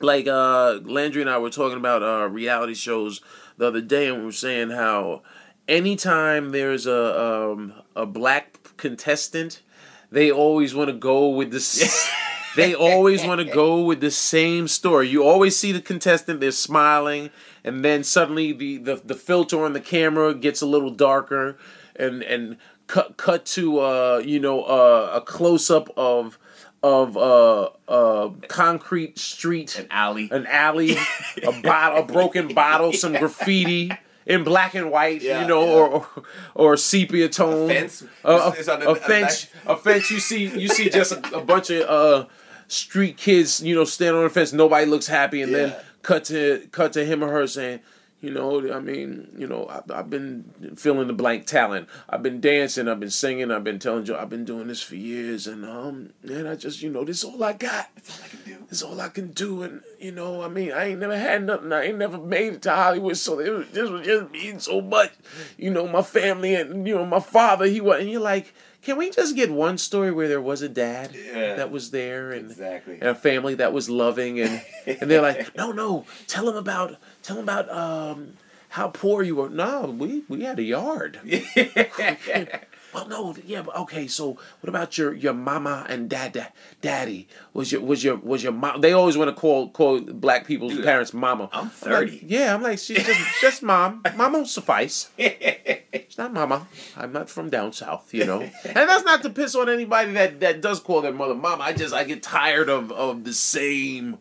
[0.00, 3.20] like uh Landry and I were talking about uh reality shows
[3.58, 5.22] the other day and we were saying how
[5.68, 9.62] anytime there's a um a black contestant
[10.10, 12.10] they always want to go with this
[12.56, 16.50] they always want to go with the same story you always see the contestant they're
[16.50, 17.30] smiling
[17.64, 21.56] and then suddenly the the, the filter on the camera gets a little darker
[21.96, 22.56] and and
[22.86, 26.38] cut cut to uh you know uh, a close up of
[26.82, 30.28] of uh uh concrete street An alley.
[30.32, 30.96] an alley,
[31.44, 33.92] a bottle, a broken bottle, some graffiti
[34.26, 35.72] in black and white, Yeah, you know, yeah.
[35.72, 36.06] or, or
[36.54, 37.70] or sepia tone.
[37.70, 38.04] A fence.
[38.24, 39.46] A, a- It's on the- a a fence.
[39.66, 40.10] A fence.
[40.10, 42.26] You see, you see just a, a bunch of uh,
[42.68, 44.52] street kids, you know, standing on the fence.
[44.52, 47.80] Nobody looks happy, and then cut to cut to him or her saying.
[48.22, 51.88] You know, I mean, you know, I've, I've been filling the blank talent.
[52.08, 52.86] I've been dancing.
[52.86, 53.50] I've been singing.
[53.50, 56.82] I've been telling you, I've been doing this for years, and um, and I just,
[56.82, 57.88] you know, this is all I got.
[57.96, 59.62] This is all I can do, This all I can do.
[59.64, 61.72] and you know, I mean, I ain't never had nothing.
[61.72, 64.80] I ain't never made it to Hollywood, so it was, this was just mean so
[64.80, 65.10] much.
[65.58, 67.64] You know, my family and you know my father.
[67.66, 70.68] He was, and you're like, can we just get one story where there was a
[70.68, 71.54] dad Yeah.
[71.56, 72.94] that was there and Exactly.
[72.94, 76.96] and a family that was loving, and and they're like, no, no, tell them about
[77.22, 78.34] tell them about um
[78.70, 79.48] how poor you were.
[79.50, 81.20] No, we we had a yard.
[82.94, 84.06] Well, no, yeah, but okay.
[84.06, 87.26] So, what about your your mama and dad, daddy?
[87.54, 88.80] Was your was your was your mom?
[88.82, 91.48] They always want to call call black people's Dude, parents mama.
[91.52, 92.24] I'm like, 30.
[92.26, 94.02] yeah, I'm like, she's just just mom.
[94.16, 95.10] Mom will suffice.
[95.16, 96.66] It's not mama.
[96.96, 98.42] I'm not from down south, you know.
[98.42, 101.62] and that's not to piss on anybody that that does call their mother mama.
[101.64, 104.18] I just I get tired of of the same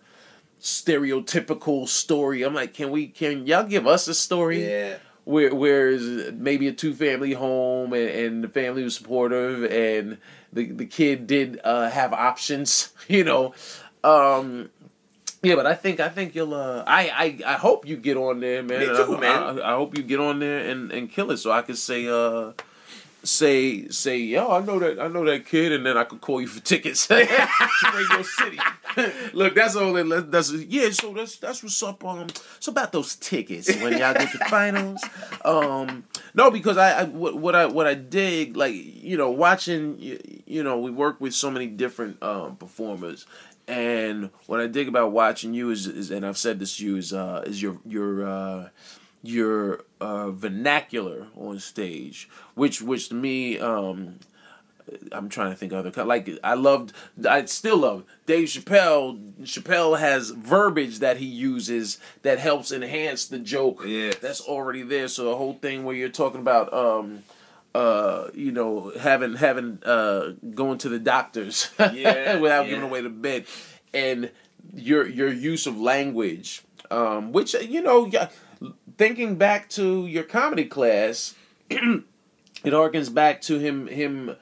[0.62, 2.44] stereotypical story.
[2.44, 4.66] I'm like, can we can y'all give us a story?
[4.70, 4.98] Yeah.
[5.24, 10.18] Where where is maybe a two family home and, and the family was supportive and
[10.52, 13.54] the the kid did uh, have options, you know.
[14.04, 14.70] Um,
[15.44, 16.54] yeah, but I think I think you'll.
[16.54, 18.80] Uh, I I I hope you get on there, man.
[18.80, 19.60] Me too, I, man.
[19.60, 22.08] I, I hope you get on there and, and kill it, so I could say
[22.08, 22.52] uh
[23.24, 26.42] say say yo I know that I know that kid, and then I could call
[26.42, 28.60] you for tickets Radio City.
[29.34, 29.94] Look, that's all.
[29.94, 30.90] That, that's yeah.
[30.92, 32.04] So that's that's what's up.
[32.04, 32.28] Um,
[32.60, 35.04] so about those tickets when y'all get to finals.
[35.46, 36.04] Um,
[36.34, 40.20] no, because I, I what, what I what I dig like you know watching you,
[40.46, 43.26] you know we work with so many different um performers
[43.68, 46.98] and what I dig about watching you is, is and I've said this to you
[46.98, 48.70] is uh, is your your uh,
[49.24, 54.16] your uh, vernacular on stage, which which to me um,
[55.12, 56.94] I'm trying to think of other like I loved
[57.28, 59.20] I still love Dave Chappelle.
[59.44, 64.16] Chappelle has verbiage that he uses that helps enhance the joke Yes.
[64.18, 65.08] that's already there.
[65.08, 67.24] So the whole thing where you're talking about um,
[67.74, 72.70] uh, you know, having having uh going to the doctors Yeah, without yeah.
[72.72, 73.46] giving away the bed,
[73.94, 74.30] and
[74.74, 78.28] your your use of language, um, which you know, yeah,
[78.98, 81.36] thinking back to your comedy class,
[81.70, 82.04] it
[82.66, 84.36] harkens back to him him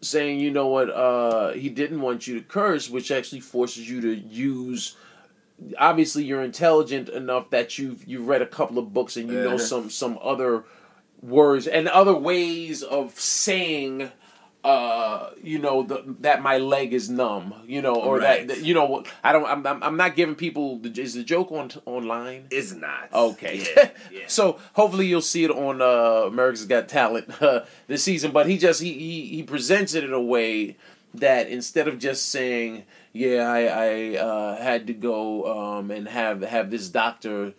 [0.00, 4.00] saying, you know what, uh, he didn't want you to curse, which actually forces you
[4.00, 4.96] to use.
[5.78, 9.50] Obviously, you're intelligent enough that you've you've read a couple of books and you know
[9.50, 9.58] Uh-huh.
[9.58, 10.64] some some other
[11.22, 14.10] words and other ways of saying
[14.64, 18.46] uh you know the, that my leg is numb you know or Right.
[18.46, 21.24] that, that you know i don't I'm, I'm i'm not giving people the, is the
[21.24, 23.12] joke on online It's not.
[23.12, 23.64] Okay.
[23.76, 23.90] Yeah.
[24.12, 24.20] yeah.
[24.28, 28.30] so hopefully you'll see it on uh, America's Got Talent uh, this season.
[28.30, 30.76] But he just he, he he presents it in a way
[31.14, 35.18] that instead of just saying, "Yeah, I I uh, had to go
[35.78, 37.52] um, and have have this doctor."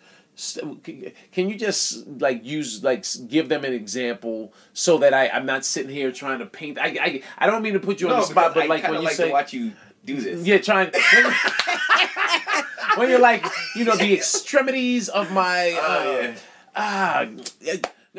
[1.32, 5.64] Can you just like use like give them an example so that I I'm not
[5.64, 8.26] sitting here trying to paint I I, I don't mean to put you on the
[8.26, 9.72] spot but like I kind when you like say to watch you
[10.04, 10.46] do this.
[10.46, 11.34] yeah, trying when,
[12.96, 15.72] when you're like, you know, the extremities of my.
[15.72, 16.34] Uh, Oh, yeah.
[16.76, 17.26] Ah,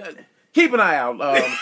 [0.02, 0.12] uh,
[0.54, 1.20] keep an eye out.
[1.20, 1.58] Um,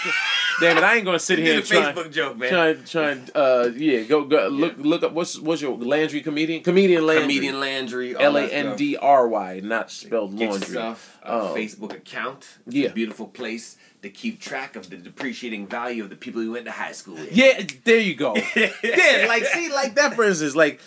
[0.60, 1.92] damn it, I ain't gonna sit here and try.
[1.94, 2.50] Facebook joke, man.
[2.50, 5.14] Try, try, uh, yeah, go, go, look, look up.
[5.14, 6.64] What's, what's your Landry comedian?
[6.64, 7.24] Comedian Landry.
[7.24, 8.16] Comedian Landry.
[8.18, 8.44] L A.
[8.48, 10.68] N D R Y, not spelled Get laundry.
[10.68, 11.54] yourself a Oh.
[11.56, 12.46] Facebook account.
[12.68, 12.90] It's Yeah.
[12.90, 16.66] a beautiful place to keep track of the depreciating value of the people you went
[16.66, 17.32] to high school with.
[17.32, 18.36] Yeah, there you go.
[18.56, 20.82] yeah, like see, like that for instance, like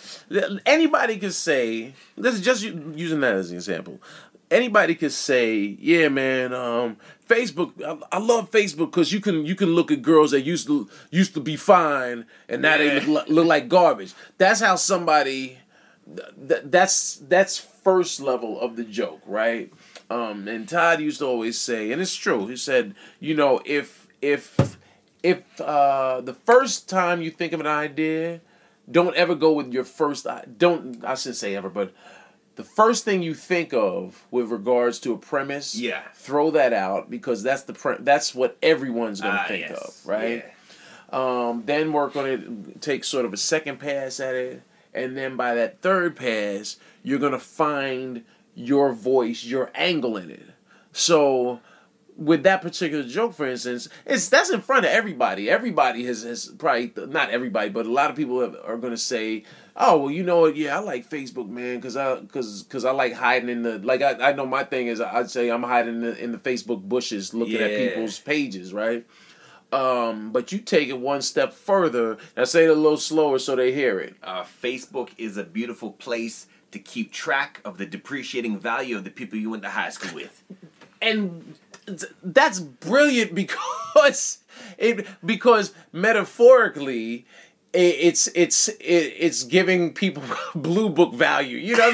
[0.65, 1.93] anybody could say.
[2.15, 3.99] This is just using that as an example.
[4.49, 7.73] Anybody could say, "Yeah, man, um, Facebook.
[7.83, 10.89] I, I love Facebook because you can you can look at girls that used to
[11.11, 12.99] used to be fine and now Yeah.
[12.99, 15.57] they look, look like garbage." That's how somebody.
[16.47, 19.69] Th- that's that's first level of the joke, right?
[20.09, 22.47] Um, and Todd used to always say, and it's true.
[22.47, 24.77] He said, you know, if if
[25.23, 28.39] if uh, the first time you think of an idea,
[28.89, 30.25] don't ever go with your first.
[30.25, 31.93] i- Don't I shouldn't say ever, but
[32.57, 36.01] the first thing you think of with regards to a premise, Yeah.
[36.15, 39.79] throw that out because that's the pre- that's what everyone's gonna Ah, think yes.
[39.79, 40.43] of, right?
[40.45, 40.51] Yeah.
[41.49, 44.61] um, then work on it, take sort of a second pass at it,
[44.93, 48.23] and then by that third pass, you're gonna find
[48.55, 50.43] your voice, your angle in it.
[50.91, 51.59] So
[52.17, 55.49] with that particular joke, for instance, it's that's in front of everybody.
[55.49, 59.43] Everybody has, has probably not everybody, but a lot of people have, are gonna say,
[59.77, 60.55] "Oh, well, you know what?
[60.55, 64.01] Yeah, I like Facebook, man, because I because because I like hiding in the like
[64.01, 66.81] I, I know my thing is I'd say I'm hiding in the, in the Facebook
[66.81, 69.05] bushes, looking at people's pages, right?
[69.71, 73.55] Um, but you take it one step further and say it a little slower so
[73.55, 74.15] they hear it.
[74.23, 79.09] Uh, Facebook is a beautiful place to keep track of the depreciating value of the
[79.09, 80.43] people you went to high school with.
[81.01, 81.55] and
[82.23, 84.39] that's brilliant because
[84.77, 87.25] it because metaphorically
[87.73, 90.23] it's it's it's giving people
[90.55, 91.91] blue book value you know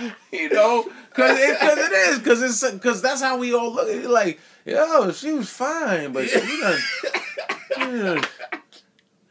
[0.00, 0.10] mean?
[0.32, 3.88] you know because it, cause it is because it's because that's how we all look
[3.88, 8.22] at it like yo she was fine but she done,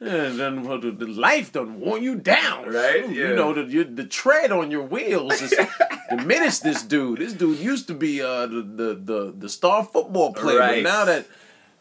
[0.02, 3.28] yeah, done, well, the, the life done worn you down, Right, Shoot, yeah.
[3.30, 5.54] You know the the tread on your wheels is
[6.10, 6.64] diminished.
[6.64, 10.60] This dude, this dude used to be uh the the the, the star football player,
[10.60, 10.84] Right.
[10.84, 11.26] but now that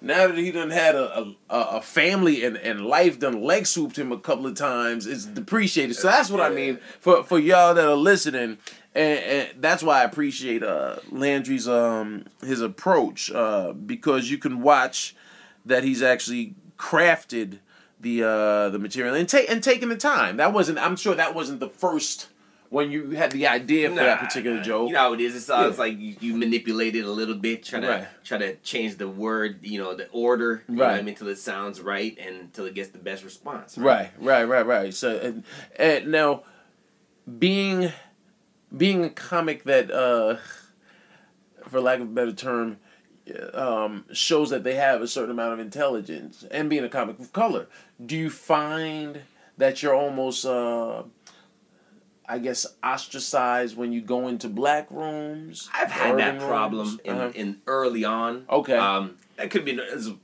[0.01, 3.99] now that he done had a a, a family and, and life done leg swooped
[3.99, 5.97] him a couple of times, it's depreciated.
[5.97, 8.59] So that's what I mean for for y'all that are listening.
[8.95, 14.61] and, and that's why I appreciate uh, Landry's um his approach uh, because you can
[14.63, 15.15] watch
[15.67, 17.59] that he's actually crafted
[18.01, 20.37] the uh the material and take and taking the time.
[20.37, 20.79] That wasn't.
[20.79, 22.29] I'm sure that wasn't the first
[22.71, 24.63] when you had the idea for that particular nah.
[24.63, 24.89] joke.
[24.89, 25.35] You know how it is.
[25.35, 25.85] It's, uh, it's Yeah.
[25.85, 28.09] like you, you manipulate it a little bit, try to Right.
[28.25, 31.05] try to change the word, you know, the order, you know I Right.
[31.05, 33.79] mean, until it sounds right and until it gets the best response.
[33.79, 34.93] Right, right, right, right.
[34.95, 35.45] So, and,
[35.77, 36.43] and now,
[37.39, 37.93] being
[38.77, 40.37] being a comic that, uh,
[41.69, 42.77] for lack of a better term,
[43.55, 47.33] um, shows that they have a certain amount of intelligence, and being a comic of
[47.33, 47.67] color,
[48.05, 49.21] do you find
[49.57, 51.03] that you're almost, uh,
[52.29, 55.69] I guess, ostracized when you go into black rooms?
[55.75, 57.01] I've had that problem rooms?
[57.05, 57.33] in, Uh-huh.
[57.35, 58.45] in early on.
[58.51, 58.77] Okay.
[58.77, 59.73] Um, that could be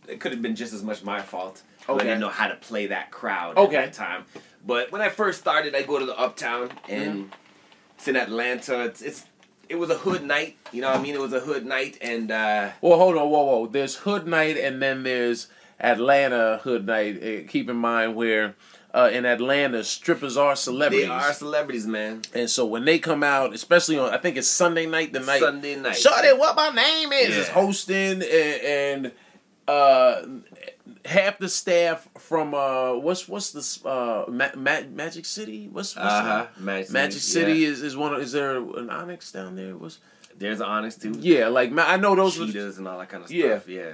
[0.09, 1.63] it could have been just as much my fault.
[1.87, 3.77] but I didn't know how to play that crowd Okay.
[3.77, 4.25] at that time.
[4.67, 7.31] But when I first started, I go to the Uptown and
[7.97, 8.85] it's in Atlanta.
[8.85, 9.25] It's, it's
[9.69, 10.57] it was a hood night.
[10.73, 11.15] You know what I mean?
[11.15, 13.67] It was a hood night, and uh, Well, hold on, whoa, whoa.
[13.67, 15.49] There's Hood Night, and then there's
[15.81, 17.17] Atlanta Hood Night.
[17.23, 18.57] Uh, keep in mind where
[18.95, 22.23] uh, in Atlanta, strippers are celebrities, they are celebrities, man.
[22.33, 25.41] and so when they come out, especially on, I think it's Sunday night, the night
[25.41, 25.97] Sunday night.
[25.97, 29.13] Shorty, what my name is is hosting, and, and
[29.67, 30.23] uh,
[31.05, 35.69] half the staff from uh, what's what's this uh, Ma- Ma- Magic City?
[35.73, 36.47] What's, what's Uh huh.
[36.59, 37.53] Magic, Magic City.
[37.61, 37.69] Yeah.
[37.69, 39.77] is, is one of is there an Onyx down there?
[39.77, 39.99] What's
[40.39, 41.17] There's an Onyx too.
[41.19, 43.57] yeah, like I know those were cheetahs and all that kind of Yeah.
[43.59, 43.69] stuff.
[43.69, 43.93] Yeah.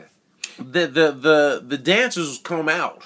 [0.58, 3.02] the the the the dancers come out.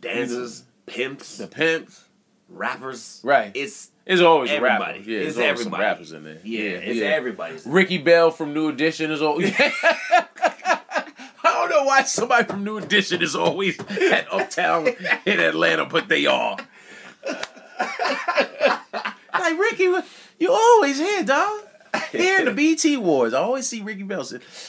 [0.00, 2.04] Dancers, pimps, The pimps.
[2.48, 3.20] rappers.
[3.22, 3.52] Right.
[3.54, 4.98] It's It's always Everybody.
[5.00, 5.10] rapper.
[5.10, 5.44] Yeah, It's always some
[5.74, 5.82] everybody.
[5.82, 6.38] rappers in there.
[6.44, 7.56] yeah, it's everybody.
[7.66, 9.52] Ricky Bell from New Edition is always.
[9.58, 10.26] I
[11.42, 14.88] don't know why somebody from New Edition is always at Uptown
[15.26, 16.56] in Atlanta, but they are.
[19.32, 19.84] like Ricky,
[20.38, 21.60] you always here, dog.
[22.12, 24.24] Here in the BET Awards, I always see Ricky Bell.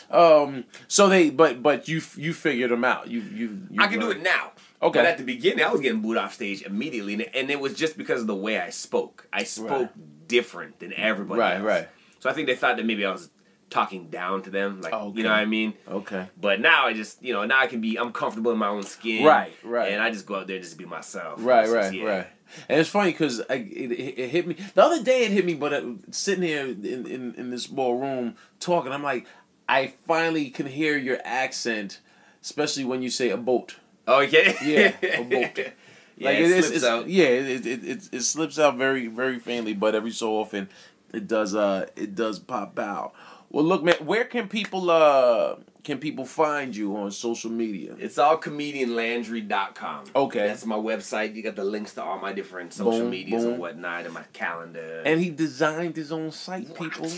[0.10, 3.08] Um, so they, but but you you figured them out.
[3.10, 3.60] You you.
[3.70, 4.51] you I can do it now.
[4.82, 5.00] Okay.
[5.00, 7.74] But at the beginning, I was getting booed off stage immediately, and- and it was
[7.76, 9.28] just because of the way I spoke.
[9.32, 9.92] I spoke
[10.28, 11.64] different than everybody Right, else.
[11.64, 11.88] right.
[12.20, 13.30] So I think they thought that maybe I was
[13.70, 15.18] talking down to them, like Okay.
[15.18, 15.74] you know what I mean.
[15.88, 16.28] Okay.
[16.40, 18.84] But now I just, you know, now I can be, I'm comfortable in my own
[18.84, 19.24] skin.
[19.26, 19.92] Right, right.
[19.94, 21.36] And I just go out there and just be myself.
[21.44, 22.04] Right, just, right, yeah.
[22.04, 22.28] right.
[22.68, 25.24] And it's funny because it, it, it hit me the other day.
[25.24, 29.04] It hit me, but uh, sitting here in, in in this small room talking, I'm
[29.04, 29.26] like,
[29.70, 32.02] I finally can hear your accent,
[32.42, 33.78] especially when you say a boat.
[34.16, 34.54] Oh, yeah.
[34.64, 35.58] Yeah, a boat.
[35.58, 37.08] yeah, like it, it's, slips it's, out.
[37.08, 40.70] yeah, it, it it it slips out very very faintly, but every so often
[41.14, 43.14] it does uh it does pop out.
[43.50, 47.96] Well, look, man, where can people uh can people find you on social media?
[47.98, 50.04] It's all comedianlandry.com.
[50.16, 50.48] Okay.
[50.48, 51.36] That's my website.
[51.36, 53.54] You got the links to all my different social Boom, medias boom.
[53.54, 55.02] and whatnot and my calendar.
[55.06, 56.80] And he designed his own site, What?
[56.92, 57.10] people.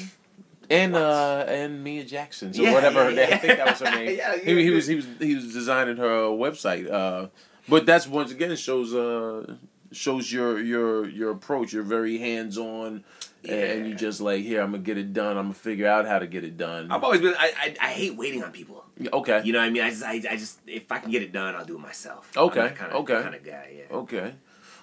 [0.74, 4.16] And uh and Mia Jackson, or Yeah, whatever yeah, I think that was her name.
[4.18, 4.62] yeah, he, yeah.
[4.62, 6.92] he was he was he was designing her uh, website.
[6.92, 7.28] Uh,
[7.70, 9.56] but that's once again shows uh
[9.92, 11.74] shows your your your approach.
[11.74, 13.04] You're very hands on,
[13.48, 15.38] and you just like here I'm gonna get it done.
[15.38, 16.92] I'm gonna figure out how to get it done.
[16.92, 18.84] I've always been, I, I, I hate waiting on people.
[19.14, 19.84] okay, You know what I mean?
[19.84, 22.32] I just, I, I just, if I can get it done, I'll do it myself.
[22.36, 23.22] Okay, kind of, okay.
[23.22, 23.96] kind of guy, yeah.
[23.96, 24.34] Okay.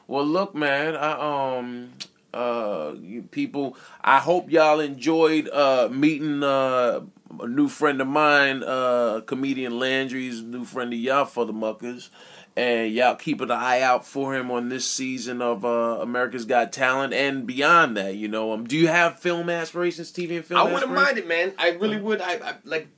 [0.07, 0.97] Well, look, man.
[0.97, 1.93] I um
[2.35, 2.95] uh
[3.31, 3.77] people.
[4.03, 7.01] I hope y'all enjoyed uh meeting uh
[7.41, 12.11] a new friend of mine, uh comedian Landry's new friend of y'all for the muckers.
[12.57, 16.73] And y'all keep an eye out for him on this season of uh, America's Got
[16.73, 18.17] Talent and beyond that.
[18.17, 20.61] You know, um, do you have film aspirations, TV and film?
[20.61, 21.55] I wouldn't mind it, man.
[21.57, 22.21] I really would.
[22.21, 22.89] I, I like.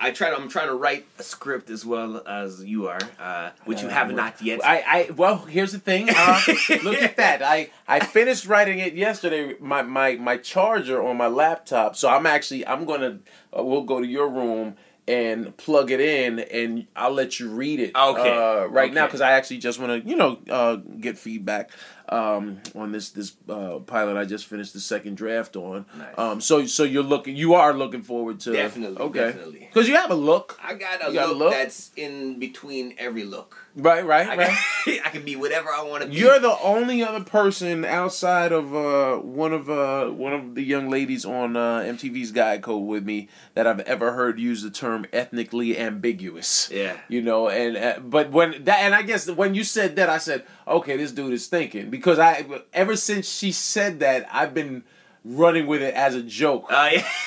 [0.00, 0.36] I try to.
[0.36, 4.12] I'm trying to write a script as well as you are, uh, which you have
[4.12, 4.64] not yet.
[4.64, 6.08] I, I well, here's the thing.
[6.10, 6.40] Uh,
[6.84, 7.42] look at that.
[7.42, 9.56] I I finished writing it yesterday.
[9.60, 11.96] My my my charger on my laptop.
[11.96, 13.18] So I'm actually I'm gonna
[13.56, 14.76] uh, we'll go to your room
[15.08, 17.96] and plug it in, and I'll let you read it.
[17.96, 18.36] Okay.
[18.36, 21.70] Uh, right now, because I actually just want to you know uh, get feedback
[22.12, 24.16] um, on this this uh, pilot.
[24.16, 25.86] I just finished the second draft on.
[25.96, 26.14] Nice.
[26.18, 26.40] Um.
[26.40, 27.36] So so you're looking.
[27.36, 29.18] You are looking forward to Definitely, Okay.
[29.20, 29.68] definitely.
[29.72, 30.58] Because you have a look.
[30.62, 31.52] I got a got a look, look?
[31.52, 33.56] that's in between every look.
[33.76, 34.04] Right.
[34.04, 34.28] Right.
[34.28, 34.58] I, right.
[35.04, 36.16] I can be whatever I want to be.
[36.16, 40.88] You're the only other person outside of uh, one of uh, one of the young
[40.90, 45.06] ladies on uh, MTV's Guy Code with me that I've ever heard use the term
[45.12, 46.70] ethnically ambiguous.
[46.70, 46.96] Yeah.
[47.08, 50.18] You know, and uh, but when that and I guess when you said that, I
[50.18, 54.84] said, okay, this dude is thinking because I ever since she said that, I've been
[55.24, 56.66] running with it as a joke.
[56.70, 57.08] Uh, yeah.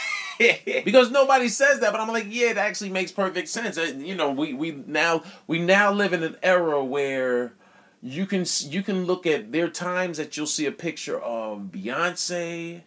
[0.85, 3.77] because nobody says that, but I'm like, yeah, it actually makes perfect sense.
[3.77, 7.53] Uh, You know, we we now we now live in an era where
[8.01, 11.69] you can you can look at there are times that you'll see a picture of
[11.71, 12.81] Beyonce,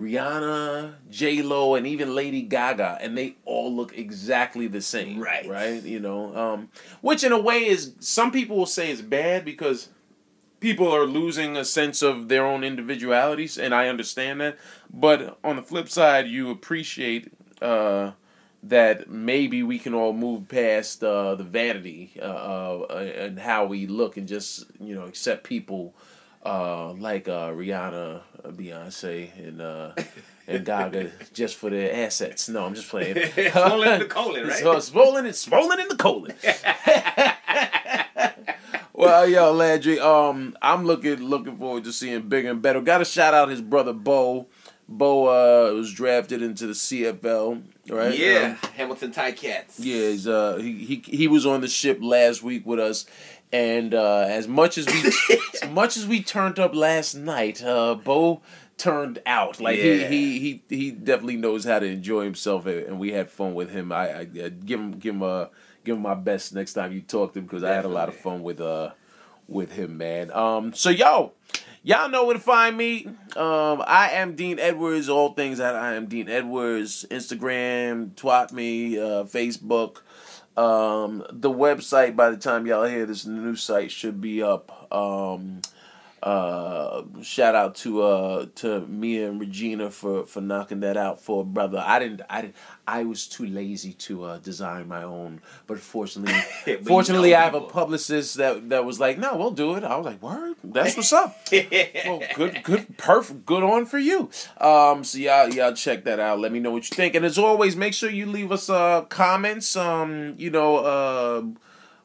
[0.00, 5.20] Rihanna, J Lo, and even Lady Gaga, and they all look exactly the same.
[5.20, 5.46] Right.
[5.48, 5.82] Right.
[5.82, 6.68] You know, um,
[7.00, 9.88] which in a way is some people will say is bad because
[10.60, 14.58] people are losing a sense of their own individualities, and I understand that.
[14.92, 18.12] But on the flip side, you appreciate uh,
[18.62, 23.86] that maybe we can all move past uh, the vanity uh, uh, and how we
[23.86, 25.94] look, and just you know accept people
[26.44, 29.92] uh, like uh, Rihanna, Beyonce, and uh,
[30.46, 32.48] and Gaga just for their assets.
[32.48, 33.16] No, I'm just playing.
[33.52, 34.58] Swollen in the colon, right?
[34.58, 36.34] So swollen swollen in the colon.
[38.96, 42.80] Well, yo, Landry, um, I'm looking looking forward to seeing bigger and better.
[42.80, 44.46] Got to shout out his brother Bo.
[44.88, 48.16] Bo uh, was drafted into the CFL, right?
[48.16, 49.74] Yeah, Um, Hamilton Ticats.
[49.78, 53.04] yeah, he's, uh, he, he he was on the ship last week with us,
[53.52, 55.12] and uh, as much as we
[55.62, 58.42] as much as we turned up last night, uh, Bo
[58.78, 60.06] turned out like Yeah.
[60.08, 63.70] he, he he he definitely knows how to enjoy himself, and we had fun with
[63.70, 63.90] him.
[63.90, 65.46] I, I, I give him give him uh
[65.86, 68.08] give him my best next time you talk to him because I had a lot
[68.08, 68.90] of fun with uh
[69.48, 70.30] with him, man.
[70.32, 71.32] Um, so yo.
[71.82, 73.06] Y'all know where to find me.
[73.36, 75.08] Um, I am Dean Edwards.
[75.08, 77.06] All things that I am Dean Edwards.
[77.12, 79.98] Instagram, twat me, uh, Facebook.
[80.56, 82.16] Um, the website.
[82.16, 84.92] By the time y'all hear this, the new site should be up.
[84.92, 85.60] Um,
[86.22, 91.42] uh, shout out to uh to me and Regina for for knocking that out for
[91.42, 91.82] a brother.
[91.84, 92.22] I didn't.
[92.30, 92.56] I didn't.
[92.88, 95.40] I was too lazy to uh, design my own.
[95.66, 96.34] But fortunately,
[96.64, 99.74] But you fortunately, know I have a publicist that that was like, "No, we'll do
[99.74, 103.98] it." I was like, "Word, that's what's up." well, good, good, perfect, good on for
[103.98, 104.30] you.
[104.58, 106.40] Um, so y'all, y'all check that out.
[106.40, 109.02] Let me know what you think, and as always, make sure you leave us uh
[109.02, 109.76] comments.
[109.76, 111.42] Um, you know, uh,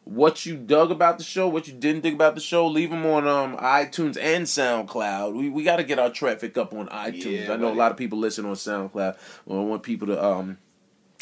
[0.04, 2.68] what you dug about the show, what you didn't dig about the show.
[2.68, 5.34] Leave them on um iTunes and SoundCloud.
[5.34, 7.48] We we got to get our traffic up on iTunes.
[7.48, 9.18] Yeah, I know a lot of people listen on SoundCloud.
[9.46, 10.58] Well, I want people to um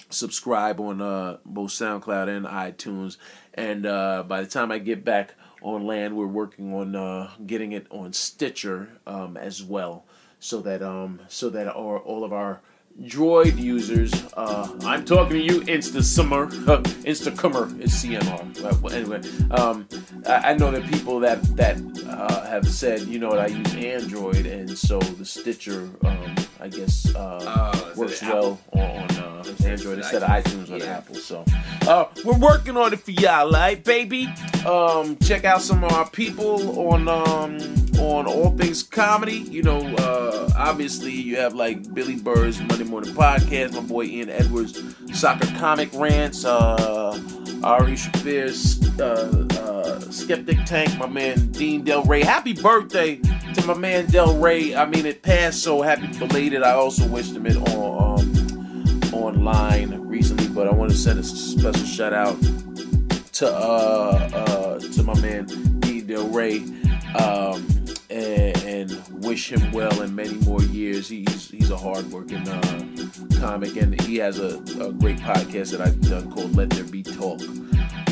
[0.10, 3.18] subscribe on uh, both SoundCloud and iTunes.
[3.53, 7.72] And uh, by the time I get back on land, we're working on uh, getting
[7.73, 10.06] it on Stitcher um, as well,
[10.39, 12.61] so that um, so that our, all of our
[13.03, 16.47] Droid users, uh, I'm talking to you, Insta Summer,
[17.07, 18.81] Instacummer is CMR.
[18.81, 19.21] Well, anyway,
[19.51, 19.88] um,
[20.27, 21.77] I, I know that people that that
[22.07, 27.13] uh, have said, you know, I use Android, and so the Stitcher, um, I guess,
[27.15, 30.97] uh, Oh, works well on, on uh, Android instead of iTunes on Yeah.
[30.97, 31.15] Apple.
[31.15, 31.45] So
[31.88, 34.27] uh, we're working on it for y'all, right, baby?
[34.65, 37.57] Um, check out some of our people on um,
[37.99, 39.38] on all things comedy.
[39.38, 44.30] You know, uh, obviously you have like Billy Burr's Monday Morning Podcast, my boy Ian
[44.30, 44.81] Edwards,
[45.13, 47.19] Soccer Comic Rants, uh,
[47.63, 52.23] Ari Shaffir's uh, uh, Skeptic Tank, my man Dean Delray.
[52.23, 54.76] Happy birthday to my man Delray.
[54.77, 56.63] I mean, it passed, so happy belated.
[56.63, 61.23] I also wished him it on um, online recently, but I want to send a
[61.23, 62.39] special shout out
[63.34, 65.45] to uh, uh, to my man
[65.80, 66.76] Dean Delray.
[67.19, 67.78] Um,
[68.10, 71.07] and, and wish him well in many more years.
[71.10, 72.88] He's he's a hardworking uh,
[73.40, 77.03] comic, and he has a, a great podcast that I've done called Let There Be
[77.03, 77.41] Talk.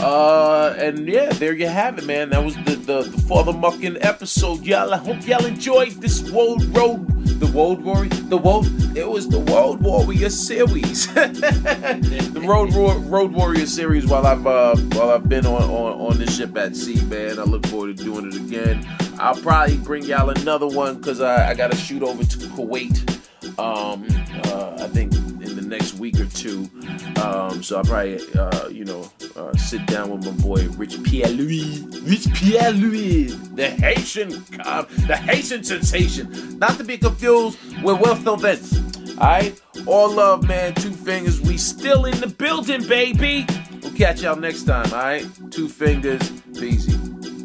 [0.01, 2.29] Uh, and yeah, there you have it, man.
[2.29, 4.93] That was the the, the FuthaMuckin' episode, y'all.
[4.93, 7.07] I hope y'all enjoyed this World Road,
[7.39, 8.67] the World Warrior, the World.
[8.95, 14.05] It was the World Warrior series, the Road Road Warrior series.
[14.05, 17.43] While I've uh, while I've been on, on on this ship at sea, man, I
[17.43, 18.87] look forward to doing it again.
[19.19, 23.13] I'll probably bring y'all another one because I, I got to shoot over to Kuwait.
[23.57, 24.05] Um,
[24.45, 25.13] uh, I think
[25.67, 26.69] next week or two.
[27.21, 31.29] Um, so I'll probably, uh, you know, uh, sit down with my boy Rich Pierre
[31.29, 33.25] Louis, Rich Pierre Louis,
[33.55, 38.83] the Haitian, com- the Haitian sensation, not to be confused with Wil Sylvince.
[39.19, 40.73] All right, all love, man.
[40.75, 43.45] Two fingers, we still in the building, baby.
[43.81, 44.91] We'll catch y'all next time.
[44.93, 46.31] All right, two fingers,
[46.61, 47.36] easy.